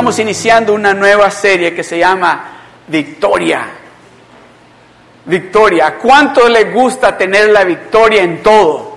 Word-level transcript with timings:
estamos 0.00 0.18
iniciando 0.18 0.72
una 0.72 0.94
nueva 0.94 1.30
serie 1.30 1.74
que 1.74 1.84
se 1.84 1.98
llama 1.98 2.42
Victoria. 2.86 3.66
Victoria. 5.26 5.88
¿A 5.88 5.94
cuánto 5.96 6.48
le 6.48 6.72
gusta 6.72 7.18
tener 7.18 7.50
la 7.50 7.64
victoria 7.64 8.22
en 8.22 8.42
todo? 8.42 8.96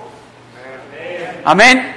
Amén. 1.44 1.94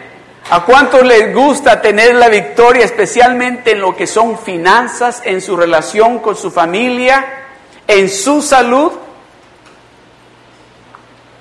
¿A 0.50 0.66
cuánto 0.66 1.02
les 1.04 1.34
gusta 1.34 1.82
tener 1.82 2.16
la 2.16 2.28
victoria 2.28 2.84
especialmente 2.84 3.72
en 3.72 3.80
lo 3.80 3.96
que 3.96 4.08
son 4.08 4.38
finanzas, 4.38 5.22
en 5.24 5.40
su 5.40 5.56
relación 5.56 6.20
con 6.20 6.36
su 6.36 6.52
familia, 6.52 7.26
en 7.88 8.10
su 8.10 8.42
salud? 8.42 8.92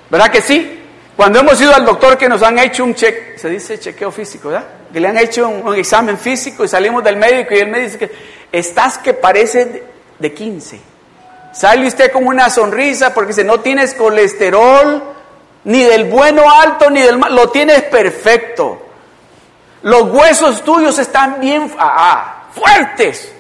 ¿Verdad 0.09 0.31
que 0.31 0.41
sí? 0.41 0.76
Cuando 1.17 1.39
hemos 1.41 1.59
ido 1.59 1.75
al 1.75 1.87
doctor 1.87 2.19
que 2.19 2.29
nos 2.29 2.43
han 2.43 2.59
hecho 2.59 2.85
un 2.85 2.95
cheque, 2.95 3.39
se 3.39 3.49
dice 3.49 3.81
chequeo 3.81 4.13
físico, 4.13 4.51
¿verdad? 4.51 4.67
Que 4.93 5.01
le 5.01 5.09
han 5.09 5.17
hecho 5.17 5.49
un, 5.49 5.75
examen 5.75 6.19
físico 6.19 6.63
y 6.63 6.69
salimos 6.69 7.03
del 7.03 7.17
médico 7.17 7.55
y 7.55 7.59
él 7.59 7.69
me 7.69 7.81
dice 7.81 7.97
que 7.97 8.13
estás 8.53 8.99
que 8.99 9.15
parece 9.15 9.83
de, 10.19 10.35
15. 10.35 10.79
Sale 11.55 11.87
usted 11.87 12.13
con 12.13 12.27
una 12.27 12.51
sonrisa 12.51 13.15
porque 13.15 13.29
dice, 13.29 13.45
no 13.45 13.61
tienes 13.61 13.95
colesterol, 13.95 15.03
ni 15.65 15.83
del 15.85 16.05
bueno 16.05 16.45
alto, 16.51 16.91
ni 16.91 17.01
del 17.01 17.17
mal, 17.17 17.35
lo 17.35 17.49
tienes 17.49 17.85
perfecto. 17.85 18.83
Los 19.83 20.03
huesos 20.11 20.63
tuyos 20.65 20.99
están 20.99 21.41
bien 21.41 21.73
ah, 21.79 21.95
ah, 21.97 22.45
fuertes. 22.53 23.33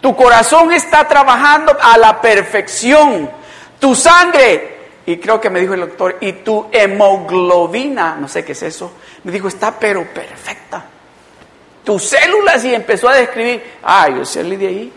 Tu 0.00 0.14
corazón 0.14 0.72
está 0.72 1.08
trabajando 1.08 1.76
a 1.82 1.98
la 1.98 2.20
perfección. 2.20 3.28
Tu 3.80 3.96
sangre 3.96 4.73
y 5.06 5.18
creo 5.18 5.40
que 5.40 5.50
me 5.50 5.60
dijo 5.60 5.74
el 5.74 5.80
doctor, 5.80 6.16
y 6.20 6.32
tu 6.32 6.66
hemoglobina, 6.72 8.16
no 8.16 8.28
sé 8.28 8.44
qué 8.44 8.52
es 8.52 8.62
eso, 8.62 8.92
me 9.24 9.32
dijo, 9.32 9.48
está 9.48 9.78
pero 9.78 10.04
perfecta. 10.04 10.86
Tus 11.84 12.02
células 12.02 12.64
y 12.64 12.74
empezó 12.74 13.08
a 13.08 13.16
describir, 13.16 13.62
ah, 13.82 14.08
yo 14.08 14.24
salí 14.24 14.56
de 14.56 14.66
ahí. 14.66 14.92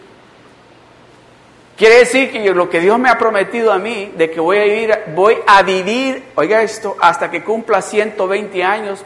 Quiere 1.75 1.99
decir 1.99 2.31
que 2.31 2.53
lo 2.53 2.69
que 2.69 2.79
Dios 2.79 2.97
me 2.97 3.09
ha 3.09 3.17
prometido 3.17 3.71
a 3.71 3.77
mí, 3.77 4.13
de 4.15 4.31
que 4.31 4.39
voy 4.39 4.57
a 4.57 4.63
vivir, 4.63 4.97
voy 5.13 5.37
a 5.45 5.61
vivir, 5.61 6.23
oiga 6.35 6.61
esto, 6.63 6.95
hasta 6.99 7.29
que 7.29 7.43
cumpla 7.43 7.81
120 7.81 8.63
años, 8.63 9.03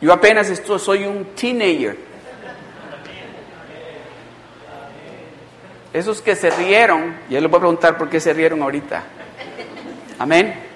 yo 0.00 0.12
apenas 0.12 0.48
esto, 0.48 0.78
soy 0.78 1.04
un 1.04 1.26
teenager. 1.34 1.96
Esos 5.92 6.22
que 6.22 6.34
se 6.36 6.50
rieron, 6.50 7.16
ya 7.28 7.40
les 7.40 7.50
voy 7.50 7.58
a 7.58 7.60
preguntar 7.60 7.98
por 7.98 8.08
qué 8.08 8.20
se 8.20 8.32
rieron 8.32 8.62
ahorita. 8.62 9.04
Amén. 10.18 10.68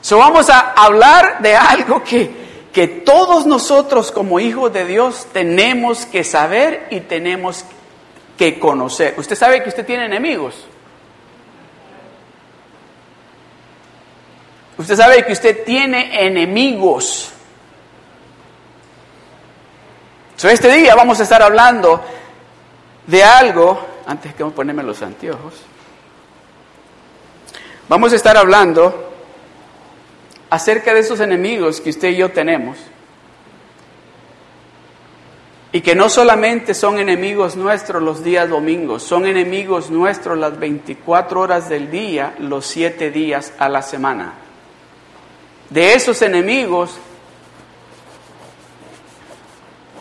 So 0.00 0.18
vamos 0.18 0.48
a 0.50 0.72
hablar 0.72 1.40
de 1.40 1.54
algo 1.54 2.02
que, 2.02 2.30
que 2.72 2.88
todos 2.88 3.46
nosotros 3.46 4.10
como 4.10 4.40
hijos 4.40 4.72
de 4.72 4.84
Dios 4.84 5.26
tenemos 5.32 6.06
que 6.06 6.24
saber 6.24 6.88
y 6.90 7.00
tenemos 7.00 7.64
que 8.38 8.58
conocer. 8.58 9.14
Usted 9.18 9.36
sabe 9.36 9.62
que 9.62 9.68
usted 9.68 9.84
tiene 9.84 10.06
enemigos. 10.06 10.66
Usted 14.78 14.96
sabe 14.96 15.26
que 15.26 15.32
usted 15.32 15.64
tiene 15.64 16.24
enemigos. 16.26 17.32
So 20.36 20.48
este 20.48 20.72
día 20.72 20.94
vamos 20.94 21.20
a 21.20 21.24
estar 21.24 21.42
hablando 21.42 22.02
de 23.06 23.22
algo, 23.22 23.86
antes 24.06 24.34
que 24.34 24.42
ponerme 24.46 24.82
los 24.82 25.02
anteojos. 25.02 25.52
Vamos 27.90 28.12
a 28.12 28.16
estar 28.16 28.36
hablando 28.36 28.94
acerca 30.48 30.94
de 30.94 31.00
esos 31.00 31.18
enemigos 31.18 31.80
que 31.80 31.90
usted 31.90 32.10
y 32.10 32.18
yo 32.18 32.30
tenemos. 32.30 32.78
Y 35.72 35.80
que 35.80 35.96
no 35.96 36.08
solamente 36.08 36.72
son 36.72 37.00
enemigos 37.00 37.56
nuestros 37.56 38.00
los 38.00 38.22
días 38.22 38.48
domingos, 38.48 39.02
son 39.02 39.26
enemigos 39.26 39.90
nuestros 39.90 40.38
las 40.38 40.56
24 40.56 41.40
horas 41.40 41.68
del 41.68 41.90
día, 41.90 42.36
los 42.38 42.64
7 42.66 43.10
días 43.10 43.54
a 43.58 43.68
la 43.68 43.82
semana. 43.82 44.34
De 45.68 45.92
esos 45.92 46.22
enemigos, 46.22 46.96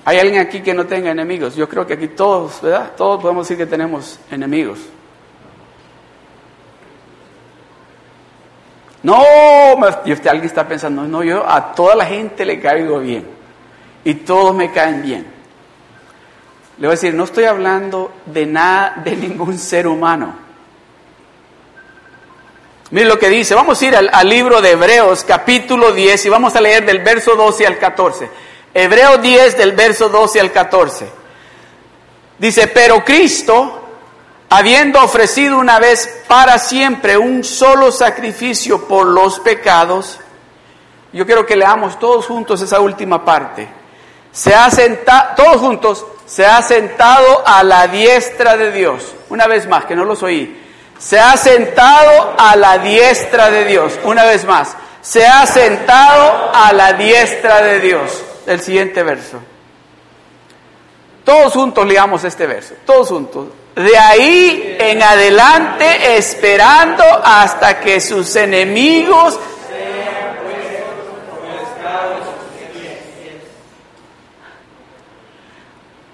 ¿hay 0.05 0.19
alguien 0.19 0.41
aquí 0.41 0.61
que 0.61 0.75
no 0.75 0.85
tenga 0.85 1.09
enemigos? 1.09 1.55
Yo 1.55 1.67
creo 1.67 1.87
que 1.87 1.95
aquí 1.95 2.09
todos, 2.09 2.61
¿verdad? 2.61 2.91
Todos 2.95 3.19
podemos 3.19 3.47
decir 3.47 3.57
que 3.57 3.67
tenemos 3.67 4.19
enemigos. 4.29 4.77
No, 9.03 9.23
y 10.05 10.11
usted 10.11 10.27
alguien 10.27 10.47
está 10.47 10.67
pensando, 10.67 11.03
no, 11.03 11.23
yo 11.23 11.49
a 11.49 11.73
toda 11.73 11.95
la 11.95 12.05
gente 12.05 12.43
le 12.45 12.59
caigo 12.59 12.99
bien 12.99 13.25
y 14.03 14.13
todos 14.15 14.53
me 14.53 14.71
caen 14.71 15.01
bien. 15.01 15.27
Le 16.77 16.87
voy 16.87 16.93
a 16.93 16.95
decir, 16.95 17.13
no 17.13 17.23
estoy 17.23 17.45
hablando 17.45 18.11
de 18.25 18.45
nada, 18.45 19.01
de 19.03 19.15
ningún 19.15 19.57
ser 19.57 19.87
humano. 19.87 20.33
Mire 22.91 23.05
lo 23.05 23.19
que 23.19 23.29
dice, 23.29 23.53
vamos 23.53 23.81
a 23.81 23.85
ir 23.85 23.95
al, 23.95 24.09
al, 24.11 24.27
libro 24.27 24.61
de 24.61 24.71
Hebreos 24.71 25.23
capítulo 25.23 25.91
10 25.91 26.25
y 26.25 26.29
vamos 26.29 26.55
a 26.55 26.61
leer 26.61 26.85
del 26.85 26.99
verso 26.99 27.35
12 27.35 27.67
al 27.67 27.77
14. 27.77 28.29
Hebreos 28.73 29.21
10 29.21 29.57
del 29.57 29.73
verso 29.73 30.09
12 30.09 30.39
al 30.39 30.51
14. 30.51 31.07
Dice, 32.39 32.67
pero 32.67 33.03
Cristo 33.03 33.78
habiendo 34.49 35.01
ofrecido 35.01 35.57
una 35.57 35.79
vez 35.79 36.23
para 36.27 36.57
siempre 36.57 37.17
un 37.17 37.43
solo 37.43 37.91
sacrificio 37.91 38.87
por 38.87 39.05
los 39.05 39.39
pecados, 39.39 40.19
yo 41.13 41.25
quiero 41.25 41.45
que 41.45 41.55
leamos 41.55 41.97
todos 41.99 42.25
juntos 42.25 42.61
esa 42.61 42.79
última 42.79 43.23
parte. 43.23 43.67
Se 44.31 44.53
ha 44.53 44.69
sentado, 44.69 45.35
todos 45.35 45.57
juntos, 45.57 46.05
se 46.25 46.45
ha 46.45 46.61
sentado 46.61 47.43
a 47.45 47.63
la 47.63 47.87
diestra 47.87 48.57
de 48.57 48.71
Dios. 48.71 49.15
Una 49.29 49.47
vez 49.47 49.67
más, 49.67 49.85
que 49.85 49.95
no 49.95 50.05
los 50.05 50.21
oí. 50.21 50.65
Se 50.99 51.19
ha 51.19 51.35
sentado 51.37 52.35
a 52.37 52.55
la 52.55 52.77
diestra 52.77 53.49
de 53.49 53.65
Dios. 53.65 53.97
Una 54.03 54.25
vez 54.25 54.45
más. 54.45 54.75
Se 55.01 55.25
ha 55.25 55.45
sentado 55.45 56.51
a 56.53 56.73
la 56.73 56.93
diestra 56.93 57.61
de 57.61 57.79
Dios. 57.79 58.23
El 58.45 58.59
siguiente 58.59 59.01
verso. 59.01 59.39
Todos 61.23 61.53
juntos 61.53 61.87
leamos 61.87 62.23
este 62.23 62.45
verso. 62.45 62.75
Todos 62.85 63.07
juntos. 63.07 63.47
De 63.75 63.97
ahí 63.97 64.75
en 64.79 65.01
adelante 65.01 66.17
esperando 66.17 67.03
hasta 67.23 67.79
que 67.79 68.01
sus 68.01 68.35
enemigos 68.35 69.39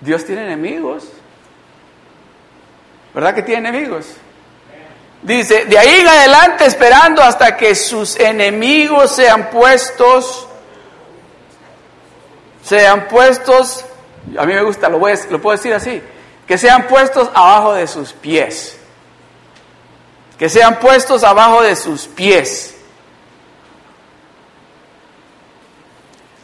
Dios 0.05 0.23
tiene 0.23 0.43
enemigos. 0.43 1.03
¿Verdad 3.13 3.33
que 3.33 3.41
tiene 3.41 3.69
enemigos? 3.69 4.05
Dice, 5.23 5.65
de 5.65 5.79
ahí 5.79 6.01
en 6.01 6.07
adelante 6.07 6.65
esperando 6.65 7.23
hasta 7.23 7.57
que 7.57 7.73
sus 7.73 8.19
enemigos 8.19 9.15
sean 9.15 9.49
puestos, 9.49 10.47
sean 12.63 13.07
puestos, 13.07 13.83
a 14.37 14.45
mí 14.45 14.53
me 14.53 14.61
gusta, 14.61 14.89
lo, 14.89 14.99
voy 14.99 15.13
lo 15.31 15.41
puedo 15.41 15.57
decir 15.57 15.73
así, 15.73 16.01
que 16.47 16.57
sean 16.57 16.87
puestos 16.87 17.29
abajo 17.33 17.73
de 17.73 17.87
sus 17.87 18.13
pies. 18.13 18.77
Que 20.37 20.49
sean 20.49 20.79
puestos 20.79 21.23
abajo 21.23 21.61
de 21.61 21.75
sus 21.75 22.07
pies. 22.07 22.75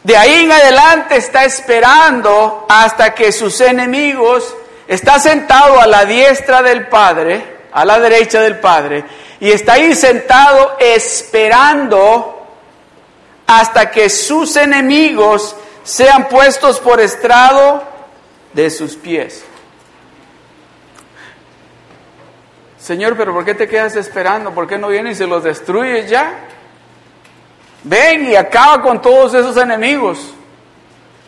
De 0.02 0.16
ahí 0.16 0.44
en 0.44 0.52
adelante 0.52 1.16
está 1.16 1.44
esperando 1.44 2.66
hasta 2.68 3.14
que 3.14 3.30
sus 3.30 3.60
enemigos, 3.60 4.54
está 4.88 5.20
sentado 5.20 5.80
a 5.80 5.86
la 5.86 6.04
diestra 6.04 6.60
del 6.60 6.88
Padre, 6.88 7.58
a 7.72 7.84
la 7.84 8.00
derecha 8.00 8.40
del 8.40 8.58
Padre, 8.58 9.04
y 9.38 9.50
está 9.50 9.74
ahí 9.74 9.94
sentado 9.94 10.76
esperando 10.80 12.46
hasta 13.46 13.90
que 13.92 14.10
sus 14.10 14.56
enemigos 14.56 15.54
sean 15.84 16.28
puestos 16.28 16.80
por 16.80 17.00
estrado 17.00 17.84
de 18.52 18.70
sus 18.70 18.96
pies. 18.96 19.44
Señor, 22.82 23.16
pero 23.16 23.32
¿por 23.32 23.44
qué 23.44 23.54
te 23.54 23.68
quedas 23.68 23.94
esperando? 23.94 24.50
¿Por 24.50 24.66
qué 24.66 24.76
no 24.76 24.88
vienes 24.88 25.12
y 25.12 25.18
se 25.18 25.26
los 25.28 25.44
destruyes 25.44 26.10
ya? 26.10 26.34
Ven 27.84 28.28
y 28.28 28.34
acaba 28.34 28.82
con 28.82 29.00
todos 29.00 29.34
esos 29.34 29.56
enemigos. 29.56 30.34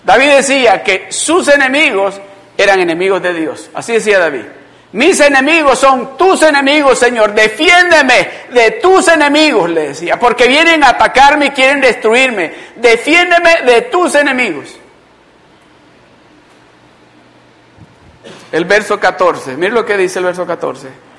David 0.04 0.30
decía 0.30 0.82
que 0.82 1.12
sus 1.12 1.46
enemigos 1.46 2.20
eran 2.58 2.80
enemigos 2.80 3.22
de 3.22 3.32
Dios. 3.34 3.70
Así 3.72 3.92
decía 3.92 4.18
David. 4.18 4.46
Mis 4.94 5.20
enemigos 5.20 5.78
son 5.78 6.16
tus 6.16 6.42
enemigos, 6.42 6.98
Señor. 6.98 7.32
Defiéndeme 7.32 8.28
de 8.52 8.72
tus 8.82 9.06
enemigos, 9.06 9.70
le 9.70 9.88
decía, 9.88 10.18
porque 10.18 10.48
vienen 10.48 10.82
a 10.82 10.88
atacarme 10.88 11.46
y 11.46 11.50
quieren 11.50 11.80
destruirme. 11.80 12.52
Defiéndeme 12.74 13.62
de 13.64 13.82
tus 13.82 14.12
enemigos. 14.16 14.74
El 18.50 18.64
verso 18.64 18.98
14, 18.98 19.56
mire 19.56 19.72
lo 19.72 19.84
que 19.84 19.96
dice 19.96 20.18
el 20.18 20.24
verso 20.24 20.44
14 20.44 21.13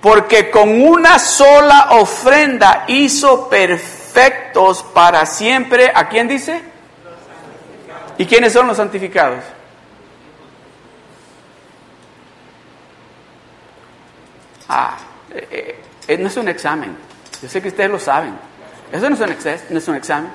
porque 0.00 0.50
con 0.50 0.80
una 0.80 1.18
sola 1.18 1.88
ofrenda 1.90 2.84
hizo 2.86 3.48
perfectos 3.48 4.82
para 4.94 5.26
siempre. 5.26 5.90
¿A 5.92 6.08
quién 6.08 6.28
dice? 6.28 6.62
¿Y 8.16 8.26
quiénes 8.26 8.52
son 8.52 8.66
los 8.66 8.76
santificados? 8.76 9.44
Ah, 14.68 14.96
eh, 15.34 15.48
eh, 15.50 15.80
eh, 16.08 16.18
no 16.18 16.28
es 16.28 16.36
un 16.36 16.48
examen. 16.48 16.96
Yo 17.42 17.48
sé 17.48 17.62
que 17.62 17.68
ustedes 17.68 17.90
lo 17.90 17.98
saben. 17.98 18.36
Eso 18.92 19.08
no 19.08 19.16
es 19.16 19.20
un, 19.20 19.30
examen. 19.30 19.60
No 19.70 19.78
es 19.78 19.88
un 19.88 19.96
examen. 19.96 20.30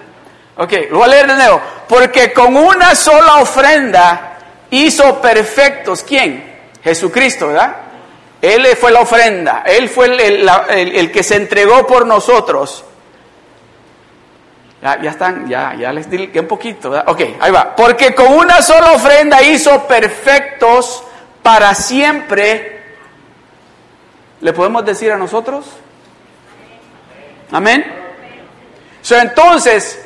Ok, 0.58 0.74
lo 0.90 0.98
voy 0.98 1.06
a 1.06 1.08
leer 1.08 1.28
de 1.28 1.36
nuevo. 1.36 1.62
Porque 1.88 2.34
con 2.34 2.56
una 2.56 2.96
sola 2.96 3.38
ofrenda 3.38 4.38
hizo 4.72 5.22
perfectos. 5.22 6.04
¿Quién? 6.04 6.52
Jesucristo, 6.84 7.48
¿verdad? 7.48 7.83
Él 8.44 8.68
fue 8.76 8.92
la 8.92 9.00
ofrenda. 9.00 9.64
Él 9.66 9.88
fue 9.88 10.08
el, 10.08 10.50
el 10.70 11.12
que 11.14 11.24
se 11.24 11.38
entregó 11.38 11.88
por 11.88 12.06
nosotros. 12.06 12.84
Ya, 14.82 15.02
ya 15.02 15.12
están, 15.12 15.48
ya, 15.48 15.74
ya 15.80 15.94
les 15.94 16.10
di 16.10 16.30
un 16.38 16.46
poquito. 16.46 16.92
Ok, 17.08 17.22
ahí 17.40 17.52
va. 17.52 17.74
Porque 17.74 18.14
con 18.14 18.34
una 18.34 18.62
sola 18.62 18.92
ofrenda 18.92 19.42
hizo 19.42 19.88
perfectos 19.88 21.06
para 21.42 21.74
siempre. 21.74 22.84
¿Le 24.42 24.52
podemos 24.52 24.84
decir 24.84 25.10
a 25.14 25.16
nosotros? 25.16 25.66
Amén. 27.50 27.86
So, 29.02 29.18
entonces, 29.18 30.04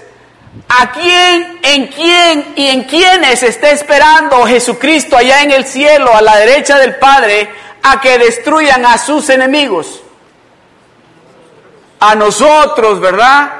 ¿a 0.69 0.91
quién, 0.91 1.59
en 1.63 1.87
quién 1.87 2.53
y 2.55 2.67
en 2.67 2.83
quiénes 2.83 3.41
está 3.41 3.71
esperando 3.71 4.45
Jesucristo 4.45 5.17
allá 5.17 5.41
en 5.41 5.49
el 5.49 5.65
cielo, 5.65 6.15
a 6.15 6.21
la 6.21 6.35
derecha 6.35 6.77
del 6.77 6.97
Padre, 6.97 7.49
a 7.83 8.01
que 8.01 8.17
destruyan 8.17 8.85
a 8.85 8.97
sus 8.97 9.29
enemigos? 9.29 10.01
A 11.99 12.15
nosotros, 12.15 12.99
¿verdad? 12.99 13.51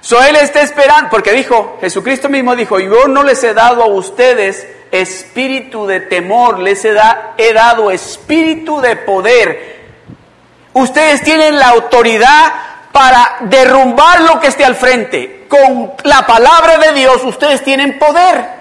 So 0.00 0.22
él 0.22 0.36
está 0.36 0.62
esperando, 0.62 1.10
porque 1.10 1.32
dijo, 1.32 1.78
Jesucristo 1.80 2.28
mismo 2.28 2.56
dijo, 2.56 2.78
yo 2.78 3.08
no 3.08 3.22
les 3.22 3.42
he 3.44 3.52
dado 3.52 3.82
a 3.82 3.86
ustedes 3.86 4.66
espíritu 4.90 5.86
de 5.86 6.00
temor, 6.00 6.58
les 6.58 6.84
he, 6.84 6.96
he 7.36 7.52
dado 7.52 7.90
espíritu 7.90 8.80
de 8.80 8.96
poder. 8.96 9.80
Ustedes 10.72 11.22
tienen 11.22 11.58
la 11.58 11.68
autoridad 11.68 12.52
para 12.92 13.36
derrumbar 13.40 14.22
lo 14.22 14.40
que 14.40 14.48
esté 14.48 14.64
al 14.64 14.76
frente. 14.76 15.46
Con 15.48 15.92
la 16.04 16.26
palabra 16.26 16.78
de 16.78 16.92
Dios 16.92 17.22
ustedes 17.24 17.62
tienen 17.62 17.98
poder. 17.98 18.59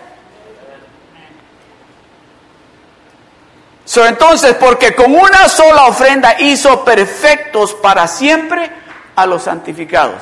So, 3.89 4.05
entonces, 4.05 4.53
porque 4.53 4.93
con 4.93 5.15
una 5.15 5.49
sola 5.49 5.87
ofrenda 5.87 6.35
hizo 6.37 6.85
perfectos 6.85 7.73
para 7.73 8.07
siempre 8.07 8.69
a 9.15 9.25
los 9.25 9.41
santificados. 9.41 10.21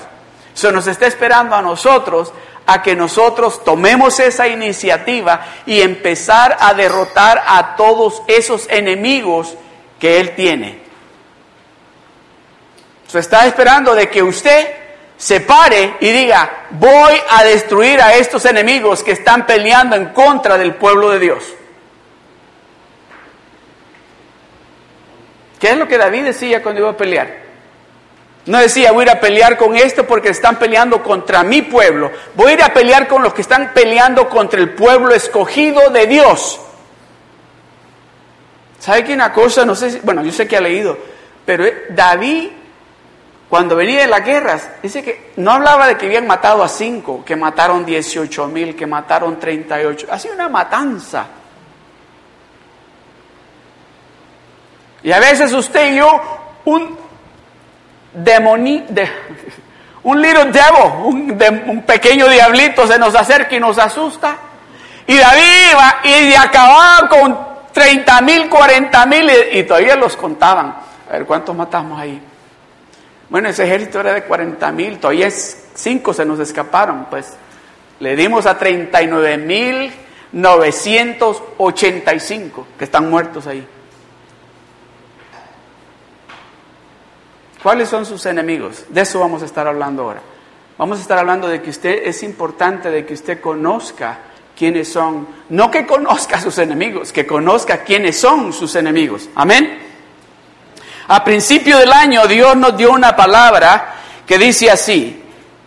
Se 0.53 0.71
nos 0.71 0.87
está 0.87 1.05
esperando 1.05 1.53
a 1.53 1.61
nosotros 1.61 2.31
a 2.65 2.81
que 2.81 2.95
nosotros 2.95 3.65
tomemos 3.65 4.21
esa 4.21 4.47
iniciativa 4.47 5.45
y 5.65 5.81
empezar 5.81 6.55
a 6.61 6.73
derrotar 6.73 7.43
a 7.45 7.75
todos 7.75 8.21
esos 8.27 8.67
enemigos 8.69 9.55
que 9.99 10.21
Él 10.21 10.33
tiene. 10.33 10.79
Se 13.05 13.19
está 13.19 13.47
esperando 13.47 13.95
de 13.95 14.09
que 14.09 14.23
usted 14.23 14.75
se 15.17 15.41
pare 15.41 15.97
y 15.99 16.09
diga, 16.09 16.67
voy 16.69 17.21
a 17.31 17.43
destruir 17.43 18.01
a 18.01 18.13
estos 18.13 18.45
enemigos 18.45 19.03
que 19.03 19.11
están 19.11 19.45
peleando 19.45 19.97
en 19.97 20.13
contra 20.13 20.57
del 20.57 20.75
pueblo 20.75 21.09
de 21.09 21.19
Dios. 21.19 21.56
¿Qué 25.59 25.71
es 25.71 25.77
lo 25.77 25.87
que 25.87 25.97
David 25.97 26.25
decía 26.25 26.61
cuando 26.61 26.81
iba 26.81 26.91
a 26.91 26.97
pelear? 26.97 27.47
No 28.45 28.59
decía, 28.59 28.93
voy 28.93 29.01
a 29.01 29.03
ir 29.03 29.09
a 29.11 29.19
pelear 29.19 29.57
con 29.57 29.75
esto 29.75 30.07
porque 30.07 30.29
están 30.29 30.57
peleando 30.57 31.03
contra 31.03 31.43
mi 31.43 31.63
pueblo. 31.63 32.11
Voy 32.33 32.51
a 32.51 32.53
ir 32.53 32.63
a 32.63 32.73
pelear 32.73 33.07
con 33.07 33.21
los 33.21 33.33
que 33.33 33.41
están 33.41 33.73
peleando 33.73 34.29
contra 34.29 34.59
el 34.59 34.69
pueblo 34.69 35.13
escogido 35.13 35.89
de 35.89 36.07
Dios. 36.07 36.61
¿Sabe 38.79 39.03
qué 39.03 39.13
una 39.13 39.33
cosa? 39.33 39.65
No 39.65 39.75
sé 39.75 39.91
si, 39.91 39.99
bueno, 39.99 40.23
yo 40.23 40.31
sé 40.31 40.47
que 40.47 40.55
ha 40.55 40.61
leído, 40.61 40.97
pero 41.45 41.65
eh, 41.65 41.87
David, 41.89 42.49
cuando 43.49 43.75
venía 43.75 44.01
de 44.01 44.07
las 44.07 44.23
guerras, 44.23 44.69
dice 44.81 45.03
que 45.03 45.31
no 45.37 45.51
hablaba 45.51 45.87
de 45.87 45.97
que 45.97 46.05
habían 46.05 46.27
matado 46.27 46.63
a 46.63 46.69
cinco, 46.69 47.25
que 47.25 47.35
mataron 47.35 47.85
18 47.85 48.47
mil, 48.47 48.75
que 48.77 48.87
mataron 48.87 49.37
38. 49.37 50.07
Ha 50.09 50.19
sido 50.19 50.35
una 50.35 50.47
matanza. 50.47 51.27
Y 55.03 55.11
a 55.11 55.19
veces 55.19 55.53
usted 55.53 55.93
y 55.93 55.97
yo, 55.97 56.21
un, 56.65 56.97
demoni, 58.13 58.85
de, 58.89 59.07
un 60.03 60.21
little 60.21 60.45
devil, 60.45 61.63
un, 61.67 61.83
pequeño 61.83 62.27
diablito 62.27 62.87
se 62.87 62.97
nos 62.97 63.13
acerca 63.15 63.55
y 63.55 63.59
nos 63.59 63.77
asusta. 63.77 64.35
Y 65.05 65.17
David 65.17 65.71
iba 65.71 65.95
y 66.03 66.33
acababa 66.35 67.07
con 67.07 67.37
30 67.71 68.21
mil, 68.21 68.49
40 68.49 69.05
mil 69.05 69.31
y, 69.53 69.63
todavía 69.63 69.95
los 69.95 70.17
contaban. 70.17 70.75
A 71.07 71.13
ver, 71.13 71.25
¿cuántos 71.25 71.55
matamos 71.55 71.99
ahí? 71.99 72.21
Bueno, 73.29 73.49
ese 73.49 73.65
ejército 73.65 73.99
era 73.99 74.13
de 74.13 74.23
40 74.23 74.71
mil, 74.71 74.99
todavía 74.99 75.29
cinco 75.29 76.13
se 76.13 76.25
nos 76.25 76.39
escaparon, 76.39 77.07
pues 77.09 77.33
le 77.99 78.15
dimos 78.15 78.45
a 78.45 78.57
39 78.57 79.37
mil 79.37 79.91
985 80.31 82.67
que 82.77 82.83
están 82.83 83.09
muertos 83.09 83.47
ahí. 83.47 83.67
¿Cuáles 87.67 87.89
son 87.89 88.05
sus 88.05 88.25
enemigos? 88.25 88.85
De 88.87 89.01
eso 89.01 89.19
vamos 89.19 89.41
a 89.41 89.45
estar 89.45 89.67
hablando 89.67 90.03
ahora. 90.03 90.21
Vamos 90.77 90.99
a 90.99 91.01
estar 91.01 91.17
hablando 91.17 91.49
de 91.49 91.61
que 91.61 91.69
usted 91.69 92.03
es 92.05 92.23
importante 92.23 92.89
de 92.89 93.05
que 93.05 93.13
usted 93.13 93.41
conozca 93.41 94.19
quiénes 94.57 94.89
son, 94.89 95.27
no 95.49 95.69
que 95.69 95.85
conozca 95.85 96.37
a 96.37 96.41
sus 96.41 96.57
enemigos, 96.59 97.11
que 97.11 97.27
conozca 97.27 97.83
quiénes 97.83 98.17
son 98.17 98.53
sus 98.53 98.73
enemigos. 98.75 99.27
Amén. 99.35 99.79
A 101.09 101.25
principio 101.25 101.77
del 101.77 101.91
año 101.91 102.25
Dios 102.25 102.55
nos 102.55 102.77
dio 102.77 102.93
una 102.93 103.17
palabra 103.17 103.95
que 104.25 104.37
dice 104.37 104.71
así, 104.71 105.21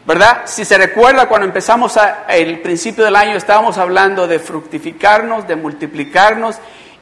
¿verdad? 0.07 0.45
Si 0.47 0.65
se 0.65 0.79
recuerda 0.79 1.29
cuando 1.29 1.49
empezamos 1.49 1.99
a, 1.99 2.25
el 2.31 2.61
principio 2.61 3.05
del 3.05 3.17
año 3.17 3.37
estábamos 3.37 3.77
hablando 3.77 4.27
de 4.27 4.39
fructificarnos, 4.39 5.47
de 5.47 5.57
multiplicarnos 5.57 6.57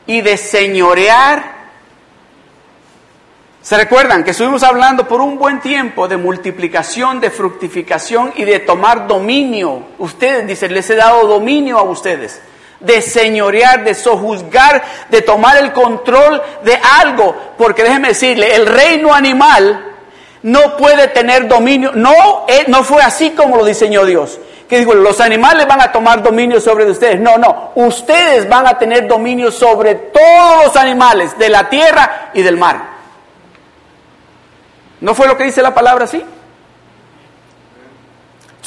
y 0.09 0.23
de 0.23 0.37
señorear 0.37 1.58
¿Se 3.69 3.77
recuerdan 3.77 4.25
que 4.25 4.31
estuvimos 4.31 4.63
hablando 4.63 5.07
por 5.07 5.21
un 5.21 5.37
buen 5.37 5.61
tiempo 5.61 6.09
de 6.09 6.17
multiplicación, 6.17 7.21
de 7.21 7.31
fructificación 7.31 8.33
y 8.35 8.47
de 8.47 8.61
tomar 8.61 9.07
dominio? 9.07 9.89
Ustedes, 9.99 10.47
dicen, 10.47 10.73
les 10.73 10.89
he 10.89 10.97
dado 10.97 11.27
dominio 11.27 11.77
a 11.77 11.83
ustedes. 11.83 12.41
De 12.81 13.03
señorear, 13.03 13.85
de 13.85 13.95
sojuzgar, 13.95 14.83
de 15.11 15.21
tomar 15.21 15.59
el 15.59 15.75
control 15.75 16.41
de 16.65 16.81
algo. 16.99 17.37
Porque 17.59 17.83
déjenme 17.83 18.09
decirle, 18.09 18.55
el 18.55 18.65
reino 18.65 19.13
animal 19.13 19.97
no 20.45 20.75
puede 20.79 21.09
tener 21.09 21.47
dominio. 21.47 21.93
No, 21.95 22.47
eh, 22.49 22.65
no 22.69 22.83
fue 22.83 23.03
así 23.03 23.33
como 23.33 23.59
lo 23.59 23.67
diseñó 23.67 24.07
Dios. 24.07 24.41
Que 24.67 24.79
digo, 24.79 24.95
los 24.95 25.21
animales 25.21 25.67
van 25.67 25.83
a 25.83 25.93
tomar 25.93 26.23
dominio 26.23 26.59
sobre 26.59 26.91
ustedes. 26.91 27.21
No, 27.21 27.37
no. 27.37 27.73
Ustedes 27.75 28.49
van 28.49 28.67
a 28.67 28.79
tener 28.79 29.07
dominio 29.07 29.51
sobre 29.51 29.95
todos 29.95 30.65
los 30.65 30.77
animales 30.77 31.37
de 31.37 31.51
la 31.51 31.69
tierra 31.69 32.31
y 32.33 32.41
del 32.41 32.57
mar. 32.57 32.97
¿No 35.01 35.15
fue 35.15 35.29
lo 35.29 35.37
que 35.37 35.45
dice 35.45 35.63
la 35.63 35.75
palabra 35.75 36.05
así? 36.05 36.25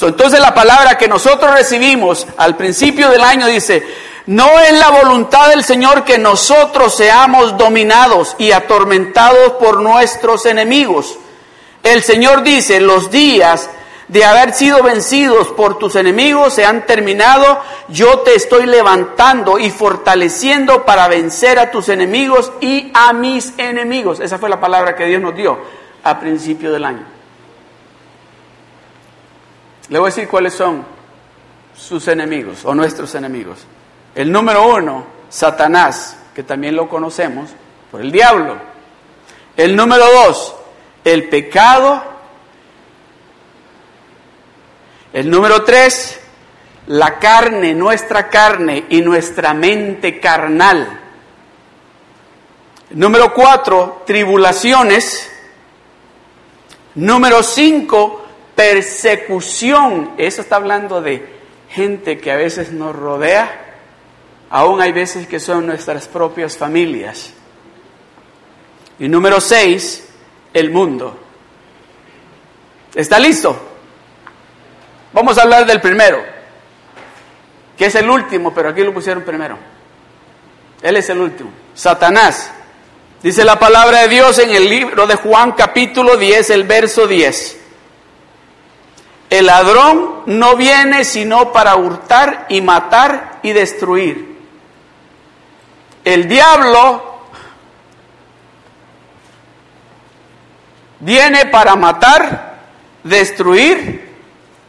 entonces 0.08 0.40
la 0.40 0.54
palabra 0.54 0.98
que 0.98 1.08
nosotros 1.08 1.52
recibimos 1.52 2.26
al 2.36 2.56
principio 2.56 3.10
del 3.10 3.22
año 3.22 3.46
dice, 3.46 3.82
no 4.26 4.58
es 4.60 4.72
la 4.78 4.90
voluntad 4.90 5.48
del 5.48 5.64
Señor 5.64 6.04
que 6.04 6.18
nosotros 6.18 6.94
seamos 6.94 7.56
dominados 7.56 8.34
y 8.38 8.52
atormentados 8.52 9.52
por 9.52 9.80
nuestros 9.80 10.46
enemigos. 10.46 11.18
El 11.82 12.02
Señor 12.02 12.42
dice, 12.42 12.80
los 12.80 13.10
días 13.10 13.68
de 14.08 14.24
haber 14.24 14.52
sido 14.52 14.82
vencidos 14.82 15.48
por 15.48 15.78
tus 15.78 15.96
enemigos 15.96 16.54
se 16.54 16.64
han 16.64 16.84
terminado, 16.84 17.60
yo 17.88 18.20
te 18.20 18.34
estoy 18.34 18.66
levantando 18.66 19.58
y 19.58 19.70
fortaleciendo 19.70 20.84
para 20.84 21.08
vencer 21.08 21.58
a 21.58 21.70
tus 21.70 21.88
enemigos 21.88 22.52
y 22.60 22.90
a 22.94 23.12
mis 23.12 23.54
enemigos. 23.56 24.20
Esa 24.20 24.38
fue 24.38 24.50
la 24.50 24.60
palabra 24.60 24.94
que 24.94 25.06
Dios 25.06 25.22
nos 25.22 25.34
dio 25.34 25.81
a 26.04 26.18
principio 26.18 26.72
del 26.72 26.84
año. 26.84 27.04
Le 29.88 29.98
voy 29.98 30.08
a 30.08 30.14
decir 30.14 30.28
cuáles 30.28 30.54
son 30.54 30.84
sus 31.76 32.08
enemigos 32.08 32.64
o 32.64 32.74
nuestros 32.74 33.14
enemigos. 33.14 33.66
El 34.14 34.30
número 34.30 34.74
uno, 34.74 35.06
Satanás, 35.28 36.16
que 36.34 36.42
también 36.42 36.76
lo 36.76 36.88
conocemos 36.88 37.50
por 37.90 38.00
el 38.00 38.12
diablo. 38.12 38.56
El 39.56 39.76
número 39.76 40.04
dos, 40.10 40.54
el 41.04 41.28
pecado. 41.28 42.02
El 45.12 45.28
número 45.30 45.62
tres, 45.62 46.18
la 46.86 47.18
carne, 47.18 47.74
nuestra 47.74 48.28
carne 48.28 48.86
y 48.88 49.02
nuestra 49.02 49.52
mente 49.52 50.20
carnal. 50.20 51.00
Número 52.90 53.32
cuatro, 53.34 54.02
tribulaciones. 54.06 55.31
Número 56.94 57.42
cinco, 57.42 58.24
persecución. 58.54 60.12
Eso 60.18 60.42
está 60.42 60.56
hablando 60.56 61.00
de 61.00 61.26
gente 61.70 62.18
que 62.18 62.30
a 62.30 62.36
veces 62.36 62.72
nos 62.72 62.94
rodea. 62.94 63.60
Aún 64.50 64.80
hay 64.80 64.92
veces 64.92 65.26
que 65.26 65.40
son 65.40 65.66
nuestras 65.66 66.08
propias 66.08 66.56
familias. 66.56 67.32
Y 68.98 69.08
número 69.08 69.40
seis, 69.40 70.08
el 70.52 70.70
mundo. 70.70 71.18
¿Está 72.94 73.18
listo? 73.18 73.56
Vamos 75.14 75.38
a 75.38 75.42
hablar 75.42 75.66
del 75.66 75.80
primero, 75.80 76.22
que 77.76 77.86
es 77.86 77.94
el 77.94 78.08
último, 78.08 78.52
pero 78.52 78.68
aquí 78.68 78.82
lo 78.82 78.92
pusieron 78.92 79.22
primero. 79.22 79.58
Él 80.82 80.96
es 80.96 81.08
el 81.08 81.20
último. 81.20 81.50
Satanás. 81.74 82.52
Dice 83.22 83.44
la 83.44 83.56
palabra 83.56 84.00
de 84.00 84.08
Dios 84.08 84.40
en 84.40 84.50
el 84.50 84.68
libro 84.68 85.06
de 85.06 85.14
Juan 85.14 85.52
capítulo 85.52 86.16
10, 86.16 86.50
el 86.50 86.64
verso 86.64 87.06
10. 87.06 87.56
El 89.30 89.46
ladrón 89.46 90.22
no 90.26 90.56
viene 90.56 91.04
sino 91.04 91.52
para 91.52 91.76
hurtar 91.76 92.46
y 92.48 92.60
matar 92.60 93.38
y 93.44 93.52
destruir. 93.52 94.38
El 96.04 96.26
diablo 96.26 97.20
viene 100.98 101.46
para 101.46 101.76
matar, 101.76 102.58
destruir 103.04 104.16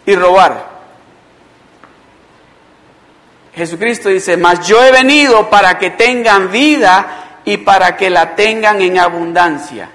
y 0.05 0.15
robar. 0.15 0.73
Jesucristo 3.55 4.09
dice, 4.09 4.37
mas 4.37 4.67
yo 4.67 4.83
he 4.83 4.91
venido 4.91 5.49
para 5.49 5.79
que 5.79 5.89
tengan 5.89 6.51
vida 6.51 7.22
y 7.45 7.57
para 7.57 7.97
que 7.97 8.09
la 8.09 8.35
tengan 8.35 8.81
en 8.81 8.99
abundancia. 8.99 9.89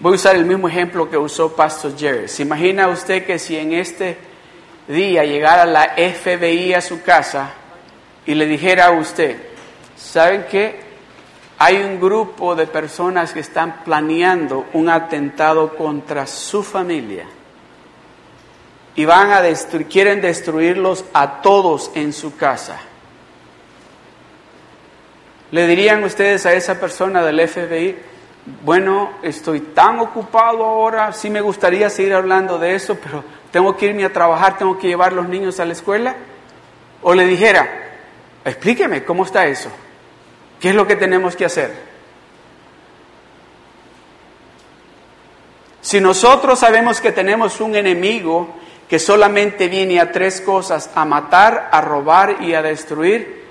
Voy 0.00 0.12
a 0.12 0.14
usar 0.14 0.36
el 0.36 0.46
mismo 0.46 0.66
ejemplo 0.66 1.10
que 1.10 1.18
usó 1.18 1.54
Pastor 1.54 1.96
Jerry. 1.96 2.26
¿Se 2.26 2.42
imagina 2.42 2.88
usted 2.88 3.26
que 3.26 3.38
si 3.38 3.56
en 3.56 3.74
este 3.74 4.16
día 4.88 5.24
llegara 5.24 5.66
la 5.66 5.94
FBI 5.94 6.72
a 6.72 6.80
su 6.80 7.02
casa 7.02 7.50
y 8.24 8.34
le 8.34 8.46
dijera 8.46 8.86
a 8.86 8.90
usted, 8.92 9.36
¿saben 9.96 10.46
qué? 10.50 10.80
Hay 11.58 11.76
un 11.82 12.00
grupo 12.00 12.54
de 12.54 12.66
personas 12.66 13.34
que 13.34 13.40
están 13.40 13.84
planeando 13.84 14.66
un 14.72 14.88
atentado 14.88 15.76
contra 15.76 16.26
su 16.26 16.62
familia 16.62 17.26
y 18.96 19.04
van 19.04 19.30
a 19.32 19.40
destruir, 19.40 19.88
quieren 19.88 20.20
destruirlos 20.20 21.04
a 21.12 21.40
todos 21.42 21.90
en 21.94 22.12
su 22.12 22.36
casa. 22.36 22.80
¿Le 25.52 25.66
dirían 25.66 26.04
ustedes 26.04 26.46
a 26.46 26.52
esa 26.52 26.78
persona 26.78 27.22
del 27.22 27.48
FBI, 27.48 27.96
bueno, 28.64 29.12
estoy 29.22 29.60
tan 29.60 29.98
ocupado 29.98 30.64
ahora, 30.64 31.12
sí 31.12 31.28
me 31.28 31.40
gustaría 31.40 31.90
seguir 31.90 32.14
hablando 32.14 32.58
de 32.58 32.74
eso, 32.74 32.96
pero 33.02 33.24
tengo 33.50 33.76
que 33.76 33.86
irme 33.86 34.04
a 34.04 34.12
trabajar, 34.12 34.58
tengo 34.58 34.78
que 34.78 34.88
llevar 34.88 35.12
los 35.12 35.28
niños 35.28 35.58
a 35.60 35.64
la 35.64 35.72
escuela? 35.72 36.14
O 37.02 37.14
le 37.14 37.26
dijera, 37.26 37.68
explíqueme, 38.44 39.04
¿cómo 39.04 39.24
está 39.24 39.46
eso? 39.46 39.70
¿Qué 40.60 40.70
es 40.70 40.74
lo 40.74 40.86
que 40.86 40.96
tenemos 40.96 41.34
que 41.34 41.46
hacer? 41.46 41.90
Si 45.80 46.00
nosotros 46.00 46.58
sabemos 46.58 47.00
que 47.00 47.10
tenemos 47.10 47.60
un 47.60 47.74
enemigo 47.74 48.59
que 48.90 48.98
solamente 48.98 49.68
viene 49.68 50.00
a 50.00 50.10
tres 50.10 50.40
cosas, 50.40 50.90
a 50.96 51.04
matar, 51.04 51.68
a 51.70 51.80
robar 51.80 52.42
y 52.42 52.54
a 52.54 52.60
destruir, 52.60 53.46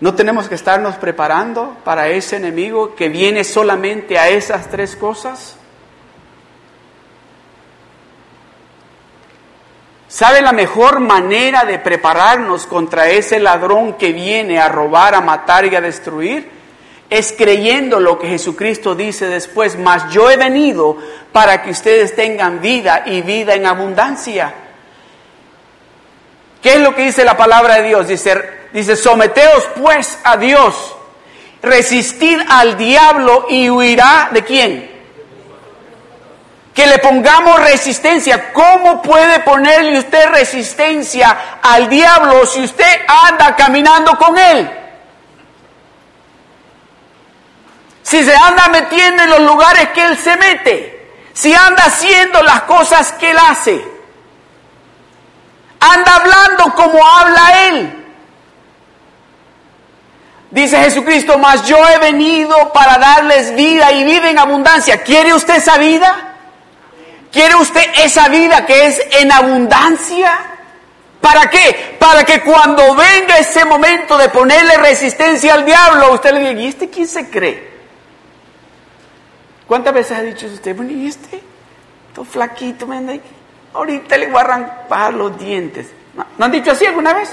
¿no 0.00 0.16
tenemos 0.16 0.48
que 0.48 0.56
estarnos 0.56 0.96
preparando 0.96 1.76
para 1.84 2.08
ese 2.08 2.34
enemigo 2.34 2.96
que 2.96 3.08
viene 3.08 3.44
solamente 3.44 4.18
a 4.18 4.28
esas 4.28 4.68
tres 4.68 4.96
cosas? 4.96 5.54
¿Sabe 10.08 10.42
la 10.42 10.52
mejor 10.52 10.98
manera 10.98 11.64
de 11.64 11.78
prepararnos 11.78 12.66
contra 12.66 13.08
ese 13.08 13.38
ladrón 13.38 13.92
que 13.92 14.12
viene 14.12 14.58
a 14.58 14.68
robar, 14.68 15.14
a 15.14 15.20
matar 15.20 15.64
y 15.66 15.76
a 15.76 15.80
destruir? 15.80 16.59
Es 17.10 17.34
creyendo 17.36 18.00
lo 18.00 18.18
que 18.18 18.28
Jesucristo 18.28 18.94
dice 18.94 19.26
después, 19.26 19.76
mas 19.76 20.10
yo 20.12 20.30
he 20.30 20.36
venido 20.36 20.96
para 21.32 21.62
que 21.62 21.70
ustedes 21.70 22.14
tengan 22.14 22.60
vida 22.60 23.02
y 23.04 23.20
vida 23.22 23.54
en 23.54 23.66
abundancia. 23.66 24.54
¿Qué 26.62 26.74
es 26.74 26.80
lo 26.80 26.94
que 26.94 27.02
dice 27.02 27.24
la 27.24 27.36
palabra 27.36 27.76
de 27.76 27.88
Dios? 27.88 28.08
Dice, 28.08 28.40
dice 28.72 28.94
someteos 28.94 29.68
pues 29.80 30.18
a 30.22 30.36
Dios, 30.36 30.96
resistid 31.62 32.38
al 32.48 32.76
diablo 32.76 33.46
y 33.48 33.68
huirá 33.68 34.30
de 34.32 34.44
quién? 34.44 34.90
que 36.74 36.86
le 36.86 36.98
pongamos 36.98 37.60
resistencia. 37.60 38.52
¿Cómo 38.52 39.02
puede 39.02 39.40
ponerle 39.40 39.98
usted 39.98 40.30
resistencia 40.30 41.58
al 41.62 41.88
diablo 41.88 42.46
si 42.46 42.62
usted 42.62 43.00
anda 43.28 43.54
caminando 43.54 44.16
con 44.16 44.38
él? 44.38 44.70
Si 48.10 48.24
se 48.24 48.34
anda 48.34 48.66
metiendo 48.70 49.22
en 49.22 49.30
los 49.30 49.40
lugares 49.42 49.90
que 49.90 50.04
él 50.04 50.18
se 50.18 50.36
mete, 50.36 51.12
si 51.32 51.54
anda 51.54 51.84
haciendo 51.84 52.42
las 52.42 52.62
cosas 52.62 53.12
que 53.12 53.30
él 53.30 53.38
hace, 53.38 53.80
anda 55.78 56.16
hablando 56.16 56.74
como 56.74 57.06
habla 57.06 57.66
él. 57.68 58.04
Dice 60.50 60.76
Jesucristo, 60.78 61.38
mas 61.38 61.64
yo 61.68 61.76
he 61.88 61.98
venido 61.98 62.72
para 62.72 62.98
darles 62.98 63.54
vida 63.54 63.92
y 63.92 64.02
vida 64.02 64.28
en 64.28 64.40
abundancia. 64.40 65.04
¿Quiere 65.04 65.32
usted 65.32 65.58
esa 65.58 65.78
vida? 65.78 66.34
¿Quiere 67.30 67.54
usted 67.54 67.92
esa 67.94 68.26
vida 68.26 68.66
que 68.66 68.88
es 68.88 69.00
en 69.20 69.30
abundancia? 69.30 70.36
¿Para 71.20 71.48
qué? 71.48 71.96
Para 72.00 72.24
que 72.24 72.40
cuando 72.40 72.92
venga 72.96 73.38
ese 73.38 73.64
momento 73.64 74.18
de 74.18 74.30
ponerle 74.30 74.78
resistencia 74.78 75.54
al 75.54 75.64
diablo, 75.64 76.14
usted 76.14 76.32
le 76.32 76.40
diga, 76.40 76.60
¿y 76.60 76.66
este 76.66 76.90
quién 76.90 77.06
se 77.06 77.30
cree? 77.30 77.69
¿Cuántas 79.70 79.94
veces 79.94 80.18
ha 80.18 80.22
dicho 80.22 80.48
usted, 80.48 80.74
bueno, 80.74 80.90
¿y 80.90 81.06
este? 81.06 81.40
Todo 82.12 82.24
flaquito, 82.24 82.88
me 82.88 83.20
ahorita 83.72 84.18
le 84.18 84.26
voy 84.26 84.38
a 84.38 84.40
arrancar 84.40 85.14
los 85.14 85.38
dientes. 85.38 85.92
¿No, 86.12 86.44
han 86.44 86.50
dicho 86.50 86.72
así 86.72 86.86
alguna 86.86 87.14
vez? 87.14 87.32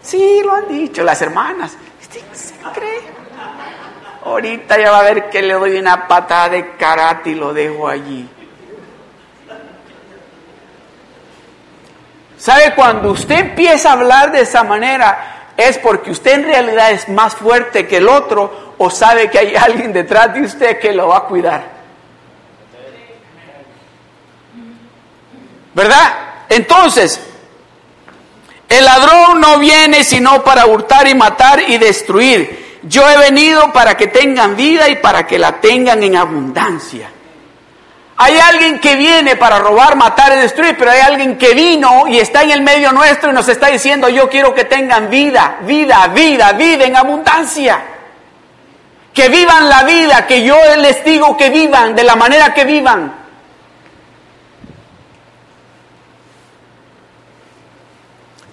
Sí, 0.00 0.42
lo 0.44 0.54
han 0.54 0.68
dicho 0.68 1.02
las 1.02 1.20
hermanas. 1.22 1.76
¿Este 2.00 2.22
se 2.32 2.54
cree? 2.72 3.00
Ahorita 4.24 4.78
ya 4.78 4.92
va 4.92 5.00
a 5.00 5.02
ver 5.12 5.28
que 5.28 5.42
le 5.42 5.54
doy 5.54 5.76
una 5.76 6.06
patada 6.06 6.50
de 6.50 6.76
karate 6.76 7.30
y 7.30 7.34
lo 7.34 7.52
dejo 7.52 7.88
allí. 7.88 8.28
¿Sabe? 12.38 12.74
Cuando 12.76 13.10
usted 13.10 13.40
empieza 13.40 13.88
a 13.88 13.94
hablar 13.94 14.30
de 14.30 14.42
esa 14.42 14.62
manera, 14.62 15.35
es 15.56 15.78
porque 15.78 16.10
usted 16.10 16.34
en 16.34 16.44
realidad 16.44 16.90
es 16.90 17.08
más 17.08 17.34
fuerte 17.34 17.86
que 17.86 17.98
el 17.98 18.08
otro 18.08 18.74
o 18.78 18.90
sabe 18.90 19.30
que 19.30 19.38
hay 19.38 19.56
alguien 19.56 19.92
detrás 19.92 20.34
de 20.34 20.42
usted 20.42 20.78
que 20.78 20.92
lo 20.92 21.08
va 21.08 21.18
a 21.18 21.24
cuidar. 21.24 21.76
¿Verdad? 25.74 26.14
Entonces, 26.48 27.20
el 28.68 28.84
ladrón 28.84 29.40
no 29.40 29.58
viene 29.58 30.04
sino 30.04 30.42
para 30.42 30.66
hurtar 30.66 31.06
y 31.08 31.14
matar 31.14 31.62
y 31.68 31.78
destruir. 31.78 32.78
Yo 32.82 33.08
he 33.08 33.16
venido 33.18 33.72
para 33.72 33.96
que 33.96 34.06
tengan 34.06 34.56
vida 34.56 34.88
y 34.88 34.96
para 34.96 35.26
que 35.26 35.38
la 35.38 35.60
tengan 35.60 36.02
en 36.02 36.16
abundancia. 36.16 37.10
Hay 38.18 38.38
alguien 38.38 38.78
que 38.80 38.96
viene 38.96 39.36
para 39.36 39.58
robar, 39.58 39.94
matar 39.96 40.32
y 40.32 40.40
destruir, 40.40 40.76
pero 40.78 40.90
hay 40.90 41.00
alguien 41.00 41.36
que 41.36 41.52
vino 41.52 42.06
y 42.08 42.18
está 42.18 42.42
en 42.42 42.50
el 42.50 42.62
medio 42.62 42.90
nuestro 42.92 43.30
y 43.30 43.34
nos 43.34 43.46
está 43.48 43.66
diciendo, 43.66 44.08
yo 44.08 44.30
quiero 44.30 44.54
que 44.54 44.64
tengan 44.64 45.10
vida, 45.10 45.58
vida, 45.62 46.08
vida, 46.08 46.52
vida 46.52 46.84
en 46.86 46.96
abundancia. 46.96 47.78
Que 49.12 49.28
vivan 49.28 49.68
la 49.68 49.82
vida, 49.82 50.26
que 50.26 50.42
yo 50.42 50.56
les 50.78 51.04
digo 51.04 51.36
que 51.36 51.50
vivan 51.50 51.94
de 51.94 52.04
la 52.04 52.16
manera 52.16 52.54
que 52.54 52.64
vivan. 52.64 53.26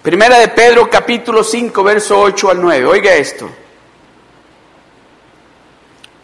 Primera 0.02 0.38
de 0.38 0.48
Pedro 0.48 0.90
capítulo 0.90 1.42
5, 1.42 1.82
verso 1.82 2.20
8 2.20 2.50
al 2.50 2.60
9. 2.60 2.84
Oiga 2.84 3.14
esto. 3.14 3.63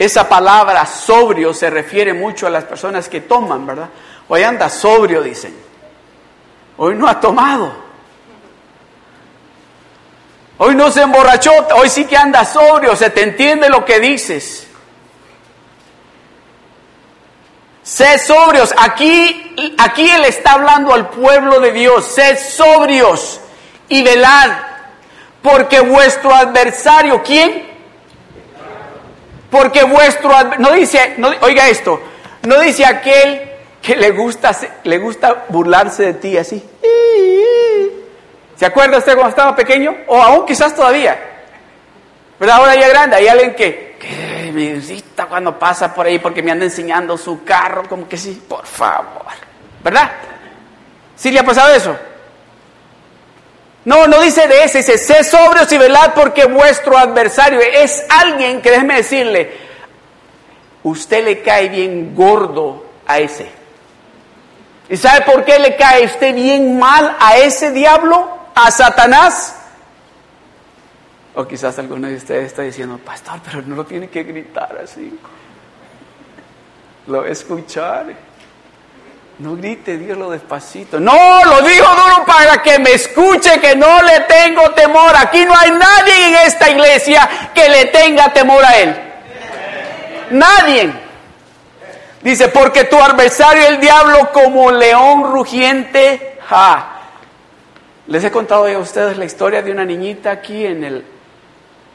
Esa 0.01 0.27
palabra 0.27 0.87
sobrio 0.87 1.53
se 1.53 1.69
refiere 1.69 2.15
mucho 2.15 2.47
a 2.47 2.51
las 2.51 2.65
personas 2.65 3.07
que 3.07 3.21
toman, 3.21 3.67
¿verdad? 3.67 3.91
Hoy 4.29 4.43
anda 4.43 4.71
sobrio, 4.71 5.21
dicen. 5.21 5.55
Hoy 6.79 6.95
no 6.95 7.07
ha 7.07 7.21
tomado. 7.21 7.71
Hoy 10.57 10.75
no 10.75 10.91
se 10.91 11.03
emborrachó, 11.03 11.53
hoy 11.77 11.91
sí 11.91 12.07
que 12.07 12.17
anda 12.17 12.47
sobrio, 12.47 12.97
se 12.97 13.11
te 13.11 13.25
entiende 13.25 13.69
lo 13.69 13.85
que 13.85 14.01
dices. 14.01 14.67
Sed 17.83 18.23
sobrios. 18.23 18.73
Aquí, 18.79 19.75
aquí 19.77 20.09
Él 20.09 20.25
está 20.25 20.53
hablando 20.53 20.95
al 20.95 21.11
pueblo 21.11 21.61
de 21.61 21.73
Dios. 21.73 22.07
Sed 22.07 22.39
sobrios 22.39 23.39
y 23.91 24.03
velad. 24.03 24.51
Porque 25.43 25.81
vuestro 25.81 26.35
adversario, 26.35 27.23
¿quién? 27.23 27.70
Porque 29.51 29.83
vuestro 29.85 30.31
no 30.59 30.73
dice, 30.73 31.17
oiga 31.41 31.69
esto, 31.69 32.01
no 32.43 32.61
dice 32.61 32.85
aquel 32.87 33.51
que 33.83 33.97
le 33.97 34.11
gusta, 34.11 34.53
le 34.85 34.99
gusta 34.99 35.47
burlarse 35.49 36.05
de 36.05 36.15
ti 36.15 36.37
así. 36.37 36.65
¿Se 38.57 38.67
acuerda 38.67 38.99
usted 38.99 39.15
cuando 39.15 39.31
estaba 39.31 39.57
pequeño? 39.57 39.97
O 40.07 40.23
aún 40.23 40.47
quizás 40.47 40.75
todavía. 40.75 41.19
Pero 42.39 42.53
ahora 42.53 42.75
ya 42.75 42.89
grande, 42.89 43.17
hay 43.17 43.29
alguien 43.29 43.55
que, 43.55 43.97
que 43.99 44.53
me 44.53 44.75
visita 44.75 45.27
cuando 45.27 45.59
pasa 45.59 45.93
por 45.93 46.07
ahí 46.07 46.19
porque 46.19 46.43
me 46.43 46.53
anda 46.53 46.65
enseñando 46.65 47.19
su 47.19 47.43
carro, 47.45 47.83
como 47.89 48.09
que 48.09 48.17
sí, 48.17 48.43
por 48.49 48.67
favor. 48.67 49.27
¿Verdad? 49.83 50.11
¿Sí 51.17 51.31
le 51.31 51.41
ha 51.41 51.45
pasado 51.45 51.75
eso? 51.75 51.97
No, 53.85 54.07
no 54.07 54.21
dice 54.21 54.47
de 54.47 54.65
ese, 54.65 54.79
dice, 54.79 54.99
sé 54.99 55.25
sobrios 55.25 55.73
y 55.73 55.79
velad 55.79 56.13
porque 56.15 56.45
vuestro 56.45 56.99
adversario 56.99 57.61
es 57.61 58.05
alguien 58.11 58.61
que 58.61 58.71
déjeme 58.71 58.97
decirle, 58.97 59.57
usted 60.83 61.25
le 61.25 61.41
cae 61.43 61.69
bien 61.69 62.15
gordo 62.15 62.85
a 63.07 63.19
ese. 63.19 63.51
¿Y 64.91 64.97
sabe 64.97 65.25
por 65.25 65.45
qué 65.45 65.59
le 65.59 65.77
cae 65.77 66.05
usted 66.05 66.35
bien 66.35 66.79
mal 66.79 67.17
a 67.21 67.39
ese 67.39 67.71
diablo, 67.71 68.29
a 68.55 68.71
Satanás? 68.71 69.57
O 71.35 71.47
quizás 71.47 71.79
alguno 71.79 72.09
de 72.09 72.17
ustedes 72.17 72.47
está 72.47 72.63
diciendo, 72.63 72.99
pastor, 72.99 73.41
pero 73.45 73.63
no 73.63 73.77
lo 73.77 73.87
tiene 73.87 74.11
que 74.11 74.25
gritar 74.25 74.79
así. 74.83 75.17
Lo 77.07 77.25
escuchar. 77.25 78.07
No 79.41 79.57
grite, 79.57 79.97
dígalo 79.97 80.31
despacito. 80.31 81.01
No, 81.01 81.45
lo 81.47 81.63
digo 81.63 81.87
duro 81.87 82.27
para 82.27 82.63
que 82.63 82.79
me 82.79 82.93
escuche 82.93 83.59
que 83.59 83.75
no 83.75 84.03
le 84.03 84.21
tengo 84.21 84.71
temor. 84.73 85.15
Aquí 85.17 85.47
no 85.47 85.55
hay 85.57 85.71
nadie 85.71 86.29
en 86.29 86.35
esta 86.47 86.69
iglesia 86.69 87.51
que 87.55 87.67
le 87.71 87.87
tenga 87.87 88.35
temor 88.35 88.63
a 88.63 88.79
él. 88.79 88.97
Nadie. 90.33 90.93
Dice, 92.21 92.49
porque 92.49 92.85
tu 92.85 93.01
adversario 93.01 93.67
el 93.67 93.81
diablo 93.81 94.31
como 94.31 94.71
león 94.71 95.33
rugiente. 95.33 96.37
Ja. 96.47 97.01
Les 98.09 98.23
he 98.23 98.31
contado 98.31 98.67
a 98.67 98.79
ustedes 98.79 99.17
la 99.17 99.25
historia 99.25 99.63
de 99.63 99.73
una 99.73 99.87
niñita 99.87 100.33
aquí 100.33 100.67
en 100.67 100.85
el 100.85 101.05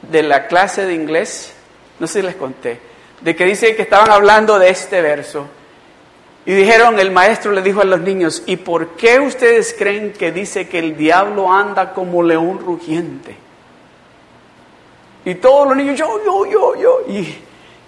de 0.02 0.22
la 0.24 0.48
clase 0.48 0.84
de 0.84 0.94
inglés. 0.94 1.54
No 2.00 2.08
sé 2.08 2.14
si 2.14 2.26
les 2.26 2.34
conté. 2.34 2.80
De 3.20 3.36
que 3.36 3.44
dice 3.44 3.76
que 3.76 3.82
estaban 3.82 4.10
hablando 4.10 4.58
de 4.58 4.70
este 4.70 5.00
verso. 5.00 5.48
Y 6.46 6.54
dijeron, 6.54 7.00
el 7.00 7.10
maestro 7.10 7.50
le 7.50 7.60
dijo 7.60 7.80
a 7.80 7.84
los 7.84 8.00
niños, 8.00 8.44
¿y 8.46 8.56
por 8.56 8.90
qué 8.90 9.18
ustedes 9.18 9.74
creen 9.76 10.12
que 10.12 10.30
dice 10.30 10.68
que 10.68 10.78
el 10.78 10.96
diablo 10.96 11.52
anda 11.52 11.92
como 11.92 12.22
león 12.22 12.60
rugiente? 12.60 13.36
Y 15.24 15.34
todos 15.34 15.66
los 15.66 15.76
niños, 15.76 15.98
yo, 15.98 16.06
yo, 16.24 16.46
yo, 16.46 16.80
yo. 16.80 17.00
Y 17.08 17.36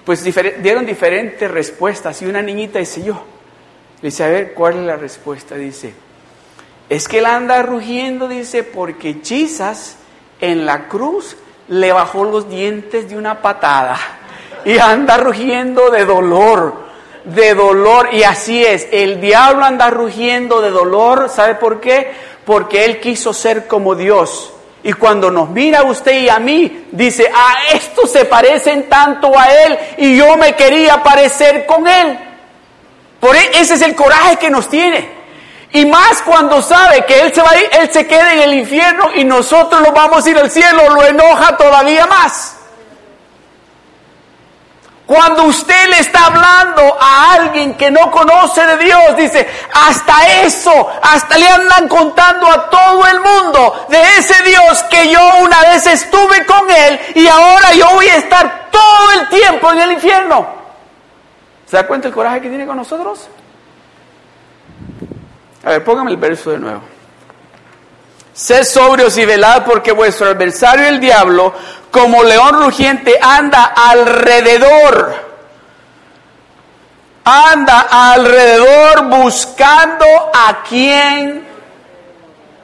pues 0.05 0.25
dieron 0.61 0.85
diferentes 0.85 1.49
respuestas. 1.49 2.21
Y 2.21 2.27
una 2.27 2.43
niñita 2.43 2.81
dice, 2.81 3.01
yo. 3.05 3.23
Le 4.03 4.09
dice, 4.09 4.25
a 4.25 4.29
ver, 4.29 4.55
¿cuál 4.55 4.79
es 4.79 4.87
la 4.87 4.97
respuesta? 4.97 5.55
Dice, 5.55 5.95
es 6.89 7.07
que 7.07 7.21
él 7.21 7.27
anda 7.27 7.63
rugiendo, 7.63 8.27
dice, 8.27 8.65
porque 8.65 9.23
Chisas 9.23 9.99
en 10.41 10.67
la 10.67 10.89
cruz 10.89 11.37
le 11.69 11.93
bajó 11.93 12.25
los 12.25 12.51
dientes 12.51 13.09
de 13.09 13.17
una 13.17 13.41
patada. 13.41 13.97
Y 14.65 14.79
anda 14.79 15.17
rugiendo 15.17 15.91
de 15.93 16.05
dolor 16.05 16.88
de 17.25 17.55
dolor. 17.55 18.09
Y 18.13 18.23
así 18.23 18.65
es, 18.65 18.89
el 18.93 19.21
diablo 19.21 19.65
anda 19.65 19.91
rugiendo 19.91 20.61
de 20.61 20.71
dolor. 20.71 21.29
¿Sabe 21.29 21.55
por 21.55 21.81
qué? 21.81 22.13
Porque 22.45 22.85
él 22.85 23.01
quiso 23.01 23.33
ser 23.33 23.67
como 23.67 23.95
Dios. 23.95 24.53
Y 24.83 24.93
cuando 24.93 25.31
nos 25.31 25.51
mira 25.51 25.81
a 25.81 25.85
usted 25.85 26.21
y 26.21 26.29
a 26.29 26.39
mí, 26.39 26.87
dice, 26.93 27.31
a 27.35 27.75
estos 27.75 28.13
se 28.13 28.25
parecen 28.25 28.89
tanto 28.89 29.37
a 29.39 29.47
él 29.47 29.79
y 29.99 30.17
yo 30.17 30.37
me 30.37 30.55
quería 30.55 31.03
parecer 31.03 31.67
con 31.67 31.87
él. 31.87 32.19
Por 33.21 33.35
e, 33.35 33.51
ese 33.55 33.75
es 33.75 33.83
el 33.83 33.95
coraje 33.95 34.37
que 34.37 34.51
nos 34.51 34.69
tiene. 34.69 35.19
Y 35.73 35.85
más 35.85 36.23
cuando 36.23 36.63
sabe 36.63 37.05
que 37.05 37.21
él 37.21 37.35
se 37.35 37.43
va 37.43 37.51
a 37.51 37.59
ir, 37.59 37.69
él 37.81 37.93
se 37.93 38.07
queda 38.07 38.33
en 38.33 38.41
el 38.41 38.55
infierno 38.55 39.11
y 39.15 39.25
nosotros 39.25 39.83
lo 39.83 39.93
vamos 39.93 40.25
a 40.25 40.31
ir 40.31 40.39
al 40.39 40.51
cielo, 40.51 40.89
lo 40.91 41.05
enoja 41.05 41.57
todavía 41.57 42.07
más. 42.07 42.58
Cuando 45.09 45.45
usted 45.45 45.89
le 45.89 46.01
está 46.01 46.27
hablando 46.27 46.83
a 47.01 47.33
alguien 47.33 47.79
que 47.79 47.91
no 47.91 48.11
conoce 48.11 48.61
de 48.67 48.77
Dios, 48.77 49.17
dice, 49.17 49.49
hasta 49.73 50.43
eso, 50.43 50.87
hasta 51.01 51.39
le 51.39 51.49
andan 51.49 51.89
contando 51.89 52.47
a 52.47 52.69
todo 52.69 53.07
el 53.07 53.19
mundo 53.19 53.87
de 53.89 54.03
ese 54.19 54.43
Dios 54.43 54.83
que 54.91 55.11
yo 55.11 55.19
una 55.41 55.63
vez 55.63 55.87
estuve 55.87 56.45
con 56.45 56.71
él 56.71 57.01
y 57.15 57.27
ahora 57.27 57.73
yo 57.73 57.89
voy 57.95 58.07
a 58.07 58.17
estar 58.17 58.69
todo 58.71 59.13
el 59.19 59.29
tiempo 59.31 59.73
en 59.73 59.79
el 59.79 59.93
infierno. 59.93 60.47
¿Se 61.67 61.79
da 61.79 61.87
cuenta 61.87 62.09
el 62.09 62.13
coraje 62.13 62.43
que 62.43 62.51
tiene 62.51 62.67
con 62.67 62.77
nosotros? 62.77 63.31
A 65.65 65.71
ver, 65.71 65.85
póngame 65.85 66.11
el 66.11 66.19
verso 66.19 66.51
de 66.51 66.59
nuevo. 66.59 66.83
Sed 68.35 68.63
sobrios 68.65 69.17
y 69.17 69.25
velad 69.25 69.65
porque 69.65 69.91
vuestro 69.91 70.29
adversario 70.29 70.87
el 70.87 71.01
diablo, 71.01 71.55
como 71.91 72.23
león 72.23 72.63
rugiente, 72.63 73.19
anda 73.21 73.65
alrededor. 73.65 75.29
Anda 77.25 77.81
alrededor 77.91 79.09
buscando 79.09 80.07
a 80.33 80.63
quien, 80.63 81.47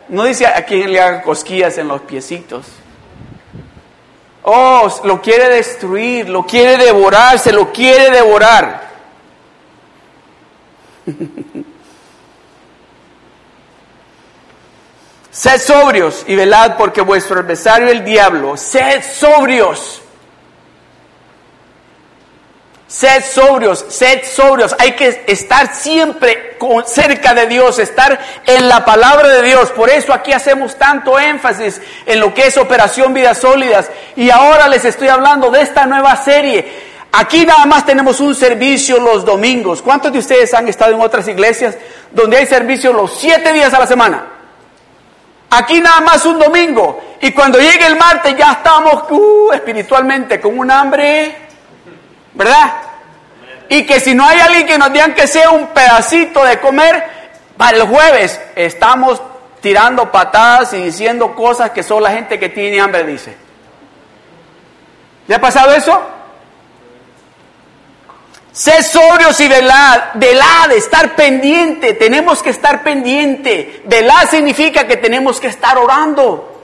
no 0.09 0.25
dice 0.25 0.47
a 0.47 0.65
quien 0.65 0.91
le 0.91 1.01
haga 1.01 1.23
cosquillas 1.23 1.77
en 1.77 1.89
los 1.89 2.01
piecitos. 2.03 2.67
Oh, 4.43 5.01
lo 5.05 5.21
quiere 5.21 5.49
destruir, 5.49 6.29
lo 6.29 6.45
quiere 6.45 6.77
devorar, 6.77 7.39
se 7.39 7.53
lo 7.53 7.73
quiere 7.73 8.11
devorar. 8.11 8.91
Sed 15.35 15.61
sobrios 15.61 16.23
y 16.29 16.37
velad 16.37 16.77
porque 16.77 17.01
vuestro 17.01 17.41
adversario 17.41 17.89
el 17.89 18.05
diablo, 18.05 18.57
sed 18.57 19.03
sobrios. 19.03 20.01
Sed 22.87 23.25
sobrios, 23.25 23.85
sed 23.89 24.23
sobrios. 24.23 24.77
Hay 24.79 24.93
que 24.93 25.25
estar 25.27 25.75
siempre 25.75 26.57
cerca 26.87 27.35
de 27.35 27.49
Dios, 27.49 27.81
estar 27.81 28.17
en 28.47 28.69
la 28.69 28.85
palabra 28.85 29.27
de 29.27 29.43
Dios. 29.43 29.73
Por 29.73 29.91
eso 29.91 30.13
aquí 30.13 30.33
hacemos 30.33 30.77
tanto 30.77 31.19
énfasis 31.19 31.81
en 32.07 32.21
lo 32.21 32.33
que 32.33 32.47
es 32.47 32.57
Operación 32.57 33.13
Vidas 33.13 33.39
Sólidas. 33.39 33.91
Y 34.15 34.31
ahora 34.31 34.69
les 34.69 34.85
estoy 34.85 35.09
hablando 35.09 35.51
de 35.51 35.63
esta 35.63 35.85
nueva 35.85 36.15
serie. 36.15 36.95
Aquí 37.11 37.45
nada 37.45 37.67
más 37.67 37.85
tenemos 37.85 38.21
un 38.21 38.37
servicio 38.37 39.01
los 39.01 39.25
domingos. 39.25 39.83
¿Cuántos 39.83 40.13
de 40.13 40.21
ustedes 40.21 40.55
han 40.55 40.69
estado 40.69 40.95
en 40.95 41.01
otras 41.01 41.27
iglesias 41.27 41.75
donde 42.13 42.37
hay 42.37 42.47
servicio 42.47 42.93
los 42.93 43.19
siete 43.19 43.53
días 43.53 43.75
a 43.75 43.81
la 43.81 43.87
semana? 43.89 44.34
Aquí 45.57 45.81
nada 45.81 46.01
más 46.01 46.27
un 46.27 46.39
domingo. 46.39 47.01
Y 47.21 47.31
cuando 47.31 47.61
llegue 47.61 47.87
el 47.87 47.97
martes 47.97 48.37
ya 48.37 48.53
estamos 48.53 49.05
uh, 49.11 49.53
espiritualmente 49.53 50.41
con 50.41 50.59
un 50.59 50.69
hambre, 50.71 51.37
¿verdad? 52.33 52.73
Y 53.69 53.87
que 53.87 54.01
si 54.01 54.15
no 54.15 54.27
hay 54.27 54.41
alguien 54.41 54.67
que 54.67 54.77
nos 54.77 54.93
diga 54.93 55.15
que 55.15 55.29
sea 55.29 55.51
un 55.51 55.69
pedacito 55.69 56.45
de 56.45 56.59
comer, 56.59 57.05
para 57.57 57.77
el 57.77 57.85
jueves 57.85 58.41
estamos 58.57 59.23
tirando 59.61 60.11
patadas 60.11 60.73
y 60.75 60.83
diciendo 60.83 61.35
cosas 61.35 61.71
que 61.71 61.85
solo 61.85 62.01
la 62.01 62.11
gente 62.11 62.39
que 62.39 62.49
tiene 62.49 62.81
hambre 62.81 63.05
dice. 63.05 63.37
¿Le 65.29 65.37
ha 65.37 65.41
pasado 65.41 65.73
eso? 65.73 66.03
Sé 68.55 68.85
sobrios 68.85 69.41
y 69.41 69.49
velad, 69.49 70.01
velad, 70.15 70.71
estar 70.71 71.17
pendiente, 71.17 71.95
tenemos 71.95 72.41
que 72.41 72.51
estar 72.51 72.85
pendiente. 72.85 73.83
Velad 73.85 74.29
significa 74.31 74.87
que 74.87 74.97
tenemos 74.97 75.41
que 75.41 75.49
estar 75.49 75.77
orando, 75.77 76.63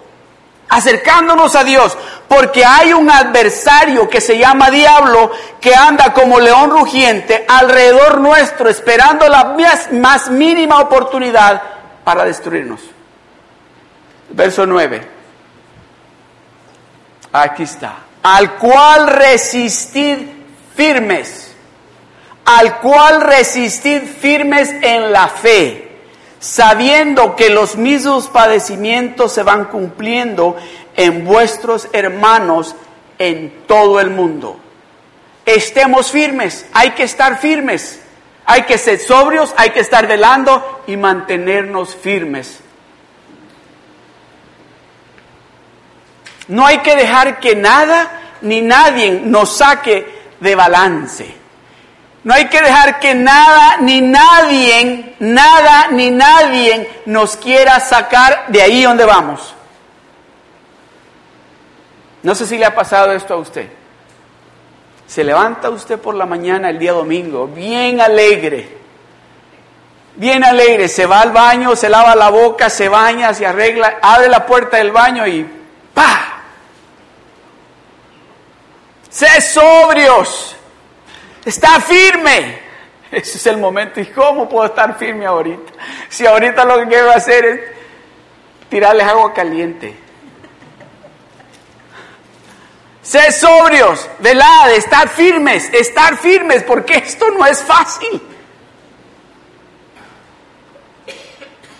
acercándonos 0.68 1.57
a 1.57 1.64
Dios, 1.64 1.98
porque 2.29 2.64
hay 2.64 2.92
un 2.92 3.11
adversario 3.11 4.09
que 4.09 4.20
se 4.20 4.38
llama 4.38 4.70
diablo 4.70 5.33
que 5.61 5.74
anda 5.74 6.12
como 6.12 6.38
león 6.38 6.70
rugiente 6.70 7.44
alrededor 7.48 8.20
nuestro, 8.20 8.68
esperando 8.68 9.29
la 9.29 9.57
más 9.90 10.31
mínima 10.31 10.79
oportunidad 10.79 11.61
para 12.05 12.24
destruirnos. 12.24 12.83
Verso 14.29 14.64
9. 14.64 15.09
Aquí 17.33 17.64
está. 17.64 17.94
Al 18.22 18.55
cual 18.59 19.09
resistid 19.09 20.18
firmes 20.76 21.50
al 22.51 22.81
cual 22.81 23.21
resistid 23.21 24.03
firmes 24.03 24.71
en 24.83 25.13
la 25.13 25.29
fe, 25.29 25.89
sabiendo 26.41 27.37
que 27.37 27.49
los 27.49 27.77
mismos 27.77 28.27
padecimientos 28.27 29.33
se 29.33 29.45
van 29.45 29.67
cumpliendo 29.67 30.57
en 30.97 31.25
vuestros 31.25 31.87
hermanos 31.93 32.75
en 33.21 33.67
todo 33.69 34.01
el 34.01 34.11
mundo. 34.11 34.59
Estemos 35.47 36.11
firmes, 36.11 36.67
hay 36.73 36.91
que 36.91 37.05
estar 37.05 37.39
firmes, 37.39 38.01
hay 38.45 38.63
que 38.63 38.79
ser 38.79 38.99
sobrios, 38.99 39.55
hay 39.57 39.71
que 39.71 39.81
estar 39.81 40.09
velando 40.09 40.83
y 40.89 40.97
mantenernos 40.97 41.95
firmes. 41.95 42.59
No 46.49 46.67
hay 46.67 46.79
que 46.79 46.97
dejar 46.97 47.39
que 47.39 47.55
nada 47.55 48.11
ni 48.41 48.61
nadie 48.61 49.21
nos 49.23 49.57
saque 49.57 50.05
de 50.41 50.55
balance. 50.57 51.39
No 52.22 52.35
hay 52.35 52.48
que 52.48 52.61
dejar 52.61 53.00
que 53.00 53.14
nada 53.14 53.78
ni 53.78 54.02
nadie, 54.02 55.14
nada 55.20 55.88
ni 55.90 56.11
nadie 56.11 57.02
nos 57.06 57.37
quiera 57.37 57.80
sacar 57.80 58.46
de 58.48 58.61
ahí 58.61 58.83
donde 58.83 59.06
vamos. 59.06 59.54
No 62.22 62.35
sé 62.35 62.46
si 62.46 62.59
le 62.59 62.66
ha 62.66 62.74
pasado 62.74 63.12
esto 63.12 63.35
a 63.35 63.38
usted. 63.38 63.70
Se 65.06 65.24
levanta 65.24 65.70
usted 65.70 65.98
por 65.98 66.14
la 66.14 66.26
mañana 66.26 66.70
el 66.70 66.78
día 66.78 66.92
domingo, 66.92 67.48
bien 67.48 68.00
alegre, 68.00 68.78
bien 70.14 70.44
alegre, 70.44 70.87
se 70.88 71.06
va 71.06 71.22
al 71.22 71.33
baño, 71.33 71.74
se 71.74 71.88
lava 71.88 72.14
la 72.14 72.28
boca, 72.30 72.70
se 72.70 72.88
baña, 72.88 73.35
se 73.35 73.46
arregla, 73.46 73.98
abre 74.02 74.28
la 74.28 74.46
puerta 74.46 74.76
del 74.76 74.92
baño 74.92 75.26
y 75.26 75.44
¡pa! 75.94 76.42
Sé 79.09 79.40
sobrios, 79.40 80.54
está 81.44 81.81
firme. 81.81 82.61
Ese 83.11 83.38
es 83.38 83.46
el 83.46 83.59
momento. 83.59 84.00
¿Y 84.00 84.07
cómo 84.07 84.48
puedo 84.48 84.66
estar 84.66 84.96
firme 84.98 85.26
ahorita? 85.26 85.72
Si 86.09 86.26
ahorita 86.26 86.64
lo 86.64 86.79
que 86.81 86.88
quiero 86.88 87.11
hacer 87.11 87.44
es 87.44 87.61
tirarles 88.68 89.07
agua 89.07 89.35
caliente. 89.35 89.96
Sé 93.03 93.33
sobrios, 93.33 94.09
velad, 94.20 94.70
estar 94.72 95.09
firmes, 95.09 95.68
estar 95.72 96.16
firmes, 96.16 96.62
porque 96.62 96.94
esto 96.98 97.31
no 97.31 97.44
es 97.46 97.62
fácil. 97.62 98.22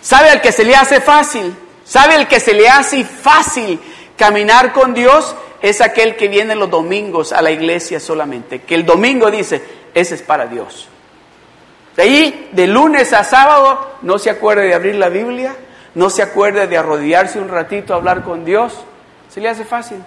¿Sabe 0.01 0.31
al 0.31 0.41
que 0.41 0.51
se 0.51 0.65
le 0.65 0.75
hace 0.75 1.01
fácil? 1.01 1.55
¿Sabe 1.85 2.17
el 2.17 2.27
que 2.27 2.41
se 2.41 2.55
le 2.55 2.69
hace 2.69 3.05
fácil 3.05 3.81
caminar 4.17 4.73
con 4.73 4.95
Dios? 4.95 5.37
Es 5.63 5.81
aquel 5.81 6.17
que 6.17 6.29
viene 6.29 6.55
los 6.55 6.71
domingos 6.71 7.33
a 7.33 7.43
la 7.43 7.51
iglesia 7.51 8.01
solamente. 8.01 8.63
Que 8.63 8.75
el 8.75 8.87
domingo 8.87 9.31
dice, 9.31 9.63
ese 9.95 10.15
es 10.15 10.23
para 10.23 10.47
Dios. 10.47 10.89
De 11.97 12.03
ahí, 12.03 12.49
de 12.53 12.67
lunes 12.67 13.13
a 13.13 13.25
sábado, 13.25 13.97
no 14.03 14.19
se 14.19 14.31
acuerda 14.31 14.63
de 14.63 14.75
abrir 14.75 14.95
la 14.95 15.09
Biblia, 15.09 15.55
no 15.95 16.09
se 16.09 16.23
acuerda 16.23 16.67
de 16.67 16.79
arrodillarse 16.79 17.39
un 17.39 17.49
ratito 17.49 17.93
a 17.93 17.97
hablar 17.97 18.23
con 18.23 18.45
Dios. 18.45 18.75
Se 19.29 19.41
le 19.41 19.49
hace 19.49 19.65
fácil. 19.65 19.99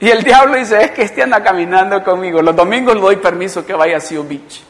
Y 0.00 0.08
el 0.08 0.22
diablo 0.22 0.56
dice, 0.56 0.82
es 0.82 0.90
que 0.92 1.02
este 1.02 1.22
anda 1.22 1.42
caminando 1.42 2.02
conmigo. 2.02 2.42
Los 2.42 2.56
domingos 2.56 2.94
le 2.94 3.00
doy 3.00 3.16
permiso 3.16 3.64
que 3.64 3.74
vaya 3.74 3.98
a 3.98 4.00
Sioux 4.00 4.26
Beach. 4.26 4.62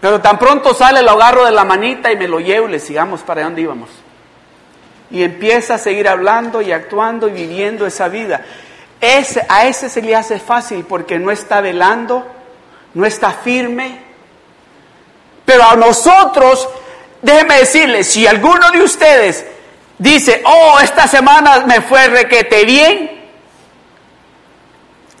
Pero 0.00 0.20
tan 0.20 0.36
pronto 0.38 0.74
sale, 0.74 1.00
lo 1.00 1.12
agarro 1.12 1.44
de 1.44 1.52
la 1.52 1.64
manita 1.64 2.10
y 2.10 2.16
me 2.16 2.26
lo 2.26 2.40
llevo 2.40 2.68
y 2.68 2.72
le 2.72 2.80
sigamos 2.80 3.20
para 3.22 3.44
dónde 3.44 3.62
íbamos. 3.62 3.88
Y 5.12 5.22
empieza 5.22 5.74
a 5.74 5.78
seguir 5.78 6.08
hablando 6.08 6.60
y 6.60 6.72
actuando 6.72 7.28
y 7.28 7.32
viviendo 7.32 7.86
esa 7.86 8.08
vida. 8.08 8.44
Ese, 9.00 9.44
a 9.48 9.66
ese 9.66 9.88
se 9.88 10.02
le 10.02 10.16
hace 10.16 10.40
fácil 10.40 10.84
porque 10.88 11.18
no 11.18 11.30
está 11.30 11.60
velando, 11.60 12.26
no 12.94 13.06
está 13.06 13.30
firme. 13.30 14.00
Pero 15.44 15.64
a 15.64 15.76
nosotros, 15.76 16.68
déjeme 17.20 17.58
decirles, 17.58 18.10
si 18.10 18.26
alguno 18.26 18.70
de 18.70 18.82
ustedes 18.82 19.44
dice, 19.98 20.42
oh, 20.44 20.78
esta 20.80 21.06
semana 21.06 21.60
me 21.66 21.80
fue 21.82 22.08
requete 22.08 22.64
bien, 22.64 23.22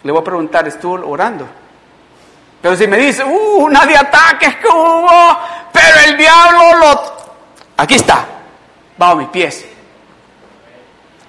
le 0.02 0.10
voy 0.10 0.20
a 0.20 0.24
preguntar, 0.24 0.66
¿estuvo 0.66 1.08
orando? 1.08 1.46
Pero 2.60 2.76
si 2.76 2.86
me 2.86 2.96
dice, 2.96 3.24
uh, 3.24 3.64
una 3.64 3.84
de 3.84 3.96
ataques 3.96 4.56
que 4.56 4.68
pero 5.72 5.96
el 6.06 6.16
diablo 6.16 6.78
lo... 6.78 7.12
Aquí 7.76 7.96
está, 7.96 8.24
bajo 8.96 9.16
mis 9.16 9.28
pies. 9.28 9.66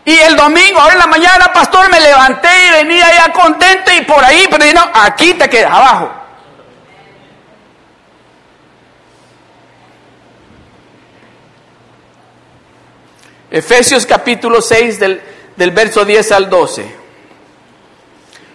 Y 0.06 0.18
el 0.20 0.36
domingo, 0.36 0.80
ahora 0.80 0.94
en 0.94 1.00
la 1.00 1.08
mañana, 1.08 1.54
pastor, 1.54 1.89
me 1.89 2.00
levanté 2.00 2.50
y 2.68 2.84
venía 2.84 3.06
ya 3.13 3.32
contento 3.32 3.92
y 3.92 4.02
por 4.02 4.24
ahí, 4.24 4.48
pero 4.50 4.66
no, 4.74 4.92
aquí 4.94 5.34
te 5.34 5.50
quedas 5.50 5.72
abajo. 5.72 6.12
Efesios 13.50 14.06
capítulo 14.06 14.62
6 14.62 15.00
del, 15.00 15.22
del 15.56 15.72
verso 15.72 16.04
10 16.04 16.32
al 16.32 16.50
12. 16.50 17.04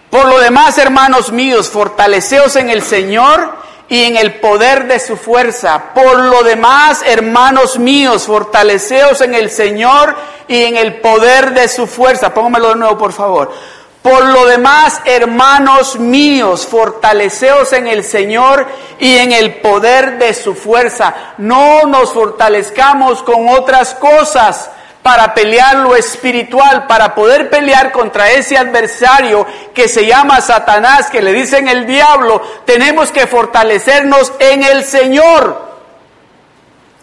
Por 0.09 0.27
lo 0.27 0.39
demás, 0.39 0.77
hermanos 0.77 1.31
míos, 1.31 1.69
fortaleceos 1.69 2.55
en 2.57 2.69
el 2.69 2.83
Señor 2.83 3.57
y 3.87 4.03
en 4.03 4.17
el 4.17 4.39
poder 4.39 4.87
de 4.87 4.99
su 4.99 5.17
fuerza. 5.17 5.93
Por 5.95 6.19
lo 6.19 6.43
demás, 6.43 7.01
hermanos 7.05 7.79
míos, 7.79 8.23
fortaleceos 8.25 9.21
en 9.21 9.33
el 9.33 9.49
Señor 9.49 10.15
y 10.49 10.63
en 10.63 10.75
el 10.75 10.95
poder 10.95 11.53
de 11.53 11.69
su 11.69 11.85
fuerza. 11.87 12.33
Póngamelo 12.33 12.69
de 12.69 12.75
nuevo, 12.75 12.97
por 12.97 13.13
favor. 13.13 13.53
Por 14.01 14.25
lo 14.25 14.45
demás, 14.45 14.99
hermanos 15.05 15.99
míos, 15.99 16.65
fortaleceos 16.65 17.71
en 17.73 17.87
el 17.87 18.03
Señor 18.03 18.65
y 18.97 19.17
en 19.17 19.31
el 19.31 19.55
poder 19.61 20.17
de 20.17 20.33
su 20.33 20.55
fuerza. 20.55 21.13
No 21.37 21.83
nos 21.83 22.13
fortalezcamos 22.13 23.21
con 23.21 23.47
otras 23.47 23.93
cosas 23.93 24.71
para 25.03 25.35
pelear 25.35 25.77
lo 25.77 25.95
espiritual, 25.95 26.87
para 26.87 27.13
poder 27.13 27.51
pelear 27.51 27.91
contra 27.91 28.31
ese 28.31 28.57
adversario 28.57 29.45
que 29.75 29.87
se 29.87 30.07
llama 30.07 30.41
Satanás, 30.41 31.11
que 31.11 31.21
le 31.21 31.31
dicen 31.31 31.67
el 31.67 31.85
diablo, 31.85 32.41
tenemos 32.65 33.11
que 33.11 33.27
fortalecernos 33.27 34.33
en 34.39 34.63
el 34.63 34.83
Señor 34.83 35.68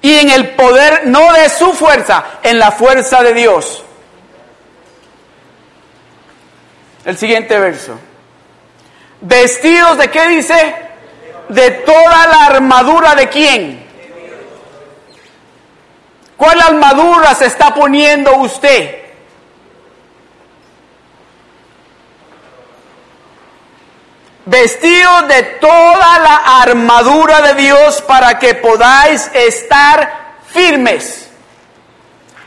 y 0.03 0.15
en 0.15 0.31
el 0.31 0.51
poder, 0.51 1.07
no 1.07 1.33
de 1.33 1.49
su 1.49 1.73
fuerza, 1.73 2.25
en 2.43 2.59
la 2.59 2.71
fuerza 2.71 3.23
de 3.23 3.35
Dios. 3.35 3.83
El 7.05 7.17
siguiente 7.17 7.59
verso. 7.59 7.99
Vestidos 9.21 9.99
de 9.99 10.11
qué 10.11 10.29
dice? 10.29 10.75
De 11.49 11.71
toda 11.71 12.27
la 12.27 12.47
armadura 12.47 13.15
de 13.15 13.29
quién? 13.29 13.87
¿Cuál 16.37 16.61
armadura 16.61 17.35
se 17.35 17.47
está 17.47 17.75
poniendo 17.75 18.37
usted? 18.37 19.06
Vestido 24.47 25.23
de 25.23 25.43
toda 25.61 26.19
la 26.21 26.63
armadura 26.63 27.43
de 27.43 27.55
Dios 27.55 28.01
para 28.03 28.39
que 28.39 28.55
podáis 28.55 29.29
estar 29.35 30.37
firmes 30.47 31.29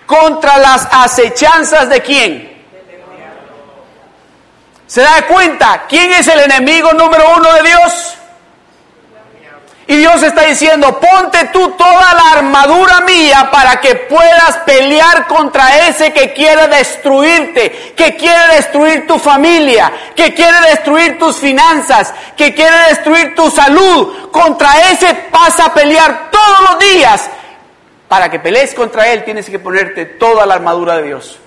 contra 0.06 0.58
las 0.58 0.88
acechanzas 0.92 1.90
de 1.90 2.02
quién. 2.02 2.64
¿Se 4.88 5.02
da 5.02 5.28
cuenta 5.28 5.84
quién 5.88 6.14
es 6.14 6.28
el 6.30 6.40
enemigo 6.40 6.94
número 6.94 7.36
uno 7.36 7.54
de 7.54 7.64
Dios? 7.64 8.19
Y 9.90 9.96
Dios 9.98 10.22
está 10.22 10.44
diciendo, 10.44 11.00
ponte 11.00 11.46
tú 11.52 11.72
toda 11.72 12.14
la 12.14 12.34
armadura 12.34 13.02
mía 13.02 13.50
para 13.52 13.82
que 13.82 13.96
puedas 13.96 14.58
pelear 14.58 15.26
contra 15.26 15.88
ese 15.88 16.14
que 16.14 16.32
quiere 16.32 16.68
destruirte, 16.68 17.96
que 17.98 18.16
quiere 18.16 18.54
destruir 18.58 19.08
tu 19.08 19.18
familia, 19.18 19.92
que 20.16 20.36
quiere 20.36 20.62
destruir 20.70 21.18
tus 21.18 21.38
finanzas, 21.38 22.14
que 22.38 22.54
quiere 22.54 22.90
destruir 22.90 23.34
tu 23.34 23.50
salud. 23.50 24.30
Contra 24.30 24.92
ese 24.92 25.28
vas 25.32 25.60
a 25.60 25.74
pelear 25.74 26.30
todos 26.30 26.70
los 26.70 26.80
días. 26.94 27.28
Para 28.08 28.30
que 28.30 28.38
pelees 28.38 28.76
contra 28.76 29.08
él 29.08 29.24
tienes 29.24 29.50
que 29.50 29.58
ponerte 29.58 30.06
toda 30.06 30.46
la 30.46 30.54
armadura 30.54 30.98
de 30.98 31.08
Dios. 31.08 31.40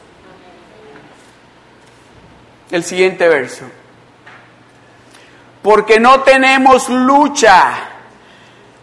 El 2.73 2.83
siguiente 2.83 3.29
verso. 3.29 3.67
Porque 5.63 6.01
no 6.01 6.23
tenemos 6.23 6.89
lucha 6.89 7.91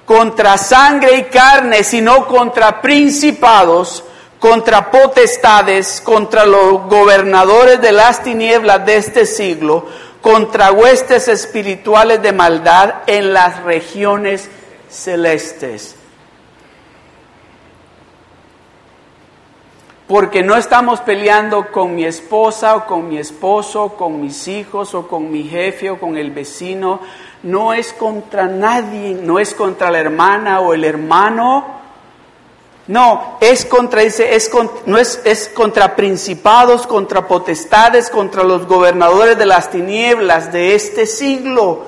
contra 0.09 0.57
sangre 0.57 1.17
y 1.17 1.23
carne, 1.25 1.83
sino 1.83 2.25
contra 2.25 2.81
principados, 2.81 4.03
contra 4.39 4.89
potestades, 4.89 6.01
contra 6.01 6.47
los 6.47 6.87
gobernadores 6.87 7.79
de 7.79 7.91
las 7.91 8.23
tinieblas 8.23 8.83
de 8.87 8.97
este 8.97 9.27
siglo, 9.27 9.85
contra 10.19 10.71
huestes 10.71 11.27
espirituales 11.27 12.23
de 12.23 12.33
maldad 12.33 13.03
en 13.05 13.33
las 13.33 13.61
regiones 13.61 14.49
celestes. 14.89 15.95
Porque 20.07 20.41
no 20.41 20.55
estamos 20.55 21.01
peleando 21.01 21.71
con 21.71 21.93
mi 21.93 22.03
esposa 22.03 22.75
o 22.75 22.87
con 22.87 23.07
mi 23.07 23.19
esposo, 23.19 23.89
con 23.89 24.19
mis 24.19 24.47
hijos 24.47 24.95
o 24.95 25.07
con 25.07 25.29
mi 25.29 25.43
jefe 25.43 25.91
o 25.91 25.99
con 25.99 26.17
el 26.17 26.31
vecino 26.31 26.99
no 27.43 27.73
es 27.73 27.93
contra 27.93 28.47
nadie, 28.47 29.13
no 29.13 29.39
es 29.39 29.53
contra 29.53 29.91
la 29.91 29.99
hermana 29.99 30.59
o 30.59 30.73
el 30.73 30.83
hermano. 30.83 31.79
No, 32.87 33.37
es 33.39 33.65
contra 33.65 34.01
ese, 34.01 34.35
es, 34.35 34.49
no 34.87 34.97
es, 34.97 35.21
es 35.23 35.47
contra 35.49 35.95
principados, 35.95 36.87
contra 36.87 37.27
potestades, 37.27 38.09
contra 38.09 38.43
los 38.43 38.65
gobernadores 38.65 39.37
de 39.37 39.45
las 39.45 39.69
tinieblas 39.69 40.51
de 40.51 40.73
este 40.73 41.05
siglo. 41.05 41.85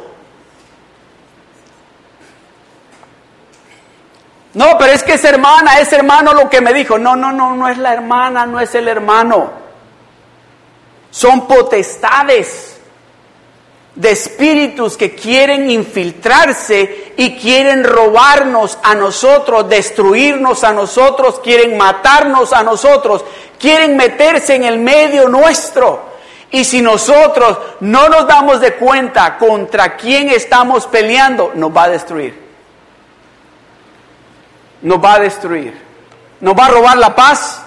No, 4.53 4.77
pero 4.77 4.91
es 4.91 5.01
que 5.01 5.13
es 5.13 5.23
hermana, 5.23 5.79
es 5.79 5.91
hermano 5.91 6.33
lo 6.33 6.49
que 6.49 6.61
me 6.61 6.73
dijo. 6.73 6.99
No, 6.99 7.15
no, 7.15 7.31
no, 7.31 7.55
no 7.55 7.67
es 7.67 7.77
la 7.77 7.93
hermana, 7.93 8.45
no 8.45 8.59
es 8.59 8.75
el 8.75 8.87
hermano. 8.87 9.49
Son 11.09 11.47
potestades 11.47 12.80
de 14.01 14.09
espíritus 14.09 14.97
que 14.97 15.13
quieren 15.13 15.69
infiltrarse 15.69 17.13
y 17.17 17.37
quieren 17.37 17.83
robarnos 17.83 18.79
a 18.81 18.95
nosotros, 18.95 19.69
destruirnos 19.69 20.63
a 20.63 20.73
nosotros, 20.73 21.39
quieren 21.43 21.77
matarnos 21.77 22.51
a 22.51 22.63
nosotros, 22.63 23.23
quieren 23.59 23.95
meterse 23.95 24.55
en 24.55 24.63
el 24.63 24.79
medio 24.79 25.29
nuestro. 25.29 26.09
Y 26.49 26.63
si 26.63 26.81
nosotros 26.81 27.59
no 27.81 28.09
nos 28.09 28.27
damos 28.27 28.59
de 28.59 28.73
cuenta 28.73 29.37
contra 29.37 29.95
quién 29.95 30.29
estamos 30.29 30.87
peleando, 30.87 31.51
nos 31.53 31.69
va 31.69 31.83
a 31.83 31.89
destruir. 31.89 32.41
Nos 34.81 34.97
va 34.97 35.13
a 35.13 35.19
destruir. 35.19 35.79
Nos 36.39 36.55
va 36.55 36.65
a 36.65 36.69
robar 36.69 36.97
la 36.97 37.15
paz. 37.15 37.61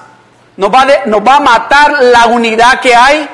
Nos 0.56 0.68
va, 0.68 0.84
nos 1.06 1.20
va 1.20 1.36
a 1.36 1.40
matar 1.40 2.02
la 2.02 2.26
unidad 2.26 2.80
que 2.80 2.92
hay. 2.92 3.28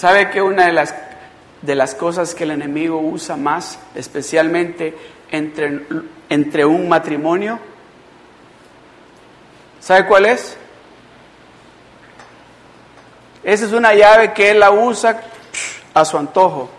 ¿Sabe 0.00 0.30
que 0.30 0.40
una 0.40 0.64
de 0.64 0.72
las, 0.72 0.94
de 1.60 1.74
las 1.74 1.94
cosas 1.94 2.34
que 2.34 2.44
el 2.44 2.52
enemigo 2.52 2.98
usa 2.98 3.36
más, 3.36 3.78
especialmente 3.94 4.96
entre, 5.30 5.82
entre 6.30 6.64
un 6.64 6.88
matrimonio? 6.88 7.58
¿Sabe 9.78 10.06
cuál 10.06 10.24
es? 10.24 10.56
Esa 13.44 13.66
es 13.66 13.72
una 13.74 13.92
llave 13.92 14.32
que 14.32 14.52
él 14.52 14.60
la 14.60 14.70
usa 14.70 15.20
a 15.92 16.02
su 16.06 16.16
antojo. 16.16 16.70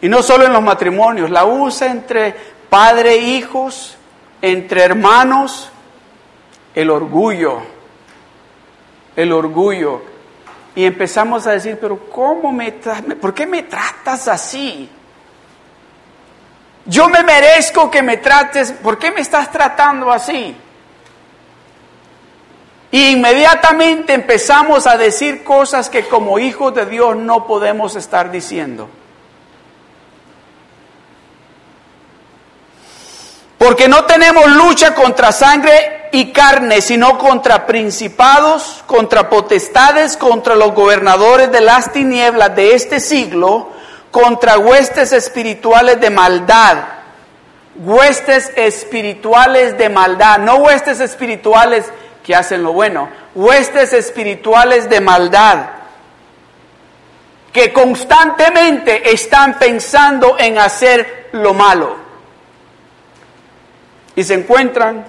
Y 0.00 0.08
no 0.08 0.22
solo 0.22 0.46
en 0.46 0.54
los 0.54 0.62
matrimonios, 0.62 1.28
la 1.28 1.44
usa 1.44 1.90
entre 1.90 2.34
padre 2.70 3.16
e 3.16 3.18
hijos, 3.18 3.98
entre 4.40 4.84
hermanos, 4.84 5.68
el 6.74 6.88
orgullo, 6.88 7.60
el 9.14 9.32
orgullo. 9.32 10.12
Y 10.74 10.84
empezamos 10.84 11.46
a 11.46 11.52
decir, 11.52 11.78
pero 11.80 12.08
¿cómo 12.08 12.50
me 12.52 12.72
¿por 12.72 13.34
qué 13.34 13.46
me 13.46 13.64
tratas 13.64 14.26
así? 14.28 14.88
Yo 16.86 17.08
me 17.08 17.22
merezco 17.22 17.90
que 17.90 18.02
me 18.02 18.16
trates, 18.16 18.72
¿por 18.72 18.98
qué 18.98 19.10
me 19.10 19.20
estás 19.20 19.50
tratando 19.50 20.10
así? 20.10 20.56
Y 22.90 23.10
inmediatamente 23.12 24.12
empezamos 24.12 24.86
a 24.86 24.96
decir 24.96 25.44
cosas 25.44 25.88
que 25.88 26.06
como 26.08 26.38
hijos 26.38 26.74
de 26.74 26.86
Dios 26.86 27.16
no 27.16 27.46
podemos 27.46 27.96
estar 27.96 28.30
diciendo. 28.30 28.88
Porque 33.62 33.86
no 33.86 34.06
tenemos 34.06 34.44
lucha 34.50 34.92
contra 34.92 35.30
sangre 35.30 36.08
y 36.10 36.32
carne, 36.32 36.80
sino 36.80 37.16
contra 37.16 37.64
principados, 37.64 38.82
contra 38.88 39.30
potestades, 39.30 40.16
contra 40.16 40.56
los 40.56 40.74
gobernadores 40.74 41.52
de 41.52 41.60
las 41.60 41.92
tinieblas 41.92 42.56
de 42.56 42.74
este 42.74 42.98
siglo, 42.98 43.70
contra 44.10 44.58
huestes 44.58 45.12
espirituales 45.12 46.00
de 46.00 46.10
maldad. 46.10 46.78
Huestes 47.76 48.50
espirituales 48.56 49.78
de 49.78 49.88
maldad, 49.88 50.38
no 50.38 50.56
huestes 50.56 50.98
espirituales 50.98 51.86
que 52.24 52.34
hacen 52.34 52.64
lo 52.64 52.72
bueno, 52.72 53.10
huestes 53.36 53.92
espirituales 53.92 54.90
de 54.90 55.00
maldad, 55.00 55.66
que 57.52 57.72
constantemente 57.72 59.12
están 59.12 59.56
pensando 59.56 60.36
en 60.36 60.58
hacer 60.58 61.28
lo 61.30 61.54
malo 61.54 62.02
y 64.14 64.22
se 64.24 64.34
encuentran 64.34 65.04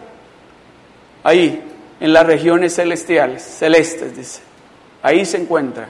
ahí, 1.23 1.61
en 1.99 2.13
las 2.13 2.25
regiones 2.25 2.75
celestiales, 2.75 3.41
celestes, 3.41 4.15
dice. 4.15 4.41
Ahí 5.01 5.25
se 5.25 5.37
encuentran. 5.37 5.87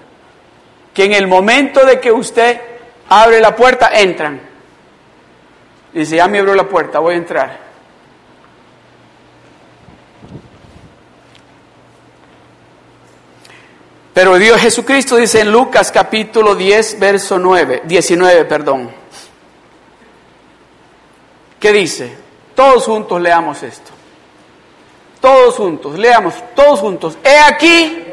Que 0.93 1.05
en 1.05 1.13
el 1.13 1.27
momento 1.27 1.85
de 1.85 1.99
que 1.99 2.11
usted 2.11 2.59
abre 3.09 3.39
la 3.39 3.55
puerta, 3.55 3.89
entran. 3.93 4.39
Dice, 5.91 6.17
ya 6.17 6.27
me 6.27 6.39
abrió 6.39 6.55
la 6.55 6.67
puerta, 6.67 6.99
voy 6.99 7.15
a 7.15 7.17
entrar. 7.17 7.59
Pero 14.13 14.35
Dios 14.37 14.61
Jesucristo 14.61 15.15
dice 15.15 15.41
en 15.41 15.51
Lucas 15.51 15.91
capítulo 15.91 16.53
10, 16.53 16.99
verso 16.99 17.39
9, 17.39 17.81
19, 17.85 18.45
perdón. 18.45 18.91
¿Qué 21.59 21.73
dice? 21.73 22.22
Todos 22.55 22.85
juntos 22.85 23.21
leamos 23.21 23.63
esto. 23.63 23.91
Todos 25.19 25.55
juntos, 25.55 25.97
leamos, 25.97 26.33
todos 26.53 26.81
juntos. 26.81 27.17
He 27.23 27.39
aquí, 27.39 28.05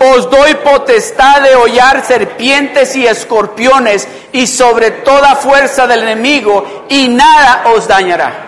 os 0.00 0.28
doy 0.28 0.54
potestad 0.56 1.40
de 1.42 1.54
hollar 1.54 2.04
serpientes 2.04 2.96
y 2.96 3.06
escorpiones 3.06 4.08
y 4.32 4.46
sobre 4.46 4.90
toda 4.90 5.36
fuerza 5.36 5.86
del 5.86 6.02
enemigo 6.02 6.84
y 6.88 7.08
nada 7.08 7.62
os 7.74 7.86
dañará. 7.86 8.44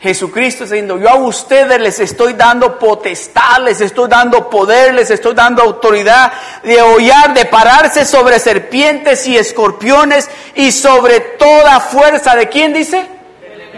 Jesucristo 0.00 0.62
está 0.62 0.76
diciendo, 0.76 0.96
yo 0.96 1.08
a 1.08 1.16
ustedes 1.16 1.80
les 1.80 1.98
estoy 1.98 2.34
dando 2.34 2.78
potestad, 2.78 3.58
les 3.64 3.80
estoy 3.80 4.08
dando 4.08 4.48
poder, 4.48 4.94
les 4.94 5.10
estoy 5.10 5.34
dando 5.34 5.60
autoridad 5.62 6.32
de 6.62 6.80
hollar, 6.80 7.34
de 7.34 7.46
pararse 7.46 8.04
sobre 8.04 8.38
serpientes 8.38 9.26
y 9.26 9.36
escorpiones 9.36 10.30
y 10.54 10.70
sobre 10.70 11.18
toda 11.18 11.80
fuerza. 11.80 12.36
¿De 12.36 12.48
quién 12.48 12.72
dice? 12.72 13.17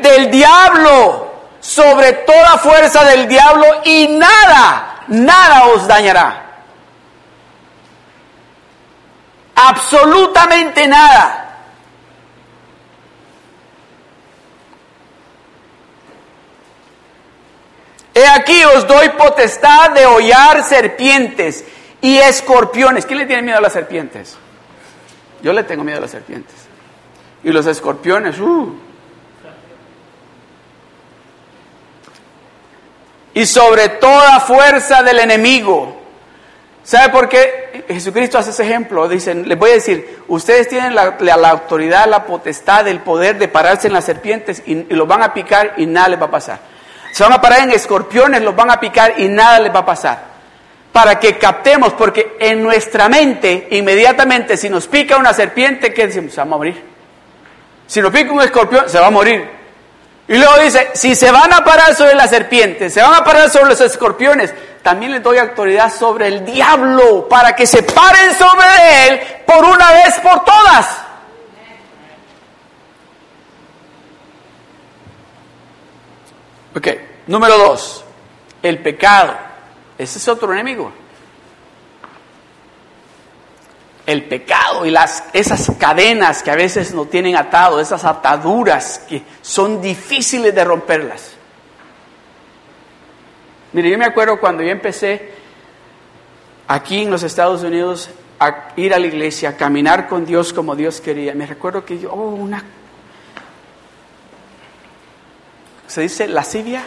Del 0.01 0.31
diablo, 0.31 1.31
sobre 1.61 2.13
toda 2.13 2.59
fuerza 2.59 3.05
del 3.05 3.29
diablo 3.29 3.67
y 3.85 4.09
nada, 4.09 5.05
nada 5.09 5.67
os 5.67 5.87
dañará. 5.87 6.47
Absolutamente 9.55 10.89
nada. 10.89 11.47
He 18.15 18.27
aquí 18.27 18.65
os 18.65 18.87
doy 18.87 19.11
potestad 19.11 19.91
de 19.91 20.07
hollar 20.07 20.65
serpientes 20.65 21.65
y 22.01 22.17
escorpiones. 22.19 23.07
¿Quién 23.07 23.19
le 23.19 23.27
tiene 23.27 23.43
miedo 23.43 23.59
a 23.59 23.61
las 23.61 23.73
serpientes? 23.73 24.37
Yo 25.43 25.53
le 25.53 25.63
tengo 25.65 25.85
miedo 25.85 25.99
a 25.99 26.03
las 26.03 26.11
serpientes. 26.11 26.55
Y 27.45 27.51
los 27.51 27.67
escorpiones, 27.67 28.39
uh, 28.39 28.75
y 33.35 33.47
sobre 33.47 33.89
toda 33.89 34.41
fuerza 34.41 35.03
del 35.03 35.21
enemigo. 35.21 35.97
¿Sabe 36.83 37.11
por 37.11 37.29
qué 37.29 37.85
Jesucristo 37.89 38.39
hace 38.39 38.51
ese 38.51 38.65
ejemplo? 38.65 39.07
Dicen, 39.09 39.49
les 39.49 39.59
voy 39.59 39.71
a 39.71 39.75
decir, 39.75 40.23
ustedes 40.29 40.69
tienen 40.69 40.95
la, 40.95 41.49
autoridad, 41.51 42.07
la 42.07 42.25
potestad, 42.25 42.89
el 42.89 43.01
poder 43.01 43.39
de 43.39 43.49
pararse 43.49 43.87
en 43.87 43.93
las 43.93 44.05
serpientes 44.05 44.63
y, 44.67 44.73
y 44.73 44.95
los 44.95 45.07
van 45.07 45.23
a 45.23 45.33
picar 45.33 45.75
y 45.77 45.87
nada 45.87 46.09
les 46.09 46.21
va 46.21 46.27
a 46.27 46.31
pasar. 46.31 46.59
Se 47.13 47.23
van 47.23 47.33
a 47.33 47.41
parar 47.41 47.61
en 47.61 47.71
escorpiones, 47.73 48.43
los 48.43 48.57
van 48.57 48.71
a 48.71 48.81
picar 48.81 49.15
y 49.19 49.29
nada 49.29 49.61
les 49.61 49.75
va 49.75 49.81
a 49.81 49.87
pasar. 49.87 50.31
Para 50.93 51.21
que 51.21 51.39
captemos, 51.39 51.93
porque 51.93 52.37
en 52.41 52.63
nuestra 52.63 53.09
mente, 53.09 53.69
inmediatamente, 53.71 54.57
si 54.57 54.69
nos 54.69 54.89
pica 54.89 55.17
una 55.17 55.33
serpiente, 55.33 55.93
¿qué 55.93 56.07
decimos? 56.07 56.33
Se 56.33 56.39
va 56.39 56.43
a 56.43 56.47
morir. 56.47 56.83
Si 57.87 58.01
nos 58.01 58.13
pica 58.13 58.33
un 58.33 58.41
escorpión, 58.41 58.89
se 58.89 58.99
va 58.99 59.09
a 59.09 59.11
morir. 59.11 59.60
Y 60.31 60.39
luego 60.39 60.61
dice, 60.61 60.91
si 60.95 61.17
se 61.17 61.33
van 61.33 61.53
a 61.53 61.65
parar 61.65 61.93
sobre 61.97 62.15
las 62.15 62.31
serpientes, 62.31 62.95
se 62.95 63.03
van 63.03 63.15
a 63.15 63.25
parar 63.25 63.51
sobre 63.51 63.71
los 63.71 63.81
escorpiones, 63.81 64.55
también 64.81 65.11
les 65.11 65.21
doy 65.25 65.39
autoridad 65.39 65.93
sobre 65.93 66.29
el 66.29 66.45
diablo 66.45 67.29
para 67.29 67.57
que 67.57 67.67
se 67.67 67.83
paren 67.83 68.33
sobre 68.35 69.09
él 69.09 69.21
por 69.45 69.65
una 69.65 69.91
vez 69.91 70.21
por 70.21 70.45
todas. 70.45 70.99
Ok, 76.77 76.89
número 77.27 77.59
dos, 77.59 78.05
el 78.63 78.79
pecado. 78.79 79.37
Ese 79.99 80.19
es 80.19 80.29
otro 80.29 80.53
enemigo 80.53 80.93
el 84.11 84.25
pecado 84.25 84.85
y 84.85 84.91
las, 84.91 85.25
esas 85.33 85.71
cadenas 85.79 86.43
que 86.43 86.51
a 86.51 86.57
veces 86.57 86.93
no 86.93 87.07
tienen 87.07 87.37
atado, 87.37 87.81
esas 87.81 88.05
ataduras 88.05 88.99
que 89.09 89.23
son 89.41 89.81
difíciles 89.81 90.53
de 90.55 90.65
romperlas. 90.65 91.33
Mire, 93.73 93.89
yo 93.91 93.99
me 93.99 94.05
acuerdo 94.05 94.41
cuando 94.41 94.65
yo 94.65 94.71
empecé 94.71 95.31
aquí 96.67 97.03
en 97.03 97.11
los 97.11 97.23
Estados 97.23 97.63
Unidos 97.63 98.11
a 98.41 98.73
ir 98.75 98.93
a 98.93 98.99
la 98.99 99.07
iglesia, 99.07 99.51
a 99.51 99.57
caminar 99.57 100.09
con 100.09 100.27
Dios 100.27 100.53
como 100.53 100.75
Dios 100.75 101.01
quería. 101.01 101.35
Me 101.35 101.47
recuerdo 101.47 101.85
que 101.85 101.99
yo, 101.99 102.11
oh, 102.11 102.31
una... 102.31 102.65
¿Se 105.87 106.03
dice 106.03 106.27
lascivia? 106.27 106.83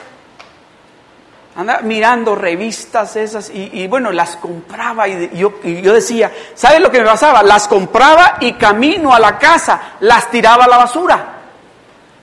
Andaba 1.55 1.81
mirando 1.81 2.33
revistas 2.33 3.15
esas 3.15 3.51
y, 3.53 3.85
bueno, 3.87 4.11
las 4.11 4.37
compraba 4.37 5.07
y, 5.07 5.29
yo, 5.37 5.53
y 5.63 5.81
yo 5.81 5.93
decía, 5.93 6.31
¿sabes 6.55 6.79
lo 6.79 6.89
que 6.89 6.99
me 6.99 7.05
pasaba? 7.05 7.43
Las 7.43 7.67
compraba 7.67 8.37
y 8.39 8.53
camino 8.53 9.13
a 9.13 9.19
la 9.19 9.37
casa 9.37 9.79
las 9.99 10.31
tiraba 10.31 10.65
a 10.65 10.67
la 10.67 10.77
basura. 10.77 11.25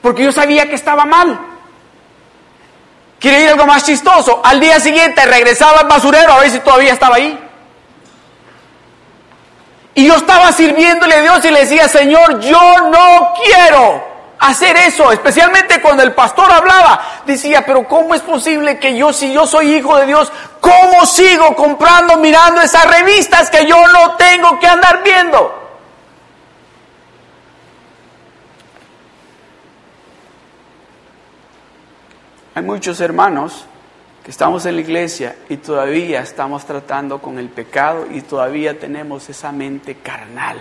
Porque 0.02 0.24
yo 0.24 0.32
sabía 0.32 0.68
que 0.68 0.74
estaba 0.74 1.04
mal. 1.04 1.38
¿Quiere 3.20 3.42
ir 3.42 3.48
algo 3.50 3.66
más 3.66 3.84
chistoso? 3.84 4.40
Al 4.42 4.58
día 4.58 4.80
siguiente 4.80 5.24
regresaba 5.26 5.80
al 5.80 5.86
basurero 5.86 6.32
a 6.32 6.40
ver 6.40 6.50
si 6.50 6.58
todavía 6.60 6.92
estaba 6.92 7.16
ahí. 7.16 7.38
Y 9.94 10.06
yo 10.06 10.14
estaba 10.14 10.50
sirviéndole 10.50 11.14
a 11.14 11.22
Dios 11.22 11.44
y 11.44 11.50
le 11.50 11.60
decía, 11.60 11.86
Señor, 11.86 12.40
yo 12.40 12.90
no 12.90 13.32
quiero 13.44 14.09
hacer 14.40 14.76
eso, 14.78 15.12
especialmente 15.12 15.80
cuando 15.80 16.02
el 16.02 16.12
pastor 16.12 16.50
hablaba, 16.50 17.22
decía, 17.26 17.64
pero 17.64 17.86
¿cómo 17.86 18.14
es 18.14 18.22
posible 18.22 18.78
que 18.78 18.96
yo, 18.96 19.12
si 19.12 19.32
yo 19.32 19.46
soy 19.46 19.76
hijo 19.76 19.96
de 19.98 20.06
Dios, 20.06 20.32
cómo 20.60 21.04
sigo 21.06 21.54
comprando, 21.54 22.16
mirando 22.16 22.60
esas 22.62 22.86
revistas 22.90 23.50
que 23.50 23.66
yo 23.66 23.76
no 23.88 24.16
tengo 24.16 24.58
que 24.58 24.66
andar 24.66 25.02
viendo? 25.04 25.56
Hay 32.54 32.62
muchos 32.62 33.00
hermanos 33.00 33.66
que 34.24 34.30
estamos 34.30 34.64
en 34.64 34.76
la 34.76 34.80
iglesia 34.80 35.36
y 35.50 35.58
todavía 35.58 36.20
estamos 36.20 36.64
tratando 36.64 37.20
con 37.20 37.38
el 37.38 37.50
pecado 37.50 38.06
y 38.10 38.22
todavía 38.22 38.78
tenemos 38.78 39.28
esa 39.28 39.52
mente 39.52 39.96
carnal. 39.96 40.58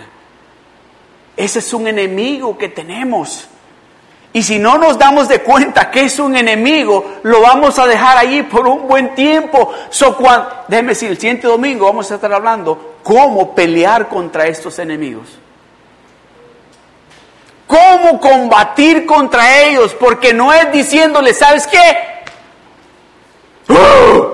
Ese 1.36 1.60
es 1.60 1.72
un 1.72 1.88
enemigo 1.88 2.58
que 2.58 2.68
tenemos. 2.68 3.48
Y 4.32 4.42
si 4.42 4.58
no 4.60 4.78
nos 4.78 4.96
damos 4.96 5.28
de 5.28 5.40
cuenta 5.40 5.90
que 5.90 6.04
es 6.04 6.18
un 6.20 6.36
enemigo, 6.36 7.18
lo 7.24 7.40
vamos 7.40 7.78
a 7.80 7.86
dejar 7.86 8.16
ahí 8.16 8.42
por 8.44 8.66
un 8.68 8.86
buen 8.86 9.14
tiempo. 9.14 9.72
So, 9.90 10.16
cuando, 10.16 10.48
déjeme 10.68 10.90
decir, 10.90 11.10
el 11.10 11.18
siguiente 11.18 11.48
domingo 11.48 11.86
vamos 11.86 12.10
a 12.10 12.14
estar 12.14 12.32
hablando 12.32 12.96
cómo 13.02 13.54
pelear 13.54 14.08
contra 14.08 14.46
estos 14.46 14.78
enemigos. 14.78 15.26
Cómo 17.66 18.20
combatir 18.20 19.04
contra 19.04 19.62
ellos, 19.62 19.94
porque 19.98 20.32
no 20.32 20.52
es 20.52 20.70
diciéndole, 20.70 21.34
¿sabes 21.34 21.66
qué? 21.66 22.22
¡Uh! 23.68 24.24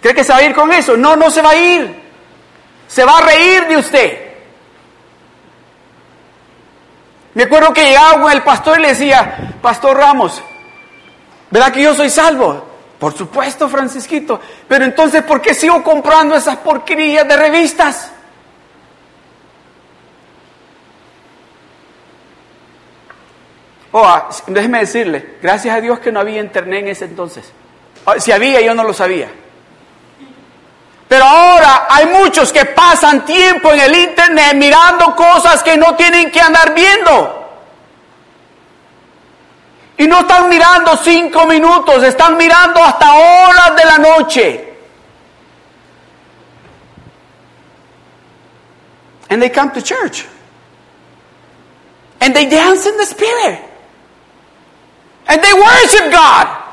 ¿Cree 0.00 0.14
que 0.14 0.22
se 0.22 0.32
va 0.32 0.38
a 0.38 0.44
ir 0.44 0.54
con 0.54 0.72
eso? 0.72 0.96
No, 0.96 1.16
no 1.16 1.30
se 1.30 1.42
va 1.42 1.50
a 1.50 1.56
ir. 1.56 2.02
Se 2.86 3.04
va 3.04 3.18
a 3.18 3.22
reír 3.22 3.66
de 3.66 3.76
usted. 3.76 4.23
Me 7.34 7.42
acuerdo 7.44 7.72
que 7.72 7.84
llegaba 7.84 8.22
con 8.22 8.32
el 8.32 8.42
pastor 8.42 8.78
y 8.78 8.82
le 8.82 8.88
decía, 8.88 9.56
Pastor 9.60 9.96
Ramos, 9.96 10.42
¿verdad 11.50 11.72
que 11.72 11.82
yo 11.82 11.94
soy 11.94 12.08
salvo? 12.08 12.64
Por 12.98 13.12
supuesto, 13.12 13.68
Francisquito. 13.68 14.40
Pero 14.68 14.84
entonces, 14.84 15.22
¿por 15.24 15.42
qué 15.42 15.52
sigo 15.52 15.82
comprando 15.82 16.36
esas 16.36 16.56
porquerías 16.58 17.26
de 17.26 17.36
revistas? 17.36 18.12
Oh, 23.96 24.28
déjeme 24.48 24.80
decirle, 24.80 25.36
gracias 25.40 25.76
a 25.76 25.80
Dios 25.80 26.00
que 26.00 26.10
no 26.10 26.18
había 26.18 26.40
internet 26.40 26.80
en 26.80 26.88
ese 26.88 27.04
entonces. 27.04 27.52
Ah, 28.06 28.18
si 28.18 28.32
había, 28.32 28.60
yo 28.60 28.74
no 28.74 28.82
lo 28.82 28.92
sabía. 28.92 29.30
Pero 31.08 31.24
ahora 31.24 31.86
hay 31.88 32.06
muchos 32.06 32.52
que 32.52 32.64
pasan 32.64 33.24
tiempo 33.24 33.70
en 33.72 33.80
el 33.80 33.94
internet 33.94 34.54
mirando 34.54 35.14
cosas 35.14 35.62
que 35.62 35.76
no 35.76 35.94
tienen 35.94 36.30
que 36.30 36.40
andar 36.40 36.74
viendo. 36.74 37.40
Y 39.96 40.08
no 40.08 40.20
están 40.20 40.48
mirando 40.48 40.96
cinco 40.96 41.46
minutos, 41.46 42.02
están 42.02 42.36
mirando 42.36 42.82
hasta 42.82 43.12
horas 43.12 43.76
de 43.76 43.84
la 43.84 43.98
noche. 43.98 44.74
And 49.30 49.40
they 49.40 49.50
come 49.50 49.70
to 49.72 49.82
church. 49.82 50.26
And 52.20 52.34
they 52.34 52.48
dance 52.48 52.86
in 52.86 52.96
the 52.96 53.06
spirit. 53.06 53.60
And 55.26 55.42
they 55.42 55.52
worship 55.52 56.10
God. 56.10 56.63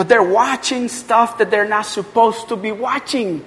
But 0.00 0.08
they're 0.08 0.22
watching 0.22 0.88
stuff 0.88 1.36
that 1.36 1.50
they're 1.50 1.68
not 1.68 1.84
supposed 1.84 2.48
to 2.48 2.56
be 2.56 2.72
watching. 2.72 3.44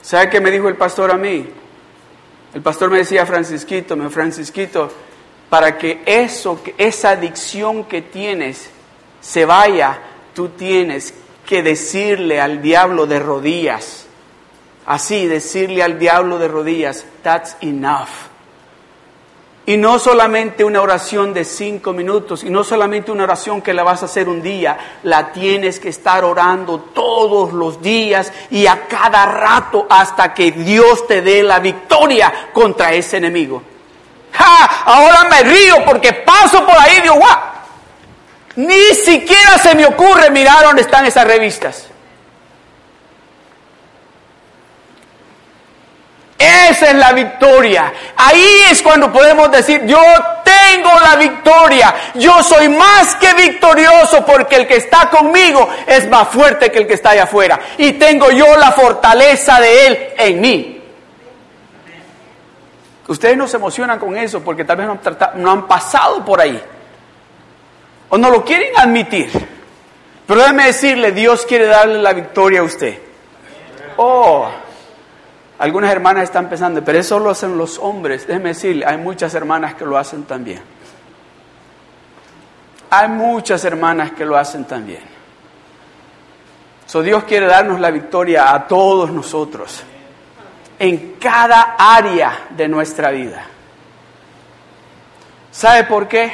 ¿Sabe 0.00 0.30
qué 0.30 0.40
me 0.40 0.52
dijo 0.52 0.68
el 0.68 0.76
pastor 0.76 1.10
a 1.10 1.16
mí? 1.16 1.44
El 2.54 2.62
pastor 2.62 2.88
me 2.88 2.98
decía, 2.98 3.26
Francisquito, 3.26 3.96
me 3.96 4.08
Francisquito, 4.10 4.92
para 5.50 5.76
que 5.76 6.04
eso, 6.06 6.60
esa 6.78 7.10
adicción 7.10 7.82
que 7.82 8.02
tienes 8.02 8.70
se 9.20 9.44
vaya, 9.44 9.98
tú 10.36 10.50
tienes 10.50 11.14
que 11.44 11.64
decirle 11.64 12.40
al 12.40 12.62
diablo 12.62 13.06
de 13.06 13.18
rodillas, 13.18 14.06
así, 14.86 15.26
decirle 15.26 15.82
al 15.82 15.98
diablo 15.98 16.38
de 16.38 16.46
rodillas, 16.46 17.04
that's 17.24 17.56
enough. 17.60 18.27
Y 19.68 19.76
no 19.76 19.98
solamente 19.98 20.64
una 20.64 20.80
oración 20.80 21.34
de 21.34 21.44
cinco 21.44 21.92
minutos, 21.92 22.42
y 22.42 22.48
no 22.48 22.64
solamente 22.64 23.10
una 23.10 23.24
oración 23.24 23.60
que 23.60 23.74
la 23.74 23.82
vas 23.82 24.00
a 24.00 24.06
hacer 24.06 24.26
un 24.26 24.40
día, 24.40 24.78
la 25.02 25.30
tienes 25.30 25.78
que 25.78 25.90
estar 25.90 26.24
orando 26.24 26.80
todos 26.94 27.52
los 27.52 27.82
días 27.82 28.32
y 28.50 28.66
a 28.66 28.86
cada 28.88 29.26
rato 29.26 29.86
hasta 29.90 30.32
que 30.32 30.52
Dios 30.52 31.06
te 31.06 31.20
dé 31.20 31.42
la 31.42 31.58
victoria 31.58 32.48
contra 32.54 32.94
ese 32.94 33.18
enemigo. 33.18 33.62
¡Ja! 34.32 34.84
Ahora 34.86 35.24
me 35.24 35.42
río 35.42 35.84
porque 35.84 36.14
paso 36.14 36.64
por 36.64 36.74
ahí 36.74 36.96
y 36.96 37.02
digo. 37.02 37.20
Ni 38.56 38.94
siquiera 38.94 39.58
se 39.58 39.74
me 39.74 39.84
ocurre 39.84 40.30
mirar 40.30 40.64
dónde 40.64 40.80
están 40.80 41.04
esas 41.04 41.26
revistas. 41.26 41.88
Esa 46.38 46.90
es 46.90 46.94
la 46.94 47.12
victoria. 47.12 47.92
Ahí 48.16 48.60
es 48.70 48.80
cuando 48.80 49.12
podemos 49.12 49.50
decir, 49.50 49.84
yo 49.86 50.00
tengo 50.44 50.90
la 51.00 51.16
victoria. 51.16 51.92
Yo 52.14 52.42
soy 52.44 52.68
más 52.68 53.16
que 53.16 53.34
victorioso 53.34 54.24
porque 54.24 54.56
el 54.56 54.66
que 54.68 54.76
está 54.76 55.10
conmigo 55.10 55.68
es 55.84 56.08
más 56.08 56.28
fuerte 56.28 56.70
que 56.70 56.78
el 56.78 56.86
que 56.86 56.94
está 56.94 57.10
allá 57.10 57.24
afuera. 57.24 57.58
Y 57.76 57.94
tengo 57.94 58.30
yo 58.30 58.56
la 58.56 58.70
fortaleza 58.70 59.60
de 59.60 59.86
Él 59.86 60.08
en 60.16 60.40
mí. 60.40 60.74
Ustedes 63.08 63.36
no 63.36 63.48
se 63.48 63.56
emocionan 63.56 63.98
con 63.98 64.16
eso 64.16 64.40
porque 64.40 64.64
tal 64.64 64.76
vez 64.76 64.86
no 64.86 64.92
han, 64.92 65.42
no 65.42 65.50
han 65.50 65.66
pasado 65.66 66.24
por 66.24 66.40
ahí. 66.40 66.62
O 68.10 68.16
no 68.16 68.30
lo 68.30 68.44
quieren 68.44 68.78
admitir. 68.78 69.30
Pero 70.26 70.40
déjeme 70.40 70.66
decirle, 70.66 71.10
Dios 71.10 71.44
quiere 71.46 71.66
darle 71.66 72.00
la 72.00 72.12
victoria 72.12 72.60
a 72.60 72.62
usted. 72.62 72.98
Oh, 73.96 74.48
algunas 75.58 75.90
hermanas 75.90 76.24
están 76.24 76.48
pensando, 76.48 76.84
pero 76.84 76.98
eso 76.98 77.18
lo 77.18 77.30
hacen 77.30 77.58
los 77.58 77.78
hombres. 77.78 78.26
Déjeme 78.26 78.50
decirle, 78.50 78.86
hay 78.86 78.96
muchas 78.96 79.34
hermanas 79.34 79.74
que 79.74 79.84
lo 79.84 79.98
hacen 79.98 80.22
también. 80.22 80.62
Hay 82.90 83.08
muchas 83.08 83.64
hermanas 83.64 84.12
que 84.12 84.24
lo 84.24 84.36
hacen 84.36 84.64
también. 84.64 85.02
So, 86.86 87.02
Dios 87.02 87.24
quiere 87.24 87.46
darnos 87.46 87.80
la 87.80 87.90
victoria 87.90 88.54
a 88.54 88.66
todos 88.66 89.10
nosotros, 89.10 89.82
en 90.78 91.16
cada 91.20 91.74
área 91.78 92.46
de 92.50 92.66
nuestra 92.68 93.10
vida. 93.10 93.44
¿Sabe 95.50 95.84
por 95.84 96.08
qué? 96.08 96.32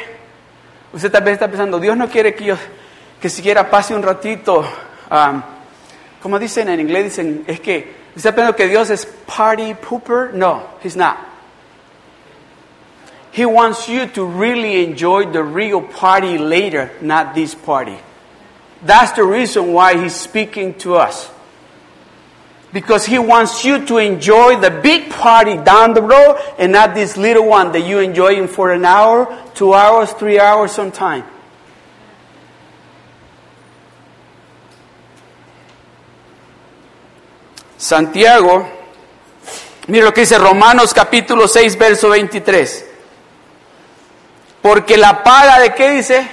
Usted 0.92 1.10
tal 1.10 1.24
vez 1.24 1.32
está 1.32 1.48
pensando, 1.48 1.80
Dios 1.80 1.96
no 1.96 2.08
quiere 2.08 2.34
que 2.34 2.44
yo, 2.44 2.56
que 3.20 3.28
siquiera 3.28 3.68
pase 3.68 3.96
un 3.96 4.02
ratito, 4.02 4.60
um, 5.10 5.42
como 6.22 6.38
dicen 6.38 6.68
en 6.68 6.78
inglés, 6.78 7.04
dicen, 7.04 7.42
es 7.48 7.58
que 7.58 8.03
¿Está 8.16 8.32
pensando 8.32 8.56
que 8.56 8.68
Dios 8.68 8.90
es 8.90 9.06
party 9.26 9.74
pooper? 9.74 10.32
No, 10.32 10.62
He's 10.82 10.96
not. 10.96 11.18
He 13.32 13.44
wants 13.44 13.88
you 13.88 14.06
to 14.06 14.24
really 14.24 14.84
enjoy 14.84 15.32
the 15.32 15.42
real 15.42 15.82
party 15.82 16.38
later, 16.38 16.92
not 17.00 17.34
this 17.34 17.54
party. 17.54 17.98
That's 18.82 19.10
the 19.12 19.24
reason 19.24 19.72
why 19.72 20.00
He's 20.00 20.14
speaking 20.14 20.74
to 20.74 20.94
us. 20.94 21.28
Because 22.72 23.04
He 23.04 23.18
wants 23.18 23.64
you 23.64 23.84
to 23.86 23.98
enjoy 23.98 24.60
the 24.60 24.70
big 24.70 25.10
party 25.10 25.56
down 25.56 25.94
the 25.94 26.02
road 26.02 26.38
and 26.58 26.70
not 26.70 26.94
this 26.94 27.16
little 27.16 27.48
one 27.48 27.72
that 27.72 27.84
you 27.84 27.98
enjoy 27.98 28.46
for 28.46 28.72
an 28.72 28.84
hour, 28.84 29.26
two 29.54 29.74
hours, 29.74 30.12
three 30.12 30.38
hours 30.38 30.70
sometime. 30.70 31.24
Santiago, 37.84 38.66
mire 39.88 40.06
lo 40.06 40.14
que 40.14 40.22
dice 40.22 40.38
Romanos 40.38 40.94
capítulo 40.94 41.46
6, 41.46 41.76
verso 41.76 42.08
23. 42.08 42.86
Porque 44.62 44.96
la 44.96 45.22
paga 45.22 45.58
de 45.58 45.74
qué 45.74 45.90
dice? 45.90 46.26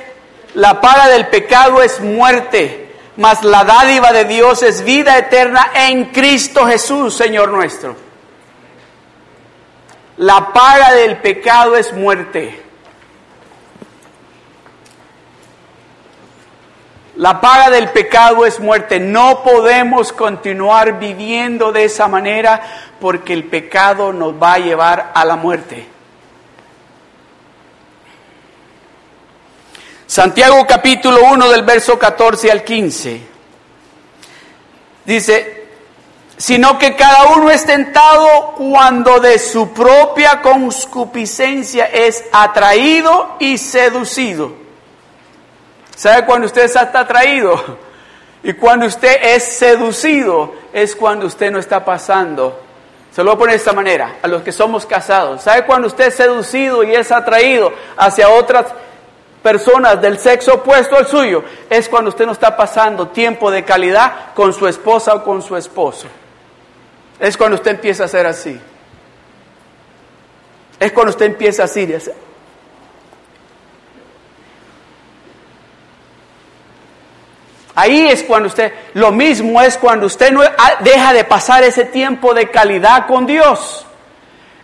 La 0.53 0.79
paga 0.79 1.09
del 1.09 1.27
pecado 1.27 1.81
es 1.81 1.99
muerte, 1.99 2.95
mas 3.17 3.43
la 3.43 3.65
dádiva 3.65 4.13
de 4.13 4.23
Dios 4.23 4.63
es 4.63 4.85
vida 4.85 5.17
eterna 5.17 5.71
en 5.75 6.05
Cristo 6.05 6.65
Jesús, 6.65 7.17
Señor 7.17 7.49
nuestro. 7.49 7.97
La 10.15 10.53
paga 10.53 10.93
del 10.93 11.17
pecado 11.17 11.75
es 11.75 11.91
muerte. 11.91 12.60
La 17.21 17.39
paga 17.39 17.69
del 17.69 17.91
pecado 17.91 18.47
es 18.47 18.59
muerte. 18.59 18.99
No 18.99 19.43
podemos 19.43 20.11
continuar 20.11 20.97
viviendo 20.97 21.71
de 21.71 21.83
esa 21.83 22.07
manera 22.07 22.63
porque 22.99 23.31
el 23.33 23.43
pecado 23.43 24.11
nos 24.11 24.33
va 24.41 24.53
a 24.53 24.57
llevar 24.57 25.11
a 25.13 25.23
la 25.23 25.35
muerte. 25.35 25.87
Santiago 30.07 30.65
capítulo 30.65 31.19
1 31.31 31.49
del 31.49 31.61
verso 31.61 31.99
14 31.99 32.51
al 32.51 32.63
15. 32.63 33.21
Dice, 35.05 35.67
sino 36.37 36.79
que 36.79 36.95
cada 36.95 37.35
uno 37.35 37.51
es 37.51 37.63
tentado 37.67 38.55
cuando 38.57 39.19
de 39.19 39.37
su 39.37 39.71
propia 39.73 40.41
conscupiscencia 40.41 41.85
es 41.85 42.23
atraído 42.31 43.35
y 43.37 43.59
seducido. 43.59 44.60
¿Sabe 46.01 46.25
cuando 46.25 46.47
usted 46.47 46.63
está 46.63 46.89
atraído? 46.99 47.77
Y 48.41 48.53
cuando 48.53 48.87
usted 48.87 49.19
es 49.21 49.43
seducido 49.43 50.51
es 50.73 50.95
cuando 50.95 51.27
usted 51.27 51.51
no 51.51 51.59
está 51.59 51.85
pasando. 51.85 52.59
Se 53.11 53.23
lo 53.23 53.29
voy 53.29 53.35
a 53.35 53.37
poner 53.37 53.53
de 53.53 53.57
esta 53.57 53.73
manera, 53.73 54.15
a 54.19 54.27
los 54.27 54.41
que 54.41 54.51
somos 54.51 54.87
casados. 54.87 55.43
¿Sabe 55.43 55.63
cuando 55.63 55.85
usted 55.85 56.07
es 56.07 56.15
seducido 56.15 56.83
y 56.83 56.95
es 56.95 57.11
atraído 57.11 57.71
hacia 57.97 58.29
otras 58.29 58.65
personas 59.43 60.01
del 60.01 60.17
sexo 60.17 60.55
opuesto 60.55 60.97
al 60.97 61.05
suyo, 61.05 61.43
es 61.69 61.87
cuando 61.87 62.09
usted 62.09 62.25
no 62.25 62.31
está 62.31 62.57
pasando 62.57 63.09
tiempo 63.09 63.51
de 63.51 63.63
calidad 63.63 64.33
con 64.33 64.53
su 64.53 64.67
esposa 64.67 65.13
o 65.13 65.23
con 65.23 65.43
su 65.43 65.55
esposo. 65.55 66.07
Es 67.19 67.37
cuando 67.37 67.57
usted 67.57 67.75
empieza 67.75 68.05
a 68.05 68.07
ser 68.07 68.25
así. 68.25 68.59
Es 70.79 70.91
cuando 70.93 71.11
usted 71.11 71.27
empieza 71.27 71.65
a 71.65 71.67
ser 71.67 72.01
Ahí 77.73 78.07
es 78.09 78.23
cuando 78.23 78.47
usted, 78.47 78.73
lo 78.93 79.11
mismo 79.11 79.61
es 79.61 79.77
cuando 79.77 80.05
usted 80.05 80.31
no 80.31 80.41
deja 80.81 81.13
de 81.13 81.23
pasar 81.23 81.63
ese 81.63 81.85
tiempo 81.85 82.33
de 82.33 82.49
calidad 82.49 83.07
con 83.07 83.25
Dios. 83.25 83.85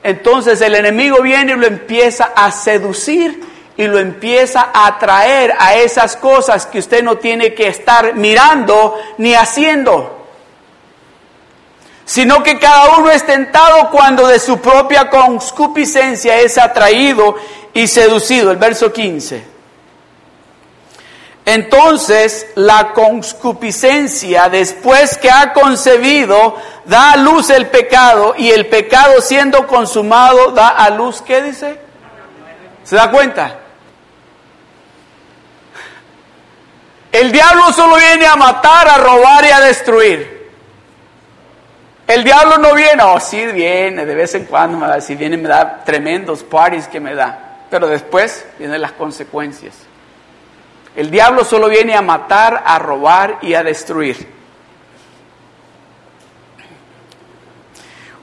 Entonces 0.03 0.59
el 0.61 0.75
enemigo 0.75 1.21
viene 1.21 1.53
y 1.53 1.55
lo 1.55 1.67
empieza 1.67 2.31
a 2.35 2.51
seducir 2.51 3.43
y 3.77 3.85
lo 3.85 3.99
empieza 3.99 4.69
a 4.73 4.87
atraer 4.87 5.53
a 5.57 5.75
esas 5.75 6.17
cosas 6.17 6.65
que 6.65 6.79
usted 6.79 7.03
no 7.03 7.17
tiene 7.17 7.53
que 7.53 7.67
estar 7.67 8.15
mirando 8.15 8.95
ni 9.17 9.35
haciendo. 9.35 10.25
Sino 12.03 12.41
que 12.41 12.57
cada 12.57 12.97
uno 12.97 13.09
es 13.09 13.25
tentado 13.25 13.89
cuando 13.89 14.27
de 14.27 14.39
su 14.39 14.59
propia 14.59 15.09
concupiscencia 15.09 16.39
es 16.39 16.57
atraído 16.57 17.35
y 17.73 17.87
seducido. 17.87 18.51
El 18.51 18.57
verso 18.57 18.91
15. 18.91 19.56
Entonces 21.47 22.45
la 22.55 22.91
concupiscencia, 22.91 24.49
después 24.49 25.17
que 25.17 25.31
ha 25.31 25.53
concebido, 25.53 26.57
da 26.83 27.13
a 27.13 27.15
luz 27.15 27.49
el 27.51 27.67
pecado 27.67 28.35
y 28.37 28.49
el 28.49 28.67
pecado 28.67 29.21
siendo 29.21 29.65
consumado 29.65 30.51
da 30.51 30.67
a 30.67 30.89
luz, 30.89 31.21
¿qué 31.21 31.41
dice? 31.41 31.79
¿Se 32.83 32.97
da 32.97 33.09
cuenta? 33.09 33.59
El 37.13 37.31
diablo 37.31 37.71
solo 37.71 37.95
viene 37.95 38.25
a 38.25 38.35
matar, 38.35 38.89
a 38.89 38.97
robar 38.97 39.45
y 39.45 39.49
a 39.49 39.61
destruir. 39.61 40.51
El 42.07 42.25
diablo 42.25 42.57
no 42.57 42.73
viene, 42.73 43.01
oh 43.03 43.21
sí 43.21 43.45
viene, 43.45 44.05
de 44.05 44.15
vez 44.15 44.35
en 44.35 44.43
cuando 44.47 44.99
si 44.99 45.15
viene 45.15 45.37
me 45.37 45.47
da 45.47 45.81
tremendos 45.85 46.43
parties 46.43 46.89
que 46.89 46.99
me 46.99 47.15
da, 47.15 47.59
pero 47.69 47.87
después 47.87 48.45
vienen 48.59 48.81
las 48.81 48.91
consecuencias. 48.91 49.86
El 50.97 51.11
diablo 51.11 51.45
solo 51.45 51.69
viene 51.69 51.95
a 51.95 52.01
matar, 52.01 52.63
a 52.65 52.79
robar 52.79 53.37
y 53.43 53.53
a 53.53 53.61
destruir. 53.61 54.27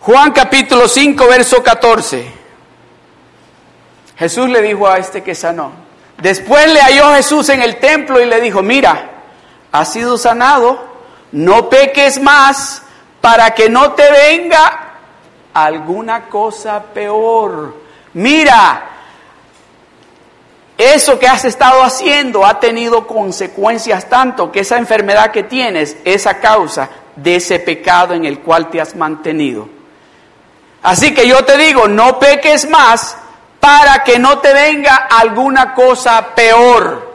Juan 0.00 0.32
capítulo 0.32 0.88
5, 0.88 1.24
verso 1.28 1.62
14. 1.62 2.32
Jesús 4.18 4.48
le 4.48 4.60
dijo 4.60 4.88
a 4.88 4.98
este 4.98 5.22
que 5.22 5.36
sanó, 5.36 5.70
Después 6.20 6.72
le 6.72 6.80
halló 6.80 7.14
Jesús 7.14 7.48
en 7.50 7.62
el 7.62 7.76
templo 7.76 8.20
y 8.20 8.26
le 8.26 8.40
dijo, 8.40 8.60
mira, 8.60 9.08
has 9.70 9.92
sido 9.92 10.18
sanado, 10.18 10.82
no 11.30 11.68
peques 11.70 12.20
más 12.20 12.82
para 13.20 13.52
que 13.54 13.68
no 13.68 13.92
te 13.92 14.10
venga 14.10 14.94
alguna 15.54 16.28
cosa 16.28 16.82
peor. 16.82 17.76
Mira, 18.14 18.93
eso 20.76 21.18
que 21.18 21.28
has 21.28 21.44
estado 21.44 21.82
haciendo 21.82 22.44
ha 22.44 22.58
tenido 22.58 23.06
consecuencias 23.06 24.08
tanto 24.08 24.50
que 24.50 24.60
esa 24.60 24.76
enfermedad 24.76 25.30
que 25.30 25.44
tienes 25.44 25.96
es 26.04 26.26
a 26.26 26.40
causa 26.40 26.90
de 27.14 27.36
ese 27.36 27.60
pecado 27.60 28.14
en 28.14 28.24
el 28.24 28.40
cual 28.40 28.70
te 28.70 28.80
has 28.80 28.96
mantenido. 28.96 29.68
Así 30.82 31.14
que 31.14 31.26
yo 31.28 31.44
te 31.44 31.56
digo, 31.56 31.86
no 31.86 32.18
peques 32.18 32.68
más 32.68 33.16
para 33.60 34.02
que 34.04 34.18
no 34.18 34.40
te 34.40 34.52
venga 34.52 35.08
alguna 35.10 35.74
cosa 35.74 36.34
peor. 36.34 37.14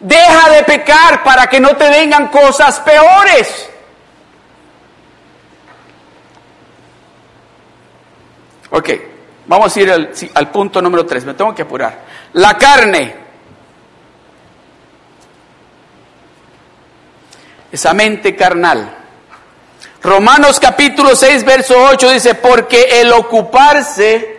Deja 0.00 0.50
de 0.50 0.64
pecar 0.64 1.22
para 1.22 1.46
que 1.46 1.60
no 1.60 1.76
te 1.76 1.88
vengan 1.90 2.28
cosas 2.28 2.80
peores. 2.80 3.68
Ok, 8.70 8.88
vamos 9.50 9.76
a 9.76 9.80
ir 9.80 9.90
al, 9.90 10.50
punto 10.52 10.80
número 10.80 11.04
3, 11.04 11.24
me 11.24 11.34
tengo 11.34 11.52
que 11.52 11.62
apurar. 11.62 11.98
La 12.34 12.56
carne. 12.56 13.16
Esa 17.72 17.92
mente 17.92 18.36
carnal. 18.36 18.96
Romanos 20.02 20.60
capítulo 20.60 21.16
6, 21.16 21.44
verso 21.44 21.74
8 21.82 22.10
dice, 22.10 22.36
porque 22.36 23.00
el 23.00 23.12
ocuparse 23.12 24.38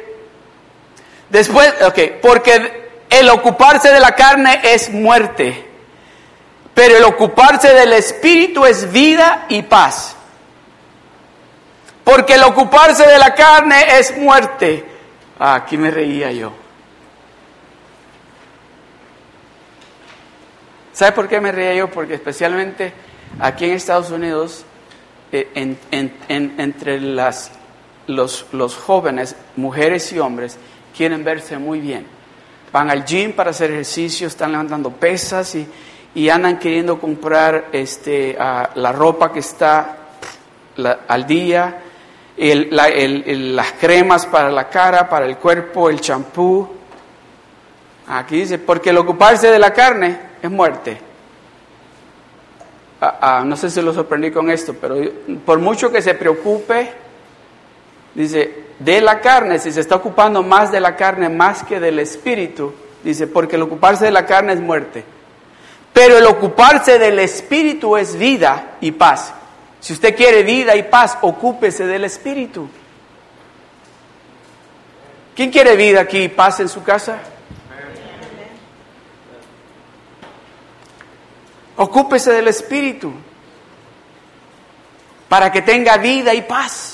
Después, 1.29 1.73
ok, 1.81 1.99
porque 2.21 2.89
el 3.09 3.29
ocuparse 3.29 3.89
de 3.89 4.01
la 4.01 4.13
carne 4.15 4.59
es 4.63 4.89
muerte, 4.89 5.65
pero 6.73 6.97
el 6.97 7.03
ocuparse 7.05 7.73
del 7.73 7.93
espíritu 7.93 8.65
es 8.65 8.91
vida 8.91 9.45
y 9.47 9.61
paz. 9.61 10.15
Porque 12.03 12.33
el 12.33 12.43
ocuparse 12.43 13.07
de 13.07 13.17
la 13.17 13.33
carne 13.33 13.97
es 13.99 14.17
muerte. 14.17 14.90
Ah, 15.43 15.55
aquí 15.55 15.75
me 15.75 15.89
reía 15.89 16.31
yo. 16.31 16.53
¿Sabe 20.93 21.13
por 21.13 21.27
qué 21.27 21.41
me 21.41 21.51
reía 21.51 21.73
yo? 21.73 21.89
Porque 21.89 22.13
especialmente 22.13 22.93
aquí 23.39 23.65
en 23.65 23.71
Estados 23.71 24.11
Unidos, 24.11 24.65
eh, 25.31 25.75
entre 25.89 27.01
las, 27.01 27.53
los, 28.05 28.45
jóvenes, 28.75 29.35
mujeres 29.55 30.13
y 30.13 30.19
hombres, 30.19 30.59
quieren 30.95 31.23
verse 31.23 31.57
muy 31.57 31.79
bien. 31.79 32.05
Van 32.71 32.91
al 32.91 33.03
gym 33.03 33.33
para 33.33 33.49
hacer 33.49 33.71
ejercicio, 33.71 34.27
están 34.27 34.51
levantando 34.51 34.91
pesas 34.91 35.55
y, 35.55 36.29
andan 36.29 36.59
queriendo 36.59 36.99
comprar 36.99 37.69
este, 37.71 38.35
la 38.35 38.91
ropa 38.91 39.33
que 39.33 39.39
está 39.39 39.97
al 41.07 41.25
día, 41.25 41.81
las 42.41 43.71
cremas 43.73 44.25
para 44.25 44.49
la 44.49 44.67
cara, 44.67 45.07
para 45.07 45.25
el 45.25 45.37
cuerpo, 45.37 45.89
el 45.89 46.01
champú. 46.01 46.67
Aquí 48.07 48.37
dice, 48.37 48.57
porque 48.57 48.89
el 48.89 48.97
ocuparse 48.97 49.47
de 49.47 49.59
la 49.59 49.71
carne 49.71 50.19
es 50.41 50.49
muerte. 50.49 50.99
Ah, 52.99 53.17
ah, 53.21 53.43
no 53.45 53.55
sé 53.55 53.69
si 53.69 53.81
lo 53.81 53.93
sorprendí 53.93 54.31
con 54.31 54.49
esto, 54.49 54.75
pero 54.79 54.95
por 55.45 55.59
mucho 55.59 55.91
que 55.91 56.01
se 56.01 56.15
preocupe, 56.15 56.91
dice, 58.15 58.65
de 58.79 59.01
la 59.01 59.19
carne, 59.19 59.59
si 59.59 59.71
se 59.71 59.81
está 59.81 59.95
ocupando 59.95 60.41
más 60.41 60.71
de 60.71 60.79
la 60.79 60.95
carne 60.95 61.29
más 61.29 61.63
que 61.63 61.79
del 61.79 61.99
espíritu, 61.99 62.73
dice, 63.03 63.27
porque 63.27 63.55
el 63.55 63.61
ocuparse 63.61 64.05
de 64.05 64.11
la 64.11 64.25
carne 64.25 64.53
es 64.53 64.59
muerte. 64.59 65.03
Pero 65.93 66.17
el 66.17 66.25
ocuparse 66.25 66.97
del 66.97 67.19
espíritu 67.19 67.97
es 67.97 68.15
vida 68.17 68.77
y 68.81 68.91
paz. 68.91 69.33
Si 69.81 69.93
usted 69.93 70.15
quiere 70.15 70.43
vida 70.43 70.75
y 70.75 70.83
paz, 70.83 71.17
ocúpese 71.21 71.87
del 71.87 72.05
espíritu. 72.05 72.69
¿Quién 75.35 75.49
quiere 75.49 75.75
vida 75.75 76.01
aquí 76.01 76.19
y 76.19 76.29
paz 76.29 76.59
en 76.59 76.69
su 76.69 76.83
casa? 76.83 77.17
Ocúpese 81.77 82.31
del 82.31 82.47
espíritu 82.47 83.11
para 85.27 85.51
que 85.51 85.61
tenga 85.61 85.97
vida 85.97 86.33
y 86.33 86.41
paz. 86.41 86.90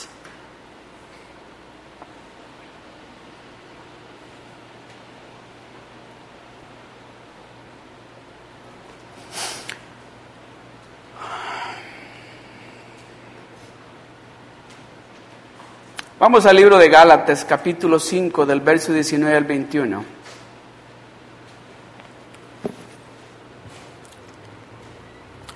Vamos 16.30 16.45
al 16.45 16.57
libro 16.57 16.78
de 16.78 16.89
Gálatas, 16.89 17.45
capítulo 17.45 18.01
5, 18.01 18.45
del 18.45 18.59
verso 18.59 18.91
19 18.91 19.38
al 19.38 19.45
21. 19.45 20.03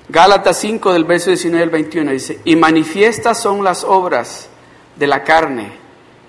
Gálatas 0.08 0.58
5, 0.60 0.94
del 0.94 1.04
verso 1.04 1.30
19 1.30 1.62
al 1.62 1.70
21 1.72 2.12
dice, 2.12 2.40
y 2.46 2.56
manifiestas 2.56 3.42
son 3.42 3.66
las 3.66 3.84
obras 3.84 4.48
de 4.96 5.08
la 5.08 5.26
carne, 5.26 5.74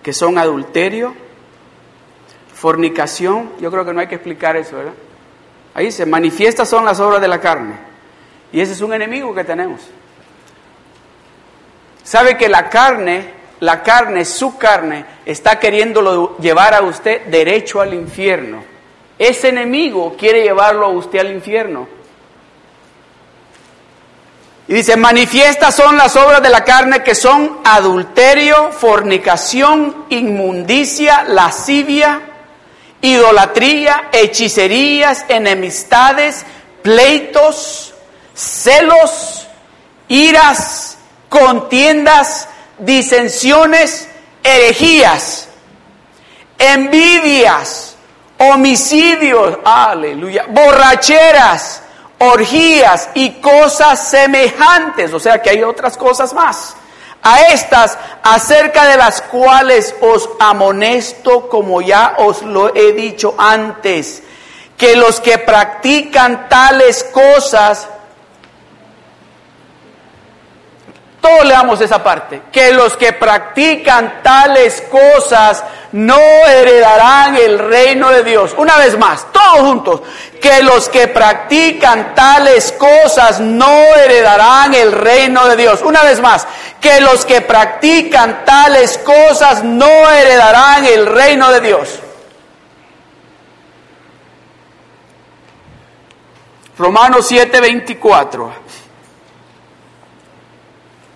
que 0.03 0.13
son 0.13 0.37
adulterio, 0.39 1.15
fornicación, 2.53 3.53
yo 3.61 3.71
creo 3.71 3.85
que 3.85 3.93
no 3.93 4.01
hay 4.01 4.09
que 4.09 4.17
explicar 4.17 4.57
eso, 4.57 4.77
¿verdad? 4.77 4.95
Ahí 5.73 5.85
dice, 5.85 6.05
manifiestas 6.05 6.69
son 6.69 6.85
las 6.85 6.99
obras 6.99 7.21
de 7.21 7.29
la 7.29 7.41
carne. 7.41 7.77
Y 8.51 8.61
ese 8.61 8.73
es 8.73 8.81
un 8.81 8.93
enemigo 8.93 9.33
que 9.37 9.45
tenemos. 9.45 9.83
Sabe 12.03 12.37
que 12.37 12.49
la 12.49 12.69
carne, 12.69 13.42
la 13.63 13.81
carne, 13.81 14.25
su 14.25 14.59
carne, 14.59 15.05
está 15.25 15.61
queriéndolo 15.61 16.37
llevar 16.39 16.75
a 16.75 16.83
usted 16.83 17.27
derecho 17.27 17.81
al 17.81 17.95
infierno. 17.95 18.65
Ese 19.17 19.51
enemigo 19.51 20.17
quiere 20.19 20.43
llevarlo 20.43 20.87
a 20.87 20.89
usted 20.89 21.21
al 21.21 21.31
infierno. 21.31 21.87
Y 24.67 24.75
dice, 24.75 24.97
manifiestas 24.97 25.77
son 25.77 25.97
las 25.97 26.17
obras 26.17 26.43
de 26.43 26.49
la 26.49 26.65
carne 26.65 27.05
que 27.05 27.15
son 27.15 27.59
adulterio, 27.63 28.73
fornicación, 28.73 30.07
inmundicia, 30.09 31.23
lascivia, 31.29 32.21
idolatría, 33.01 34.09
hechicerías, 34.11 35.25
enemistades, 35.29 36.45
pleitos, 36.83 37.95
celos, 38.35 39.47
iras, 40.09 40.99
contiendas, 41.29 42.49
disensiones, 42.79 44.09
herejías, 44.43 45.49
envidias, 46.59 47.97
homicidios, 48.39 49.59
aleluya, 49.65 50.47
borracheras, 50.49 51.83
orgías 52.19 53.11
y 53.15 53.31
cosas 53.41 54.09
semejantes, 54.09 55.13
o 55.13 55.21
sea 55.21 55.43
que 55.43 55.51
hay 55.51 55.63
otras 55.63 55.97
cosas 55.97 56.33
más. 56.33 56.77
A 57.25 57.43
estas, 57.53 57.97
acerca 58.23 58.89
de 58.89 58.97
las 58.97 59.23
cuales 59.23 59.95
os 60.01 60.29
amonesto, 60.41 61.49
como 61.49 61.81
ya 61.81 62.17
os 62.19 62.43
lo 62.43 62.75
he 62.75 62.93
dicho 62.93 63.35
antes, 63.39 64.23
que 64.77 64.97
los 64.97 65.21
que 65.21 65.39
practican 65.39 66.49
tales 66.49 67.05
cosas 67.05 67.87
Todos 71.23 71.45
leamos 71.45 71.81
esa 71.81 72.03
parte. 72.03 72.43
Que 72.51 72.73
los 72.73 72.97
que 72.97 73.13
practican 73.13 74.25
tales 74.25 74.83
cosas 74.91 75.63
no 75.93 76.19
heredarán 76.19 77.37
el 77.37 77.61
reino 77.61 78.11
de 78.11 78.25
Dios. 78.25 78.53
Una 78.59 78.77
vez 78.77 78.99
más, 78.99 79.29
todos 79.33 79.61
juntos. 79.61 80.03
Que 80.41 80.65
los 80.65 80.89
que 80.89 81.07
practican 81.07 82.13
tales 82.17 82.73
cosas 82.73 83.39
no 83.39 83.73
heredarán 83.73 84.75
el 84.75 84.91
reino 84.91 85.47
de 85.47 85.55
Dios. 85.55 85.81
Una 85.83 86.03
vez 86.03 86.21
más. 86.21 86.45
Que 86.81 87.01
los 87.01 87.25
que 87.25 87.41
practican 87.41 88.45
tales 88.45 88.99
cosas 88.99 89.63
no 89.63 90.11
heredarán 90.11 90.85
el 90.87 91.07
reino 91.07 91.53
de 91.53 91.61
Dios. 91.61 92.01
Romanos 96.77 97.31
7:24. 97.31 98.62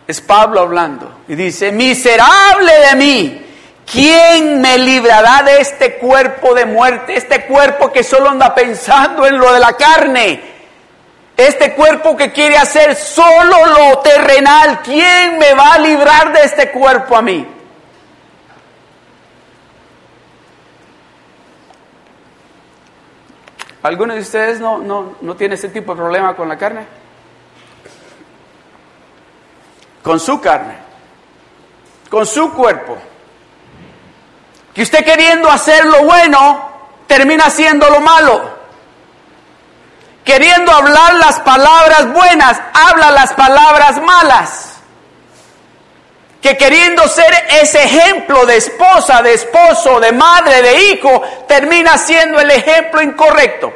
Es 0.07 0.21
Pablo 0.21 0.61
hablando. 0.61 1.23
Y 1.29 1.35
dice, 1.35 1.73
miserable 1.73 2.73
de 2.89 2.97
mí, 2.97 3.47
¿quién 3.91 4.61
me 4.61 4.79
librará 4.79 5.43
de 5.43 5.61
este 5.61 5.97
cuerpo 5.97 6.55
de 6.55 6.65
muerte? 6.65 7.17
Este 7.17 7.47
cuerpo 7.47 7.91
que 7.91 8.05
solo 8.05 8.31
anda 8.31 8.55
pensando 8.55 9.27
en 9.27 9.37
lo 9.37 9.53
de 9.53 9.61
la 9.61 9.73
carne. 9.73 10.41
Este 11.37 11.75
cuerpo 11.75 12.17
que 12.17 12.33
quiere 12.33 12.57
hacer 12.57 12.95
solo 12.95 13.67
lo 13.67 13.99
terrenal. 13.99 14.81
¿Quién 14.83 15.39
me 15.39 15.53
va 15.55 15.75
a 15.75 15.79
librar 15.79 16.33
de 16.33 16.45
este 16.45 16.71
cuerpo 16.71 17.17
a 17.17 17.23
mí? 17.23 17.47
¿Alguno 23.83 24.15
de 24.15 24.21
ustedes 24.21 24.59
no, 24.59 24.79
no, 24.79 25.17
no 25.21 25.37
tiene 25.37 25.57
ese 25.57 25.69
tipo 25.69 25.93
de 25.93 25.99
problema 25.99 26.35
con 26.35 26.49
la 26.49 26.57
carne? 26.57 27.06
Con 30.07 30.21
su 30.21 30.41
carne, 30.41 30.77
con 32.09 32.25
su 32.25 32.53
cuerpo. 32.53 32.97
Que 34.73 34.83
usted 34.83 35.05
queriendo 35.05 35.51
hacer 35.51 35.85
lo 35.85 36.05
bueno, 36.05 36.71
termina 37.09 37.47
haciendo 37.47 37.91
lo 37.91 38.01
malo. 38.01 38.57
Queriendo 40.25 40.71
hablar 40.71 41.15
las 41.15 41.41
palabras 41.41 42.13
buenas, 42.13 42.57
habla 42.73 43.11
las 43.11 43.33
palabras 43.33 44.01
malas. 44.01 44.77
Que 46.41 46.57
queriendo 46.57 47.09
ser 47.09 47.35
ese 47.61 47.83
ejemplo 47.83 48.47
de 48.47 48.59
esposa, 48.59 49.23
de 49.23 49.35
esposo, 49.35 49.99
de 49.99 50.13
madre, 50.13 50.63
de 50.63 50.93
hijo, 50.93 51.21
termina 51.49 51.99
siendo 51.99 52.39
el 52.39 52.53
ejemplo 52.53 53.03
incorrecto. 53.03 53.73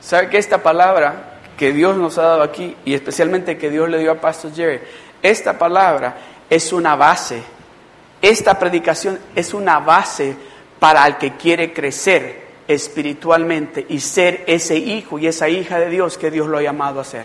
¿Sabe 0.00 0.28
que 0.28 0.38
esta 0.38 0.58
palabra 0.58 1.35
que 1.56 1.72
Dios 1.72 1.96
nos 1.96 2.18
ha 2.18 2.22
dado 2.22 2.42
aquí 2.42 2.76
y 2.84 2.94
especialmente 2.94 3.58
que 3.58 3.70
Dios 3.70 3.88
le 3.88 3.98
dio 3.98 4.12
a 4.12 4.20
Pastor 4.20 4.54
Jerry, 4.54 4.80
esta 5.22 5.58
palabra 5.58 6.16
es 6.48 6.72
una 6.72 6.94
base, 6.96 7.42
esta 8.20 8.58
predicación 8.58 9.18
es 9.34 9.54
una 9.54 9.78
base 9.78 10.36
para 10.78 11.06
el 11.06 11.16
que 11.16 11.36
quiere 11.36 11.72
crecer 11.72 12.46
espiritualmente 12.68 13.86
y 13.88 14.00
ser 14.00 14.44
ese 14.46 14.76
hijo 14.76 15.18
y 15.18 15.26
esa 15.26 15.48
hija 15.48 15.78
de 15.78 15.88
Dios 15.88 16.18
que 16.18 16.30
Dios 16.30 16.46
lo 16.46 16.58
ha 16.58 16.62
llamado 16.62 17.00
a 17.00 17.04
ser. 17.04 17.24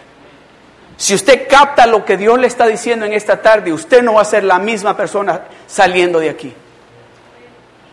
Si 0.98 1.14
usted 1.16 1.48
capta 1.48 1.88
lo 1.88 2.06
que 2.06 2.16
Dios 2.16 2.40
le 2.40 2.48
está 2.48 2.68
diciendo 2.68 3.06
en 3.06 3.14
esta 3.14 3.42
tarde, 3.42 3.74
usted 3.74 4.04
no 4.04 4.14
va 4.14 4.22
a 4.22 4.26
ser 4.26 4.44
la 4.44 4.60
misma 4.60 4.96
persona 4.96 5.42
saliendo 5.68 6.20
de 6.20 6.30
aquí 6.30 6.54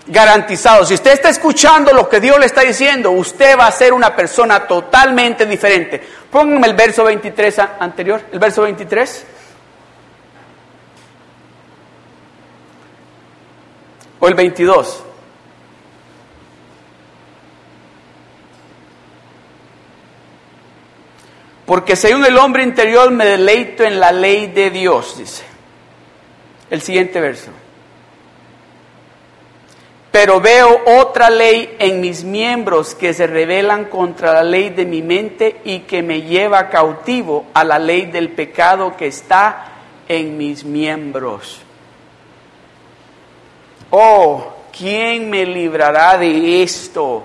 garantizado. 0.08 0.84
Si 0.84 0.94
usted 0.94 1.12
está 1.12 1.28
escuchando 1.28 1.92
lo 1.92 2.08
que 2.08 2.20
Dios 2.20 2.38
le 2.38 2.46
está 2.46 2.62
diciendo, 2.62 3.10
usted 3.10 3.56
va 3.58 3.66
a 3.66 3.72
ser 3.72 3.92
una 3.92 4.14
persona 4.16 4.66
totalmente 4.66 5.46
diferente. 5.46 6.02
Pónganme 6.30 6.66
el 6.66 6.74
verso 6.74 7.04
23 7.04 7.58
anterior, 7.78 8.22
el 8.32 8.38
verso 8.38 8.62
23. 8.62 9.26
O 14.20 14.28
el 14.28 14.34
22. 14.34 15.04
Porque 21.66 21.96
según 21.96 22.24
el 22.24 22.38
hombre 22.38 22.62
interior 22.62 23.10
me 23.10 23.26
deleito 23.26 23.84
en 23.84 24.00
la 24.00 24.10
ley 24.10 24.46
de 24.46 24.70
Dios, 24.70 25.18
dice. 25.18 25.44
El 26.70 26.80
siguiente 26.80 27.20
verso 27.20 27.50
pero 30.20 30.40
veo 30.40 30.80
otra 30.84 31.30
ley 31.30 31.76
en 31.78 32.00
mis 32.00 32.24
miembros 32.24 32.96
que 32.96 33.14
se 33.14 33.28
rebelan 33.28 33.84
contra 33.84 34.32
la 34.32 34.42
ley 34.42 34.70
de 34.70 34.84
mi 34.84 35.00
mente 35.00 35.60
y 35.62 35.82
que 35.82 36.02
me 36.02 36.22
lleva 36.22 36.70
cautivo 36.70 37.46
a 37.54 37.62
la 37.62 37.78
ley 37.78 38.06
del 38.06 38.30
pecado 38.30 38.96
que 38.96 39.06
está 39.06 39.74
en 40.08 40.36
mis 40.36 40.64
miembros. 40.64 41.60
Oh, 43.90 44.54
¿quién 44.76 45.30
me 45.30 45.46
librará 45.46 46.18
de 46.18 46.64
esto? 46.64 47.22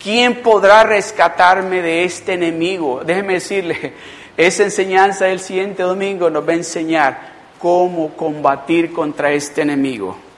¿Quién 0.00 0.36
podrá 0.36 0.84
rescatarme 0.84 1.82
de 1.82 2.04
este 2.04 2.34
enemigo? 2.34 3.02
Déjeme 3.04 3.32
decirle, 3.32 3.94
esa 4.36 4.62
enseñanza 4.62 5.24
del 5.24 5.40
siguiente 5.40 5.82
domingo 5.82 6.30
nos 6.30 6.46
va 6.46 6.52
a 6.52 6.54
enseñar 6.54 7.18
cómo 7.58 8.10
combatir 8.10 8.92
contra 8.92 9.32
este 9.32 9.62
enemigo 9.62 10.29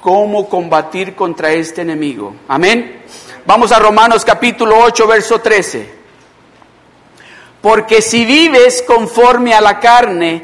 cómo 0.00 0.48
combatir 0.48 1.14
contra 1.14 1.52
este 1.52 1.82
enemigo. 1.82 2.34
Amén. 2.48 3.02
Vamos 3.46 3.72
a 3.72 3.78
Romanos 3.78 4.24
capítulo 4.24 4.78
8, 4.78 5.06
verso 5.06 5.40
13. 5.40 6.00
Porque 7.60 8.00
si 8.00 8.24
vives 8.24 8.82
conforme 8.82 9.54
a 9.54 9.60
la 9.60 9.78
carne, 9.78 10.42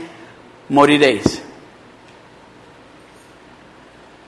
moriréis. 0.68 1.42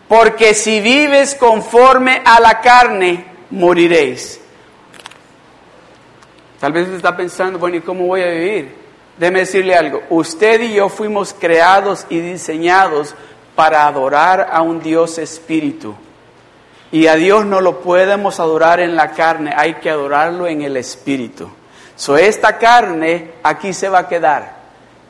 Porque 0.08 0.54
si 0.54 0.80
vives 0.80 1.34
conforme 1.34 2.22
a 2.24 2.40
la 2.40 2.60
carne, 2.60 3.26
moriréis. 3.50 4.40
Tal 6.58 6.72
vez 6.72 6.84
usted 6.84 6.96
está 6.96 7.16
pensando, 7.16 7.58
bueno, 7.58 7.76
¿y 7.76 7.82
cómo 7.82 8.06
voy 8.06 8.22
a 8.22 8.30
vivir? 8.30 8.74
Déjeme 9.18 9.40
decirle 9.40 9.74
algo. 9.74 10.02
Usted 10.08 10.62
y 10.62 10.74
yo 10.74 10.88
fuimos 10.88 11.34
creados 11.38 12.06
y 12.08 12.20
diseñados 12.20 13.14
para 13.58 13.88
adorar 13.88 14.50
a 14.52 14.62
un 14.62 14.80
Dios 14.80 15.18
espíritu. 15.18 15.92
Y 16.92 17.08
a 17.08 17.16
Dios 17.16 17.44
no 17.44 17.60
lo 17.60 17.80
podemos 17.80 18.38
adorar 18.38 18.78
en 18.78 18.94
la 18.94 19.10
carne, 19.10 19.52
hay 19.52 19.74
que 19.74 19.90
adorarlo 19.90 20.46
en 20.46 20.62
el 20.62 20.76
espíritu. 20.76 21.50
So, 21.96 22.16
esta 22.16 22.56
carne 22.56 23.32
aquí 23.42 23.72
se 23.72 23.88
va 23.88 23.98
a 23.98 24.08
quedar. 24.08 24.52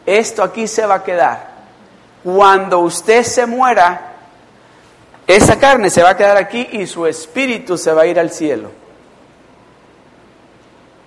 Esto 0.06 0.42
aquí 0.42 0.66
se 0.66 0.86
va 0.86 0.94
a 0.94 1.04
quedar. 1.04 1.46
Cuando 2.24 2.78
usted 2.78 3.22
se 3.22 3.44
muera, 3.44 4.14
esa 5.26 5.58
carne 5.58 5.90
se 5.90 6.02
va 6.02 6.08
a 6.08 6.16
quedar 6.16 6.38
aquí 6.38 6.70
y 6.72 6.86
su 6.86 7.04
espíritu 7.06 7.76
se 7.76 7.92
va 7.92 8.00
a 8.00 8.06
ir 8.06 8.18
al 8.18 8.30
cielo. 8.30 8.70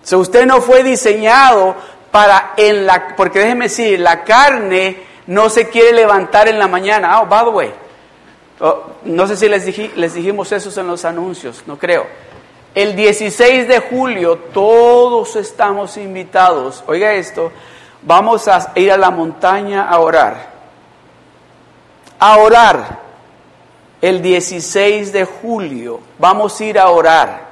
So, 0.03 0.19
usted 0.19 0.45
no 0.45 0.61
fue 0.61 0.83
diseñado 0.83 1.75
para 2.11 2.53
en 2.55 2.85
la, 2.85 3.15
porque 3.17 3.39
déjeme 3.39 3.65
decir, 3.65 3.99
la 3.99 4.23
carne 4.23 5.09
no 5.27 5.49
se 5.49 5.69
quiere 5.69 5.93
levantar 5.93 6.47
en 6.47 6.59
la 6.59 6.67
mañana. 6.67 7.21
Oh, 7.21 7.25
by 7.25 7.43
the 7.43 7.49
way, 7.49 7.73
oh, 8.59 8.83
no 9.03 9.27
sé 9.27 9.37
si 9.37 9.47
les, 9.47 9.95
les 9.95 10.13
dijimos 10.13 10.51
eso 10.51 10.79
en 10.79 10.87
los 10.87 11.05
anuncios, 11.05 11.63
no 11.65 11.77
creo. 11.77 12.05
El 12.73 12.95
16 12.95 13.67
de 13.67 13.79
julio 13.79 14.37
todos 14.53 15.35
estamos 15.35 15.97
invitados, 15.97 16.83
oiga 16.87 17.13
esto, 17.13 17.51
vamos 18.01 18.47
a 18.47 18.71
ir 18.75 18.91
a 18.91 18.97
la 18.97 19.11
montaña 19.11 19.89
a 19.89 19.99
orar. 19.99 20.51
A 22.19 22.37
orar. 22.37 23.01
El 24.01 24.21
16 24.21 25.13
de 25.13 25.25
julio 25.25 25.99
vamos 26.17 26.59
a 26.59 26.63
ir 26.63 26.79
a 26.79 26.89
orar 26.89 27.50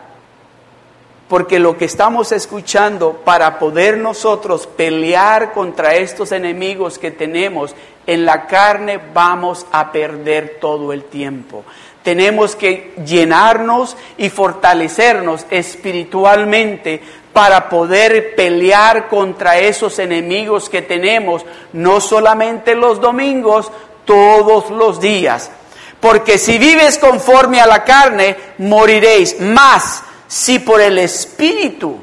porque 1.30 1.60
lo 1.60 1.78
que 1.78 1.86
estamos 1.86 2.32
escuchando 2.32 3.22
para 3.24 3.60
poder 3.60 4.00
nosotros 4.00 4.66
pelear 4.66 5.54
contra 5.54 5.96
estos 5.96 6.32
enemigos 6.32 6.98
que 6.98 7.12
tenemos 7.12 7.76
en 8.08 8.26
la 8.26 8.48
carne 8.48 9.00
vamos 9.14 9.68
a 9.72 9.92
perder 9.92 10.58
todo 10.60 10.92
el 10.92 11.04
tiempo. 11.04 11.64
Tenemos 12.02 12.56
que 12.56 12.96
llenarnos 13.06 13.96
y 14.18 14.30
fortalecernos 14.30 15.46
espiritualmente 15.52 17.00
para 17.32 17.70
poder 17.70 18.34
pelear 18.36 19.08
contra 19.08 19.60
esos 19.60 20.00
enemigos 20.00 20.68
que 20.68 20.82
tenemos, 20.82 21.46
no 21.74 22.02
solamente 22.02 22.74
los 22.74 23.00
domingos, 23.00 23.72
todos 24.04 24.72
los 24.72 25.00
días. 25.00 25.52
Porque 26.00 26.40
si 26.40 26.58
vives 26.58 26.98
conforme 26.98 27.62
a 27.62 27.68
la 27.68 27.84
carne, 27.84 28.36
moriréis. 28.58 29.40
Más 29.40 30.04
si 30.30 30.60
por 30.60 30.80
el 30.80 31.00
Espíritu, 31.00 32.00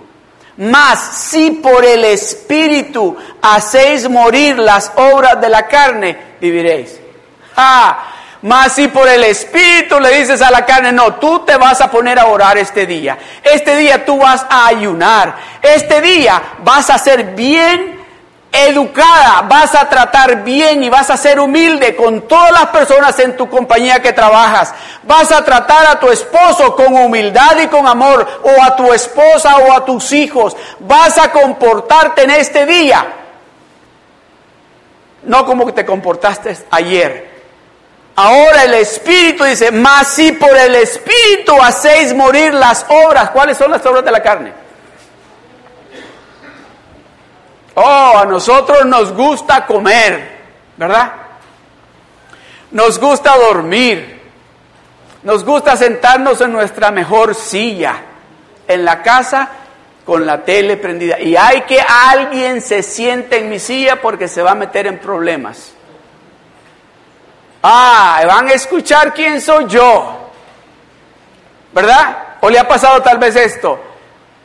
más 0.56 0.98
si 1.30 1.52
por 1.52 1.84
el 1.84 2.04
Espíritu 2.04 3.16
hacéis 3.40 4.10
morir 4.10 4.58
las 4.58 4.90
obras 4.96 5.40
de 5.40 5.48
la 5.48 5.68
carne, 5.68 6.18
viviréis. 6.40 6.98
Ah, 7.56 8.14
más 8.42 8.72
si 8.72 8.88
por 8.88 9.08
el 9.08 9.22
Espíritu 9.22 10.00
le 10.00 10.18
dices 10.18 10.42
a 10.42 10.50
la 10.50 10.66
carne, 10.66 10.90
no, 10.90 11.14
tú 11.14 11.44
te 11.46 11.56
vas 11.56 11.80
a 11.80 11.88
poner 11.88 12.18
a 12.18 12.26
orar 12.26 12.58
este 12.58 12.84
día. 12.84 13.16
Este 13.44 13.76
día 13.76 14.04
tú 14.04 14.18
vas 14.18 14.44
a 14.50 14.66
ayunar. 14.66 15.36
Este 15.62 16.00
día 16.00 16.42
vas 16.64 16.90
a 16.90 16.98
ser 16.98 17.34
bien 17.36 17.95
educada, 18.64 19.42
vas 19.48 19.74
a 19.74 19.88
tratar 19.88 20.42
bien 20.42 20.82
y 20.82 20.88
vas 20.88 21.10
a 21.10 21.16
ser 21.16 21.38
humilde 21.38 21.94
con 21.94 22.22
todas 22.22 22.50
las 22.52 22.66
personas 22.66 23.18
en 23.18 23.36
tu 23.36 23.48
compañía 23.48 24.00
que 24.00 24.12
trabajas. 24.12 24.72
Vas 25.02 25.30
a 25.32 25.44
tratar 25.44 25.86
a 25.86 26.00
tu 26.00 26.10
esposo 26.10 26.74
con 26.74 26.94
humildad 26.94 27.58
y 27.62 27.66
con 27.68 27.86
amor, 27.86 28.26
o 28.42 28.62
a 28.62 28.74
tu 28.76 28.92
esposa 28.92 29.56
o 29.56 29.72
a 29.72 29.84
tus 29.84 30.12
hijos. 30.12 30.56
Vas 30.80 31.18
a 31.18 31.30
comportarte 31.30 32.22
en 32.22 32.30
este 32.30 32.66
día, 32.66 33.06
no 35.24 35.44
como 35.44 35.72
te 35.72 35.84
comportaste 35.84 36.56
ayer. 36.70 37.36
Ahora 38.16 38.64
el 38.64 38.74
Espíritu 38.74 39.44
dice, 39.44 39.70
más 39.70 40.08
si 40.08 40.32
por 40.32 40.56
el 40.56 40.74
Espíritu 40.76 41.54
hacéis 41.60 42.14
morir 42.14 42.54
las 42.54 42.86
obras. 42.88 43.30
¿Cuáles 43.30 43.58
son 43.58 43.70
las 43.70 43.84
obras 43.84 44.04
de 44.04 44.10
la 44.10 44.22
carne? 44.22 44.65
Oh, 47.78 48.12
a 48.16 48.24
nosotros 48.24 48.86
nos 48.86 49.12
gusta 49.12 49.66
comer, 49.66 50.38
¿verdad? 50.78 51.12
Nos 52.70 52.98
gusta 52.98 53.36
dormir. 53.36 54.18
Nos 55.22 55.44
gusta 55.44 55.76
sentarnos 55.76 56.40
en 56.40 56.52
nuestra 56.52 56.90
mejor 56.90 57.34
silla 57.34 57.96
en 58.66 58.82
la 58.82 59.02
casa 59.02 59.50
con 60.06 60.24
la 60.24 60.42
tele 60.42 60.78
prendida. 60.78 61.20
Y 61.20 61.36
hay 61.36 61.62
que 61.62 61.78
alguien 61.80 62.62
se 62.62 62.82
siente 62.82 63.40
en 63.40 63.50
mi 63.50 63.58
silla 63.58 64.00
porque 64.00 64.26
se 64.26 64.40
va 64.40 64.52
a 64.52 64.54
meter 64.54 64.86
en 64.86 64.98
problemas. 64.98 65.72
Ah, 67.62 68.22
van 68.26 68.48
a 68.48 68.52
escuchar 68.52 69.12
quién 69.12 69.38
soy 69.42 69.66
yo. 69.66 70.30
¿Verdad? 71.74 72.36
¿O 72.40 72.48
le 72.48 72.58
ha 72.58 72.66
pasado 72.66 73.02
tal 73.02 73.18
vez 73.18 73.36
esto? 73.36 73.95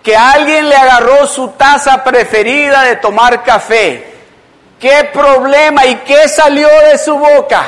Que 0.04 0.16
alguien 0.16 0.68
le 0.68 0.76
agarró 0.76 1.28
su 1.28 1.50
taza 1.50 2.04
preferida 2.04 2.84
de 2.84 2.96
tomar 2.98 3.44
café. 3.44 4.08
¿Qué 4.80 5.10
problema 5.14 5.86
y 5.86 5.96
qué 5.98 6.28
salió 6.28 6.68
de 6.90 6.98
su 6.98 7.18
boca? 7.18 7.64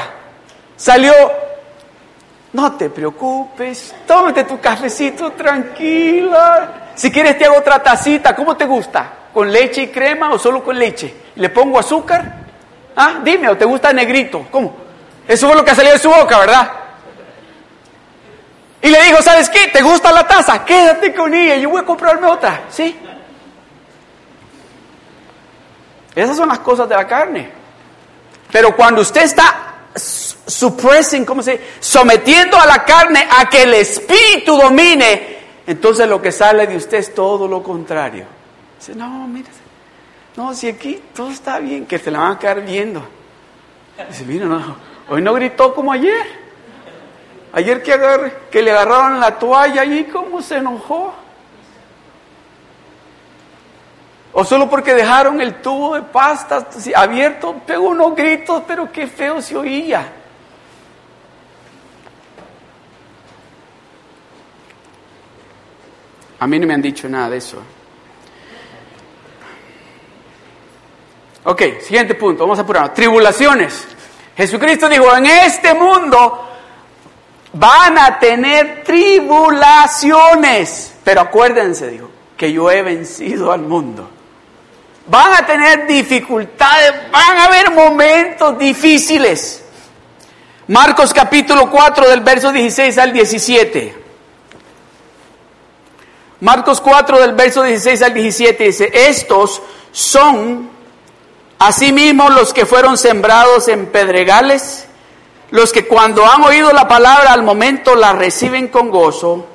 Salió, 0.75 1.13
no 2.53 2.73
te 2.73 2.89
preocupes, 2.89 3.93
tómate 4.07 4.43
tu 4.45 4.59
cafecito 4.59 5.31
tranquila. 5.31 6.91
Si 6.95 7.11
quieres 7.11 7.37
te 7.37 7.45
hago 7.45 7.57
otra 7.57 7.81
tacita, 7.81 8.35
¿cómo 8.35 8.57
te 8.57 8.65
gusta? 8.65 9.11
¿Con 9.33 9.51
leche 9.51 9.83
y 9.83 9.87
crema 9.87 10.31
o 10.31 10.39
solo 10.39 10.63
con 10.63 10.77
leche? 10.77 11.13
¿Le 11.35 11.49
pongo 11.49 11.79
azúcar? 11.79 12.23
Ah, 12.95 13.19
dime, 13.23 13.49
¿o 13.49 13.57
te 13.57 13.65
gusta 13.65 13.93
negrito? 13.93 14.47
¿Cómo? 14.51 14.75
Eso 15.27 15.47
fue 15.47 15.55
lo 15.55 15.63
que 15.63 15.73
salió 15.73 15.91
de 15.91 15.99
su 15.99 16.09
boca, 16.09 16.39
¿verdad? 16.39 16.71
Y 18.83 18.89
le 18.89 19.01
dijo, 19.01 19.21
¿sabes 19.21 19.49
qué? 19.49 19.67
¿Te 19.67 19.81
gusta 19.81 20.11
la 20.11 20.27
taza? 20.27 20.65
Quédate 20.65 21.15
con 21.15 21.33
ella, 21.33 21.55
yo 21.55 21.69
voy 21.69 21.81
a 21.81 21.85
comprarme 21.85 22.27
otra. 22.27 22.63
¿Sí? 22.69 22.93
Esas 26.13 26.35
son 26.35 26.49
las 26.49 26.59
cosas 26.59 26.89
de 26.89 26.95
la 26.95 27.07
carne. 27.07 27.49
Pero 28.51 28.75
cuando 28.75 29.01
usted 29.01 29.23
está 29.23 29.75
suppressing, 29.95 31.23
¿cómo 31.23 31.41
se 31.41 31.53
dice? 31.53 31.63
Sometiendo 31.79 32.59
a 32.59 32.65
la 32.65 32.83
carne 32.83 33.25
a 33.31 33.49
que 33.49 33.63
el 33.63 33.73
espíritu 33.73 34.57
domine, 34.57 35.37
entonces 35.65 36.05
lo 36.05 36.21
que 36.21 36.33
sale 36.33 36.67
de 36.67 36.75
usted 36.75 36.97
es 36.97 37.15
todo 37.15 37.47
lo 37.47 37.63
contrario. 37.63 38.25
Dice, 38.77 38.95
no, 38.95 39.25
mire, 39.29 39.47
no, 40.35 40.53
si 40.53 40.67
aquí 40.67 41.01
todo 41.15 41.29
está 41.31 41.59
bien, 41.59 41.85
que 41.85 41.99
se 41.99 42.11
la 42.11 42.19
van 42.19 42.31
a 42.33 42.39
quedar 42.39 42.61
viendo. 42.65 43.01
Dice, 44.09 44.25
mira, 44.25 44.45
no, 44.45 44.75
hoy 45.07 45.21
no 45.21 45.33
gritó 45.33 45.73
como 45.73 45.93
ayer. 45.93 46.42
Ayer 47.53 47.83
que, 47.83 48.33
que 48.49 48.61
le 48.63 48.71
agarraron 48.71 49.19
la 49.19 49.37
toalla 49.37 49.85
y 49.85 50.05
cómo 50.05 50.41
se 50.41 50.57
enojó. 50.57 51.13
O 54.33 54.43
solo 54.43 54.67
porque 54.67 54.95
dejaron 54.95 55.39
el 55.39 55.61
tubo 55.61 55.93
de 55.93 56.01
pasta 56.01 56.67
abierto, 56.95 57.61
pegó 57.67 57.89
unos 57.89 58.15
gritos, 58.15 58.63
pero 58.67 58.91
qué 58.91 59.05
feo 59.05 59.39
se 59.39 59.55
oía. 59.55 60.11
A 66.39 66.47
mí 66.47 66.59
no 66.59 66.65
me 66.65 66.73
han 66.73 66.81
dicho 66.81 67.07
nada 67.07 67.29
de 67.29 67.37
eso. 67.37 67.61
Ok, 71.43 71.61
siguiente 71.81 72.15
punto, 72.15 72.43
vamos 72.43 72.57
a 72.57 72.63
apurar. 72.63 72.91
Tribulaciones. 72.95 73.87
Jesucristo 74.35 74.89
dijo, 74.89 75.15
en 75.15 75.27
este 75.27 75.75
mundo 75.75 76.52
van 77.53 77.97
a 77.97 78.19
tener 78.19 78.83
tribulaciones. 78.83 80.93
Pero 81.03 81.21
acuérdense, 81.21 81.87
dijo, 81.87 82.09
que 82.35 82.51
yo 82.51 82.69
he 82.69 82.81
vencido 82.81 83.51
al 83.51 83.61
mundo. 83.61 84.09
Van 85.07 85.33
a 85.33 85.45
tener 85.45 85.87
dificultades, 85.87 86.93
van 87.11 87.37
a 87.37 87.45
haber 87.45 87.71
momentos 87.71 88.57
difíciles. 88.57 89.63
Marcos 90.67 91.13
capítulo 91.13 91.69
4 91.69 92.09
del 92.09 92.21
verso 92.21 92.51
16 92.51 92.97
al 92.97 93.13
17. 93.13 94.01
Marcos 96.39 96.81
4 96.81 97.19
del 97.19 97.33
verso 97.33 97.61
16 97.63 98.01
al 98.01 98.13
17 98.13 98.63
dice, 98.63 98.89
estos 98.93 99.61
son 99.91 100.69
asimismo 101.59 102.29
los 102.29 102.53
que 102.53 102.65
fueron 102.65 102.97
sembrados 102.97 103.67
en 103.69 103.87
pedregales 103.87 104.87
los 105.53 105.71
que 105.71 105.85
cuando 105.85 106.25
han 106.25 106.41
oído 106.41 106.73
la 106.73 106.87
palabra 106.87 107.31
al 107.31 107.43
momento 107.43 107.95
la 107.95 108.13
reciben 108.13 108.69
con 108.69 108.89
gozo, 108.89 109.45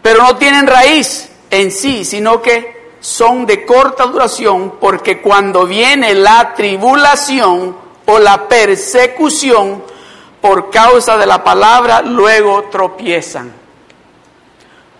pero 0.00 0.22
no 0.22 0.36
tienen 0.36 0.64
raíz 0.64 1.28
en 1.50 1.72
sí, 1.72 2.04
sino 2.04 2.40
que 2.40 2.92
son 3.00 3.44
de 3.44 3.66
corta 3.66 4.04
duración, 4.04 4.74
porque 4.80 5.20
cuando 5.20 5.66
viene 5.66 6.14
la 6.14 6.54
tribulación 6.54 7.76
o 8.06 8.18
la 8.20 8.46
persecución 8.46 9.82
por 10.40 10.70
causa 10.70 11.18
de 11.18 11.26
la 11.26 11.42
palabra, 11.42 12.00
luego 12.00 12.68
tropiezan. 12.70 13.52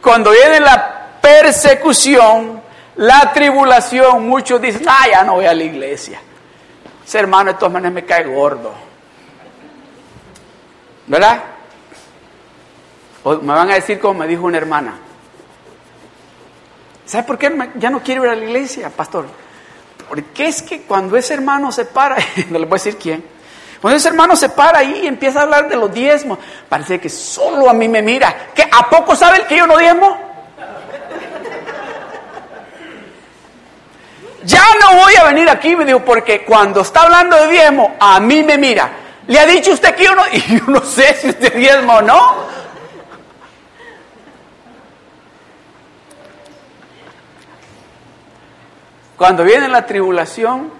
Cuando 0.02 0.32
viene 0.32 0.58
la 0.58 1.20
persecución, 1.22 2.60
la 2.96 3.32
tribulación, 3.32 4.28
muchos 4.28 4.60
dicen, 4.60 4.82
ah, 4.88 5.06
ya 5.08 5.22
no 5.22 5.34
voy 5.34 5.46
a 5.46 5.54
la 5.54 5.62
iglesia. 5.62 6.20
Ese 7.06 7.20
hermano 7.20 7.52
de 7.52 7.58
todas 7.58 7.72
maneras 7.72 7.92
me 7.92 8.04
cae 8.04 8.24
gordo. 8.24 8.88
¿Verdad? 11.08 11.42
O 13.24 13.36
me 13.36 13.52
van 13.52 13.70
a 13.70 13.74
decir 13.74 13.98
como 13.98 14.20
me 14.20 14.26
dijo 14.26 14.44
una 14.44 14.58
hermana. 14.58 14.98
¿Sabe 17.04 17.24
por 17.24 17.38
qué 17.38 17.70
ya 17.76 17.90
no 17.90 18.02
quiero 18.02 18.24
ir 18.24 18.30
a 18.30 18.36
la 18.36 18.44
iglesia, 18.44 18.90
pastor? 18.90 19.26
Porque 20.08 20.46
es 20.46 20.62
que 20.62 20.82
cuando 20.82 21.16
ese 21.16 21.34
hermano 21.34 21.72
se 21.72 21.86
para, 21.86 22.16
no 22.50 22.58
le 22.58 22.66
voy 22.66 22.76
a 22.76 22.82
decir 22.82 22.96
quién, 22.98 23.24
cuando 23.80 23.96
ese 23.96 24.08
hermano 24.08 24.36
se 24.36 24.48
para 24.48 24.80
ahí 24.80 25.02
y 25.04 25.06
empieza 25.06 25.40
a 25.40 25.42
hablar 25.44 25.68
de 25.68 25.76
los 25.76 25.92
diezmos, 25.92 26.38
parece 26.68 27.00
que 27.00 27.08
solo 27.08 27.70
a 27.70 27.72
mí 27.72 27.88
me 27.88 28.02
mira. 28.02 28.50
¿Qué? 28.54 28.68
¿A 28.70 28.90
poco 28.90 29.14
sabe 29.14 29.38
el 29.38 29.46
que 29.46 29.56
yo 29.56 29.66
no 29.66 29.78
diezmo? 29.78 30.18
Ya 34.44 34.62
no 34.80 34.96
voy 34.96 35.14
a 35.16 35.24
venir 35.24 35.48
aquí, 35.48 35.76
me 35.76 35.84
digo, 35.84 36.04
porque 36.04 36.44
cuando 36.44 36.80
está 36.80 37.02
hablando 37.02 37.36
de 37.36 37.48
diezmo, 37.48 37.96
a 38.00 38.18
mí 38.18 38.42
me 38.42 38.58
mira. 38.58 38.90
¿Le 39.28 39.38
ha 39.38 39.46
dicho 39.46 39.72
usted 39.72 39.94
que 39.94 40.04
yo 40.04 40.14
no? 40.14 40.22
Y 40.32 40.40
yo 40.40 40.64
no 40.66 40.80
sé 40.80 41.14
si 41.14 41.28
usted 41.28 41.54
diezmo 41.54 41.94
o 41.94 42.02
no. 42.02 42.58
Cuando 49.16 49.44
viene 49.44 49.68
la 49.68 49.84
tribulación, 49.84 50.70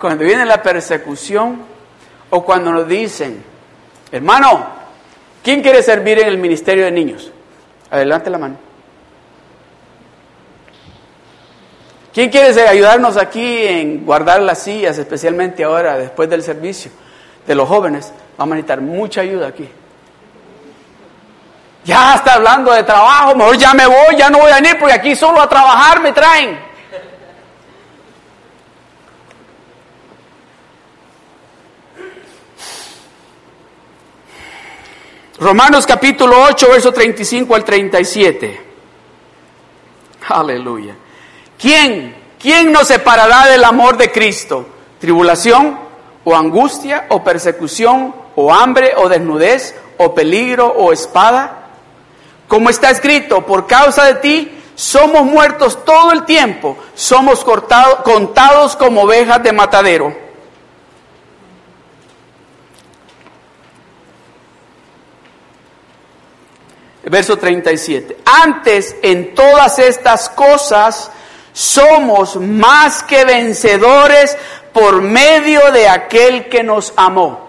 cuando 0.00 0.24
viene 0.24 0.44
la 0.44 0.62
persecución, 0.62 1.62
o 2.30 2.44
cuando 2.44 2.72
nos 2.72 2.88
dicen, 2.88 3.44
hermano, 4.10 4.66
¿quién 5.44 5.62
quiere 5.62 5.80
servir 5.82 6.18
en 6.18 6.26
el 6.26 6.38
ministerio 6.38 6.86
de 6.86 6.90
niños? 6.90 7.30
Adelante 7.90 8.30
la 8.30 8.38
mano. 8.38 8.56
¿Quién 12.12 12.30
quiere 12.30 12.60
ayudarnos 12.66 13.16
aquí 13.16 13.64
en 13.64 14.04
guardar 14.04 14.40
las 14.40 14.62
sillas, 14.62 14.98
especialmente 14.98 15.62
ahora, 15.62 15.98
después 15.98 16.28
del 16.28 16.42
servicio 16.42 16.90
de 17.46 17.54
los 17.54 17.68
jóvenes? 17.68 18.12
Vamos 18.36 18.52
a 18.52 18.56
necesitar 18.56 18.80
mucha 18.80 19.20
ayuda 19.20 19.48
aquí. 19.48 19.68
Ya 21.84 22.14
está 22.14 22.34
hablando 22.34 22.72
de 22.72 22.82
trabajo, 22.82 23.36
mejor 23.36 23.56
ya 23.56 23.72
me 23.72 23.86
voy, 23.86 24.16
ya 24.16 24.28
no 24.28 24.38
voy 24.38 24.50
a 24.50 24.56
venir 24.56 24.76
porque 24.78 24.94
aquí 24.94 25.14
solo 25.14 25.40
a 25.40 25.48
trabajar 25.48 26.00
me 26.00 26.12
traen. 26.12 26.58
Romanos 35.38 35.86
capítulo 35.86 36.42
8, 36.42 36.68
verso 36.70 36.92
35 36.92 37.54
al 37.54 37.64
37. 37.64 38.60
Aleluya. 40.28 40.96
¿Quién? 41.58 42.16
¿Quién 42.40 42.72
nos 42.72 42.88
separará 42.88 43.46
del 43.46 43.62
amor 43.62 43.96
de 43.96 44.10
Cristo? 44.10 44.66
¿Tribulación 44.98 45.85
o 46.26 46.34
angustia 46.34 47.06
o 47.10 47.22
persecución 47.22 48.12
o 48.34 48.52
hambre 48.52 48.94
o 48.98 49.08
desnudez 49.08 49.76
o 49.96 50.10
peligro 50.12 50.66
o 50.66 50.92
espada? 50.92 51.70
Como 52.48 52.68
está 52.68 52.90
escrito, 52.90 53.46
por 53.46 53.66
causa 53.66 54.04
de 54.04 54.14
ti 54.16 54.60
somos 54.74 55.22
muertos 55.22 55.84
todo 55.84 56.10
el 56.10 56.24
tiempo, 56.24 56.76
somos 56.94 57.44
cortados, 57.44 58.00
contados 58.02 58.74
como 58.74 59.02
ovejas 59.02 59.42
de 59.42 59.52
matadero. 59.52 60.26
verso 67.08 67.38
37. 67.38 68.18
Antes 68.24 68.96
en 69.00 69.32
todas 69.32 69.78
estas 69.78 70.28
cosas 70.28 71.10
somos 71.52 72.36
más 72.36 73.02
que 73.02 73.24
vencedores 73.24 74.36
por 74.76 75.00
medio 75.00 75.72
de 75.72 75.88
aquel 75.88 76.50
que 76.50 76.62
nos 76.62 76.92
amó. 76.96 77.48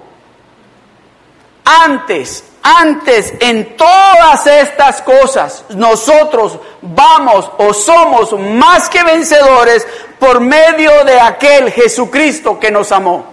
Antes, 1.66 2.42
antes 2.64 3.34
en 3.42 3.76
todas 3.76 4.48
estas 4.48 5.02
cosas 5.02 5.66
nosotros 5.72 6.58
vamos 6.82 7.52
o 7.58 7.74
somos 7.74 8.32
más 8.40 8.88
que 8.88 9.04
vencedores 9.04 9.86
por 10.18 10.40
medio 10.40 11.04
de 11.04 11.20
aquel 11.20 11.70
Jesucristo 11.70 12.58
que 12.58 12.72
nos 12.72 12.94
amó. 12.94 13.26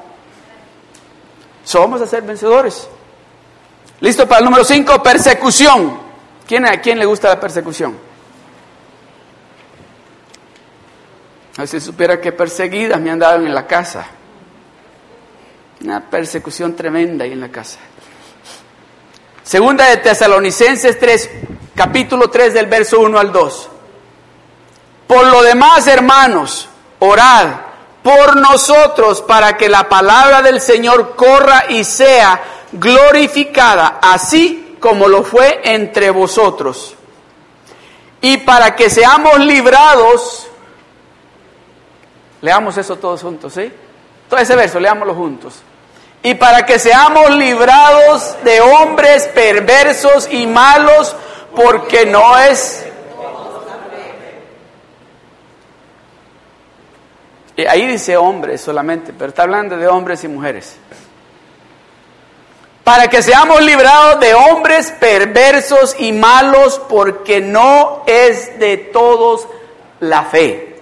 Somos 1.63 2.03
a 2.03 2.07
ser 2.09 2.23
vencedores. 2.23 2.89
Listo 4.01 4.27
para 4.27 4.41
el 4.41 4.47
número 4.47 4.65
5, 4.65 5.05
persecución. 5.05 6.01
¿Quién, 6.49 6.67
¿A 6.67 6.81
quién 6.81 6.99
le 6.99 7.07
gusta 7.07 7.29
la 7.29 7.39
persecución? 7.39 7.97
A 11.57 11.67
si 11.67 11.81
supiera 11.81 12.21
que 12.21 12.33
perseguidas 12.33 13.01
me 13.01 13.11
han 13.11 13.19
dado 13.19 13.37
en 13.37 13.55
la 13.55 13.67
casa. 13.67 14.07
Una 15.83 16.01
persecución 16.11 16.75
tremenda 16.75 17.25
ahí 17.25 17.33
en 17.33 17.41
la 17.41 17.51
casa. 17.51 17.79
Segunda 19.43 19.89
de 19.89 19.99
Tesalonicenses 19.99 20.99
3, 20.99 21.31
capítulo 21.75 22.29
3 22.29 22.55
del 22.55 22.67
verso 22.67 23.01
1 23.01 23.19
al 23.19 23.31
2. 23.31 23.69
Por 25.07 25.27
lo 25.27 25.43
demás, 25.43 25.87
hermanos, 25.87 26.69
orad 26.99 27.49
por 28.03 28.37
nosotros 28.37 29.23
para 29.23 29.57
que 29.57 29.69
la 29.69 29.89
palabra 29.89 30.43
del 30.43 30.61
Señor 30.61 31.15
corra 31.15 31.67
y 31.69 31.85
sea 31.85 32.43
glorificada, 32.73 33.99
así 34.03 34.77
como 34.81 35.09
lo 35.09 35.23
fue 35.23 35.61
entre 35.65 36.11
vosotros. 36.11 36.95
Y 38.21 38.39
para 38.39 38.75
que 38.75 38.91
seamos 38.91 39.39
librados, 39.39 40.49
leamos 42.45 42.77
eso 42.77 42.97
todos 42.97 43.23
juntos, 43.23 43.55
¿sí? 43.55 43.73
Todo 44.29 44.39
ese 44.39 44.55
verso, 44.55 44.79
leámoslo 44.79 45.15
juntos. 45.15 45.63
Y 46.23 46.35
para 46.35 46.67
que 46.67 46.79
seamos 46.79 47.31
librados 47.31 48.37
de 48.45 48.61
hombres 48.61 49.29
perversos 49.29 50.29
y 50.31 50.47
malos, 50.47 51.17
porque 51.57 52.05
no 52.05 52.39
es... 52.39 52.87
Ahí 57.67 57.87
dice 57.87 58.17
hombres 58.19 58.61
solamente, 58.61 59.15
pero 59.15 59.31
está 59.31 59.45
hablando 59.45 59.79
de 59.79 59.89
hombres 59.89 60.23
y 60.25 60.29
mujeres 60.29 60.77
para 62.83 63.09
que 63.09 63.23
seamos 63.23 63.63
librados 63.63 64.21
de 64.21 64.35
hombres 64.35 64.93
perversos 65.01 65.97
y 65.99 66.13
malos, 66.13 66.79
porque 66.87 67.41
no 67.41 68.03
es 68.07 68.59
de 68.59 68.77
todos 68.77 69.49
la 70.01 70.25
fe. 70.25 70.74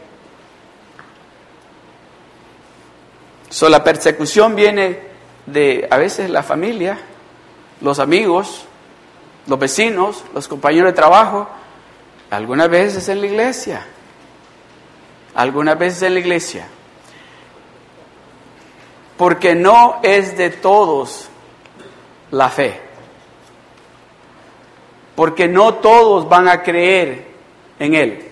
So, 3.53 3.69
la 3.69 3.85
persecución 3.85 4.57
viene 4.57 4.99
de 5.45 5.87
a 5.91 5.99
veces 5.99 6.31
la 6.31 6.43
familia, 6.43 6.99
los 7.83 7.99
amigos, 7.99 8.65
los 9.47 9.59
vecinos, 9.59 10.25
los 10.33 10.49
compañeros 10.49 10.89
de 10.89 10.95
trabajo, 10.95 11.47
algunas 12.31 12.71
veces 12.71 13.11
en 13.11 13.21
la 13.21 13.27
iglesia, 13.27 13.87
algunas 15.35 15.79
veces 15.79 16.01
en 16.05 16.15
la 16.15 16.21
iglesia, 16.21 16.67
porque 19.19 19.55
no 19.55 20.01
es 20.03 20.35
de 20.39 20.49
todos 20.49 21.29
la 22.31 22.49
fe. 22.49 22.81
Porque 25.15 25.47
no 25.47 25.75
todos 25.75 26.27
van 26.27 26.49
a 26.49 26.63
creer 26.63 27.27
en 27.79 27.95
Él. 27.97 28.32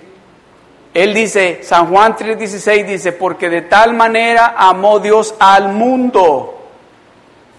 Él 0.93 1.15
dice, 1.15 1.61
San 1.63 1.87
Juan 1.87 2.17
3:16 2.17 2.87
dice, 2.87 3.13
porque 3.13 3.49
de 3.49 3.63
tal 3.63 3.95
manera 3.95 4.55
amó 4.57 4.99
Dios 4.99 5.35
al 5.39 5.69
mundo. 5.73 6.57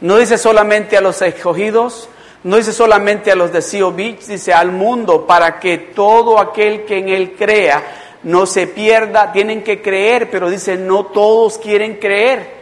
No 0.01 0.17
dice 0.17 0.37
solamente 0.37 0.97
a 0.97 1.01
los 1.01 1.21
escogidos, 1.21 2.09
no 2.43 2.57
dice 2.57 2.73
solamente 2.73 3.31
a 3.31 3.35
los 3.35 3.51
de 3.51 3.91
Beach, 3.91 4.25
dice 4.25 4.53
al 4.53 4.71
mundo, 4.71 5.27
para 5.27 5.59
que 5.59 5.77
todo 5.77 6.39
aquel 6.39 6.85
que 6.85 6.97
en 6.97 7.09
Él 7.09 7.35
crea 7.37 7.83
no 8.23 8.45
se 8.45 8.67
pierda. 8.67 9.31
Tienen 9.31 9.63
que 9.63 9.81
creer, 9.81 10.29
pero 10.29 10.49
dice, 10.49 10.75
no 10.75 11.05
todos 11.05 11.57
quieren 11.57 11.95
creer. 11.95 12.60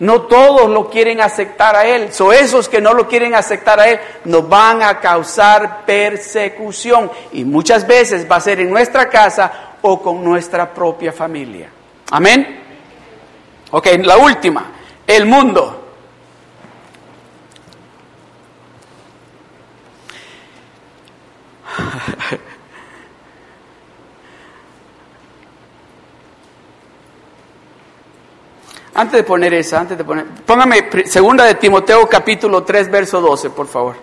No 0.00 0.22
todos 0.22 0.70
lo 0.70 0.88
quieren 0.88 1.20
aceptar 1.20 1.74
a 1.74 1.84
Él. 1.84 2.12
So, 2.12 2.32
esos 2.32 2.68
que 2.68 2.80
no 2.80 2.94
lo 2.94 3.08
quieren 3.08 3.34
aceptar 3.34 3.80
a 3.80 3.88
Él 3.88 3.98
nos 4.24 4.48
van 4.48 4.82
a 4.82 5.00
causar 5.00 5.84
persecución. 5.84 7.10
Y 7.32 7.44
muchas 7.44 7.86
veces 7.86 8.30
va 8.30 8.36
a 8.36 8.40
ser 8.40 8.60
en 8.60 8.70
nuestra 8.70 9.08
casa 9.08 9.76
o 9.82 10.00
con 10.00 10.22
nuestra 10.22 10.72
propia 10.72 11.12
familia. 11.12 11.68
Amén. 12.10 12.62
Ok, 13.70 13.86
la 14.02 14.16
última. 14.18 14.72
El 15.06 15.26
mundo. 15.26 15.74
Antes 28.98 29.18
de 29.18 29.22
poner 29.22 29.54
esa, 29.54 29.78
antes 29.78 29.96
de 29.96 30.02
poner, 30.02 30.24
póngame 30.44 30.90
segunda 31.04 31.44
de 31.44 31.54
Timoteo 31.54 32.08
capítulo 32.08 32.64
3 32.64 32.90
verso 32.90 33.20
12, 33.20 33.50
por 33.50 33.68
favor. 33.68 33.94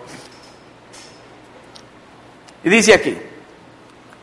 Y 2.64 2.70
dice 2.70 2.94
aquí, 2.94 3.14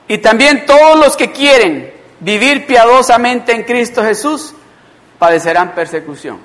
y 0.07 0.17
también 0.17 0.65
todos 0.65 0.97
los 0.97 1.15
que 1.15 1.31
quieren 1.31 1.93
vivir 2.21 2.65
piadosamente 2.65 3.51
en 3.51 3.65
Cristo 3.65 4.01
Jesús 4.01 4.55
padecerán 5.19 5.75
persecución. 5.75 6.39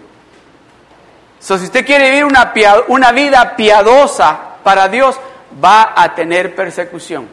So, 1.41 1.57
si 1.57 1.65
usted 1.65 1.87
quiere 1.87 2.11
vivir 2.11 2.27
una, 2.27 3.13
vida 3.13 3.57
piadosa 3.57 4.57
para 4.63 4.89
Dios, 4.89 5.19
va 5.65 5.95
a 5.97 6.15
tener 6.15 6.55
persecución. 6.55 7.27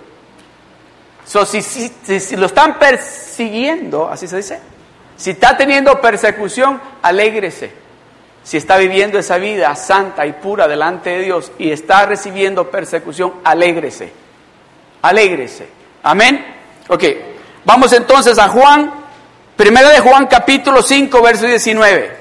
So, 1.25 1.45
si, 1.45 1.91
lo 2.37 2.45
están 2.45 2.79
persiguiendo, 2.79 4.07
así 4.07 4.29
se 4.29 4.37
dice, 4.37 4.74
si 5.17 5.31
está 5.31 5.57
teniendo 5.57 6.01
persecución, 6.01 6.81
alégrese. 7.01 7.71
Si 8.43 8.57
está 8.57 8.77
viviendo 8.77 9.17
esa 9.17 9.37
vida 9.37 9.75
santa 9.75 10.25
y 10.27 10.33
pura 10.33 10.67
delante 10.67 11.09
de 11.09 11.23
Dios 11.23 11.51
y 11.57 11.71
está 11.71 12.05
recibiendo 12.05 12.69
persecución, 12.69 13.33
alégrese. 13.43 14.11
Alégrese. 15.01 15.67
Amén. 16.03 16.45
Ok, 16.87 17.03
vamos 17.63 17.91
entonces 17.93 18.37
a 18.37 18.49
Juan, 18.49 18.93
primera 19.55 19.89
de 19.89 19.99
Juan 19.99 20.27
capítulo 20.27 20.83
5, 20.83 21.21
verso 21.21 21.47
19. 21.47 22.17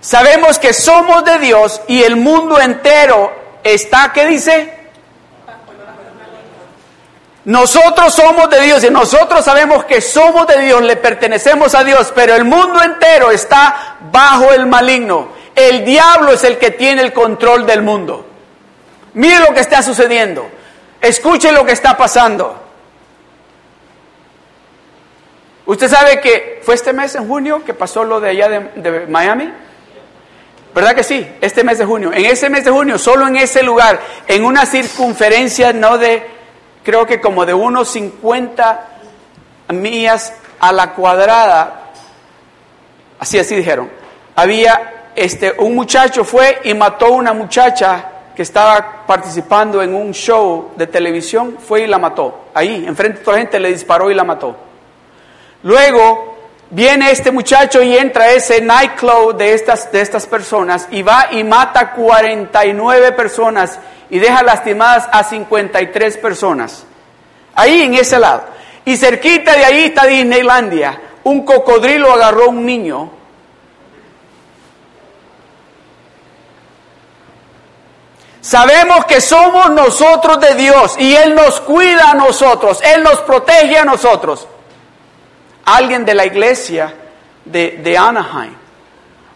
Sabemos 0.00 0.58
que 0.58 0.72
somos 0.72 1.24
de 1.24 1.38
Dios 1.38 1.82
y 1.86 2.02
el 2.02 2.16
mundo 2.16 2.58
entero 2.58 3.32
está, 3.62 4.12
¿qué 4.12 4.26
dice? 4.26 4.79
Nosotros 7.50 8.14
somos 8.14 8.48
de 8.48 8.60
Dios 8.60 8.84
y 8.84 8.90
nosotros 8.90 9.44
sabemos 9.44 9.84
que 9.84 10.00
somos 10.00 10.46
de 10.46 10.60
Dios, 10.60 10.82
le 10.82 10.94
pertenecemos 10.94 11.74
a 11.74 11.82
Dios, 11.82 12.12
pero 12.14 12.36
el 12.36 12.44
mundo 12.44 12.80
entero 12.80 13.32
está 13.32 13.96
bajo 14.12 14.52
el 14.52 14.66
maligno. 14.66 15.30
El 15.56 15.84
diablo 15.84 16.30
es 16.30 16.44
el 16.44 16.58
que 16.58 16.70
tiene 16.70 17.02
el 17.02 17.12
control 17.12 17.66
del 17.66 17.82
mundo. 17.82 18.24
Mire 19.14 19.40
lo 19.40 19.52
que 19.52 19.58
está 19.58 19.82
sucediendo. 19.82 20.48
Escuche 21.00 21.50
lo 21.50 21.66
que 21.66 21.72
está 21.72 21.96
pasando. 21.96 22.56
Usted 25.66 25.88
sabe 25.88 26.20
que 26.20 26.60
fue 26.62 26.76
este 26.76 26.92
mes 26.92 27.16
en 27.16 27.26
junio 27.26 27.64
que 27.64 27.74
pasó 27.74 28.04
lo 28.04 28.20
de 28.20 28.30
allá 28.30 28.48
de, 28.48 29.06
Miami. 29.08 29.52
¿Verdad 30.72 30.94
que 30.94 31.02
sí? 31.02 31.28
Este 31.40 31.64
mes 31.64 31.78
de 31.78 31.84
junio. 31.84 32.12
En 32.12 32.26
ese 32.26 32.48
mes 32.48 32.64
de 32.64 32.70
junio, 32.70 32.96
solo 32.96 33.26
en 33.26 33.36
ese 33.38 33.64
lugar, 33.64 33.98
en 34.28 34.44
una 34.44 34.66
circunferencia 34.66 35.72
no 35.72 35.98
de 35.98 36.38
creo 36.82 37.06
que 37.06 37.20
como 37.20 37.46
de 37.46 37.54
unos 37.54 37.88
50 37.90 38.88
millas 39.68 40.32
a 40.58 40.72
la 40.72 40.92
cuadrada, 40.94 41.90
así 43.18 43.38
así 43.38 43.56
dijeron, 43.56 43.90
había 44.36 45.10
este, 45.14 45.54
un 45.58 45.74
muchacho 45.74 46.24
fue 46.24 46.60
y 46.64 46.74
mató 46.74 47.06
a 47.06 47.10
una 47.10 47.32
muchacha 47.32 48.06
que 48.34 48.42
estaba 48.42 49.04
participando 49.06 49.82
en 49.82 49.94
un 49.94 50.12
show 50.12 50.72
de 50.76 50.86
televisión, 50.86 51.58
fue 51.58 51.82
y 51.82 51.86
la 51.86 51.98
mató. 51.98 52.46
Ahí, 52.54 52.84
enfrente 52.86 53.18
de 53.18 53.24
toda 53.24 53.36
la 53.36 53.42
gente, 53.42 53.60
le 53.60 53.72
disparó 53.72 54.10
y 54.10 54.14
la 54.14 54.24
mató. 54.24 54.56
Luego 55.62 56.38
viene 56.70 57.10
este 57.10 57.32
muchacho 57.32 57.82
y 57.82 57.96
entra 57.96 58.24
a 58.24 58.30
ese 58.30 58.60
nightclub 58.60 59.36
de 59.36 59.52
estas, 59.52 59.90
de 59.92 60.00
estas 60.00 60.26
personas 60.26 60.88
y 60.90 61.02
va 61.02 61.28
y 61.32 61.44
mata 61.44 61.92
49 61.92 63.12
personas 63.12 63.78
y 64.10 64.18
deja 64.18 64.42
lastimadas 64.42 65.08
a 65.12 65.24
53 65.24 66.16
personas. 66.18 66.84
Ahí 67.54 67.82
en 67.82 67.94
ese 67.94 68.18
lado. 68.18 68.44
Y 68.84 68.96
cerquita 68.96 69.54
de 69.54 69.64
ahí 69.64 69.84
está 69.84 70.06
Disneylandia. 70.06 71.00
Un 71.24 71.44
cocodrilo 71.44 72.12
agarró 72.12 72.44
a 72.44 72.48
un 72.48 72.64
niño. 72.66 73.10
Sabemos 78.40 79.04
que 79.04 79.20
somos 79.20 79.70
nosotros 79.70 80.40
de 80.40 80.54
Dios 80.54 80.96
y 80.98 81.14
Él 81.14 81.34
nos 81.34 81.60
cuida 81.60 82.10
a 82.10 82.14
nosotros, 82.14 82.80
Él 82.82 83.02
nos 83.02 83.20
protege 83.20 83.78
a 83.78 83.84
nosotros. 83.84 84.48
Alguien 85.66 86.06
de 86.06 86.14
la 86.14 86.24
iglesia 86.24 86.94
de, 87.44 87.78
de 87.82 87.98
Anaheim 87.98 88.54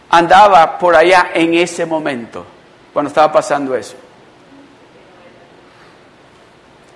andaba 0.09 0.79
por 0.79 0.97
allá 0.97 1.31
en 1.35 1.55
ese 1.55 1.85
momento, 1.85 2.47
cuando 2.93 3.09
estaba 3.09 3.31
pasando 3.31 3.77
eso. 3.77 3.95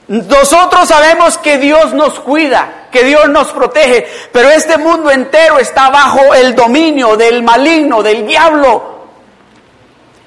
Nosotros 0.08 0.88
sabemos 0.88 1.36
que 1.36 1.58
Dios 1.58 1.92
nos 1.92 2.18
cuida, 2.20 2.88
que 2.90 3.04
Dios 3.04 3.28
nos 3.28 3.48
protege, 3.48 4.08
pero 4.32 4.48
este 4.48 4.78
mundo 4.78 5.10
entero 5.10 5.58
está 5.58 5.90
bajo 5.90 6.34
el 6.34 6.54
dominio 6.54 7.14
del 7.16 7.42
maligno, 7.42 8.02
del 8.02 8.26
diablo. 8.26 8.96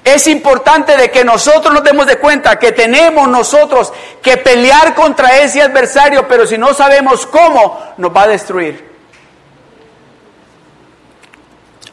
Es 0.04 0.28
importante 0.28 0.96
de 0.96 1.10
que 1.10 1.24
nosotros 1.24 1.74
nos 1.74 1.82
demos 1.82 2.06
de 2.06 2.18
cuenta 2.18 2.60
que 2.60 2.70
tenemos 2.70 3.28
nosotros 3.28 3.92
que 4.22 4.36
pelear 4.36 4.94
contra 4.94 5.38
ese 5.38 5.62
adversario, 5.62 6.28
pero 6.28 6.46
si 6.46 6.56
no 6.56 6.72
sabemos 6.74 7.26
cómo, 7.26 7.94
nos 7.96 8.14
va 8.14 8.22
a 8.22 8.28
destruir. 8.28 8.92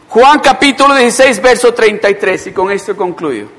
Juan 0.10 0.40
capítulo 0.40 0.94
16, 0.94 1.42
verso 1.42 1.74
33, 1.74 2.48
y 2.48 2.52
con 2.52 2.72
esto 2.72 2.96
concluyo. 2.96 3.59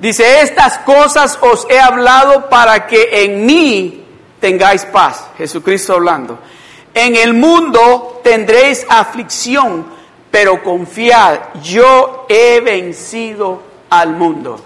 Dice, 0.00 0.40
estas 0.40 0.78
cosas 0.78 1.38
os 1.42 1.66
he 1.68 1.78
hablado 1.78 2.48
para 2.48 2.86
que 2.86 3.24
en 3.24 3.44
mí 3.44 4.02
tengáis 4.40 4.86
paz. 4.86 5.28
Jesucristo 5.36 5.92
hablando. 5.92 6.38
En 6.94 7.16
el 7.16 7.34
mundo 7.34 8.22
tendréis 8.24 8.86
aflicción, 8.88 9.86
pero 10.30 10.64
confiad, 10.64 11.40
yo 11.62 12.24
he 12.30 12.60
vencido 12.60 13.62
al 13.90 14.14
mundo. 14.14 14.58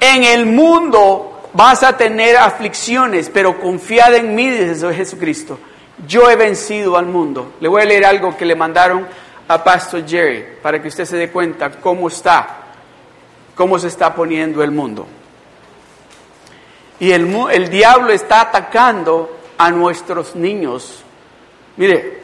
En 0.00 0.24
el 0.24 0.46
mundo 0.46 1.50
vas 1.52 1.82
a 1.82 1.98
tener 1.98 2.38
aflicciones, 2.38 3.28
pero 3.28 3.60
confiad 3.60 4.14
en 4.14 4.34
mí, 4.34 4.48
dice 4.48 4.94
Jesucristo. 4.94 5.58
Yo 6.08 6.30
he 6.30 6.36
vencido 6.36 6.96
al 6.96 7.04
mundo. 7.04 7.52
Le 7.60 7.68
voy 7.68 7.82
a 7.82 7.84
leer 7.84 8.06
algo 8.06 8.34
que 8.34 8.46
le 8.46 8.56
mandaron 8.56 9.06
a 9.46 9.62
Pastor 9.62 10.08
Jerry 10.08 10.42
para 10.62 10.80
que 10.80 10.88
usted 10.88 11.04
se 11.04 11.18
dé 11.18 11.30
cuenta 11.30 11.70
cómo 11.70 12.08
está 12.08 12.61
cómo 13.54 13.78
se 13.78 13.88
está 13.88 14.14
poniendo 14.14 14.62
el 14.62 14.70
mundo. 14.70 15.06
Y 17.00 17.10
el, 17.10 17.34
el 17.50 17.68
diablo 17.68 18.12
está 18.12 18.42
atacando 18.42 19.38
a 19.58 19.70
nuestros 19.70 20.34
niños. 20.34 21.02
Mire, 21.76 22.22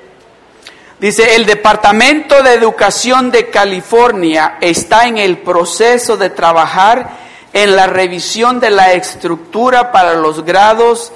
dice, 0.99 1.35
el 1.37 1.47
Departamento 1.47 2.43
de 2.43 2.55
Educación 2.55 3.31
de 3.31 3.51
California 3.51 4.59
está 4.61 5.07
en 5.07 5.19
el 5.19 5.39
proceso 5.39 6.17
de 6.17 6.31
trabajar 6.31 7.29
en 7.53 7.75
la 7.75 7.87
revisión 7.87 8.61
de 8.61 8.71
la 8.71 8.93
estructura 8.93 9.91
para 9.91 10.15
los 10.15 10.45
grados 10.45 11.13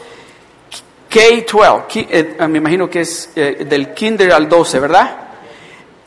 K-12, 1.13 2.07
eh, 2.11 2.37
me 2.49 2.57
imagino 2.57 2.89
que 2.89 3.03
es 3.03 3.31
eh, 3.37 3.67
del 3.69 3.93
kinder 3.93 4.33
al 4.33 4.49
12, 4.49 4.81
¿verdad? 4.81 5.17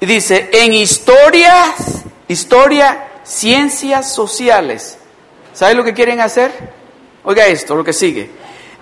Dice, 0.01 0.49
en 0.51 0.74
historias, 0.74 2.03
historia 2.28 3.06
ciencias 3.26 4.13
sociales. 4.13 4.97
¿Sabe 5.53 5.73
lo 5.73 5.84
que 5.84 5.93
quieren 5.93 6.21
hacer? 6.21 6.51
Oiga 7.23 7.47
esto, 7.47 7.76
lo 7.76 7.84
que 7.84 7.93
sigue. 7.93 8.30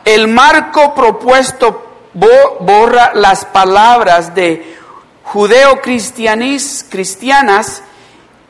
El 0.03 0.27
marco 0.27 0.93
propuesto 0.93 2.09
borra 2.13 3.13
las 3.15 3.45
palabras 3.45 4.35
de 4.35 4.75
judeo-cristianas 5.23 7.83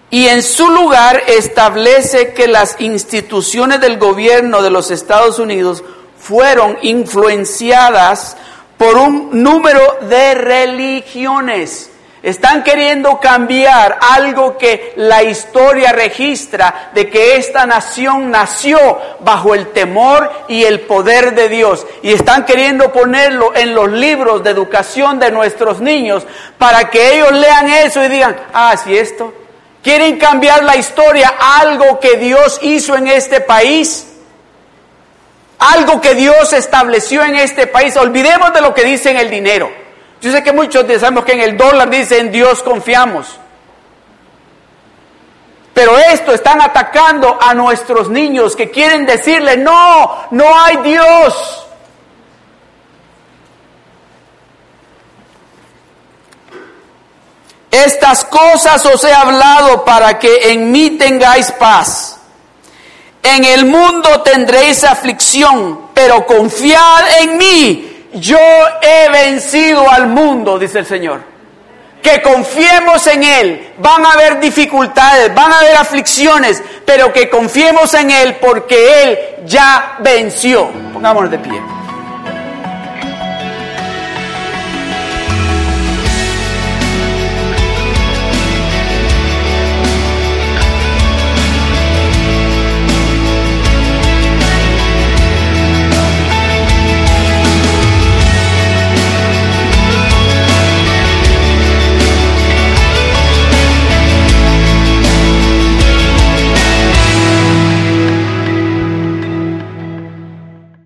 y 0.10 0.28
en 0.28 0.44
su 0.44 0.68
lugar 0.70 1.24
establece 1.28 2.34
que 2.34 2.48
las 2.48 2.76
instituciones 2.80 3.80
del 3.80 3.98
gobierno 3.98 4.62
de 4.62 4.70
los 4.70 4.92
Estados 4.92 5.40
Unidos 5.40 5.82
fueron 6.18 6.78
influenciadas 6.82 8.36
por 8.78 8.98
un 8.98 9.44
número 9.44 10.00
de 10.10 10.34
religiones. 10.36 11.90
Están 12.24 12.64
queriendo 12.64 13.20
cambiar 13.20 14.00
algo 14.00 14.58
que 14.58 14.94
la 14.96 15.24
historia 15.24 15.92
registra 15.92 16.92
de 16.94 17.10
que 17.10 17.36
esta 17.36 17.66
nación 17.66 18.32
nació 18.32 18.80
bajo 19.20 19.54
el 19.54 19.74
temor 19.74 20.32
y 20.48 20.64
el 20.64 20.80
poder 20.80 21.36
de 21.36 21.50
Dios. 21.50 21.86
Y 22.02 22.14
están 22.14 22.46
queriendo 22.46 22.94
ponerlo 22.94 23.54
en 23.54 23.76
los 23.76 23.92
libros 23.92 24.42
de 24.42 24.52
educación 24.52 25.20
de 25.20 25.32
nuestros 25.32 25.82
niños 25.82 26.26
para 26.58 26.90
que 26.90 27.14
ellos 27.14 27.34
lean 27.34 27.68
eso 27.68 28.02
y 28.02 28.08
digan, 28.08 28.38
ah, 28.54 28.78
si 28.82 28.98
esto. 28.98 29.34
Quieren 29.84 30.18
cambiar 30.18 30.64
la 30.64 30.78
historia, 30.78 31.34
algo 31.60 32.00
que 32.00 32.16
Dios 32.16 32.58
hizo 32.62 32.96
en 32.96 33.10
este 33.10 33.42
país. 33.42 34.08
Algo 35.60 36.00
que 36.00 36.16
Dios 36.16 36.54
estableció 36.54 37.22
en 37.26 37.36
este 37.36 37.68
país. 37.68 37.98
Olvidemos 37.98 38.54
de 38.54 38.62
lo 38.62 38.74
que 38.74 38.86
dice 38.86 39.12
en 39.12 39.18
el 39.18 39.30
dinero. 39.30 39.83
Yo 40.24 40.32
sé 40.32 40.42
que 40.42 40.54
muchos 40.54 40.86
sabemos 41.02 41.26
que 41.26 41.34
en 41.34 41.42
el 41.42 41.58
dólar 41.58 41.90
dice 41.90 42.18
en 42.18 42.32
Dios 42.32 42.64
confiamos. 42.64 43.28
Pero 45.74 45.98
esto 45.98 46.32
están 46.32 46.62
atacando 46.62 47.38
a 47.42 47.54
nuestros 47.54 48.10
niños 48.10 48.56
que 48.56 48.72
quieren 48.72 49.06
decirle, 49.06 49.58
no, 49.58 50.28
no 50.32 50.58
hay 50.58 50.78
Dios. 50.78 51.68
Estas 57.70 58.24
cosas 58.24 58.86
os 58.86 59.04
he 59.04 59.12
hablado 59.12 59.84
para 59.84 60.18
que 60.20 60.54
en 60.54 60.72
mí 60.72 60.92
tengáis 60.92 61.52
paz. 61.52 62.18
En 63.22 63.44
el 63.44 63.66
mundo 63.66 64.22
tendréis 64.22 64.86
aflicción, 64.86 65.90
pero 65.94 66.26
confiad 66.26 67.20
en 67.20 67.38
mí 67.38 67.93
yo 68.14 68.38
he 68.82 69.10
vencido 69.10 69.90
al 69.90 70.08
mundo, 70.08 70.60
dice 70.60 70.80
el 70.80 70.86
Señor. 70.86 71.22
Que 72.02 72.22
confiemos 72.22 73.08
en 73.08 73.24
Él. 73.24 73.74
Van 73.78 74.06
a 74.06 74.12
haber 74.12 74.40
dificultades, 74.40 75.34
van 75.34 75.52
a 75.52 75.60
haber 75.60 75.76
aflicciones, 75.78 76.62
pero 76.86 77.14
que 77.14 77.30
confiemos 77.30 77.94
en 77.94 78.12
Él 78.12 78.36
porque 78.42 79.04
Él 79.04 79.20
ya 79.46 79.96
venció. 80.00 80.70
Pongámonos 80.94 81.32
de 81.32 81.40
pie. 81.40 81.83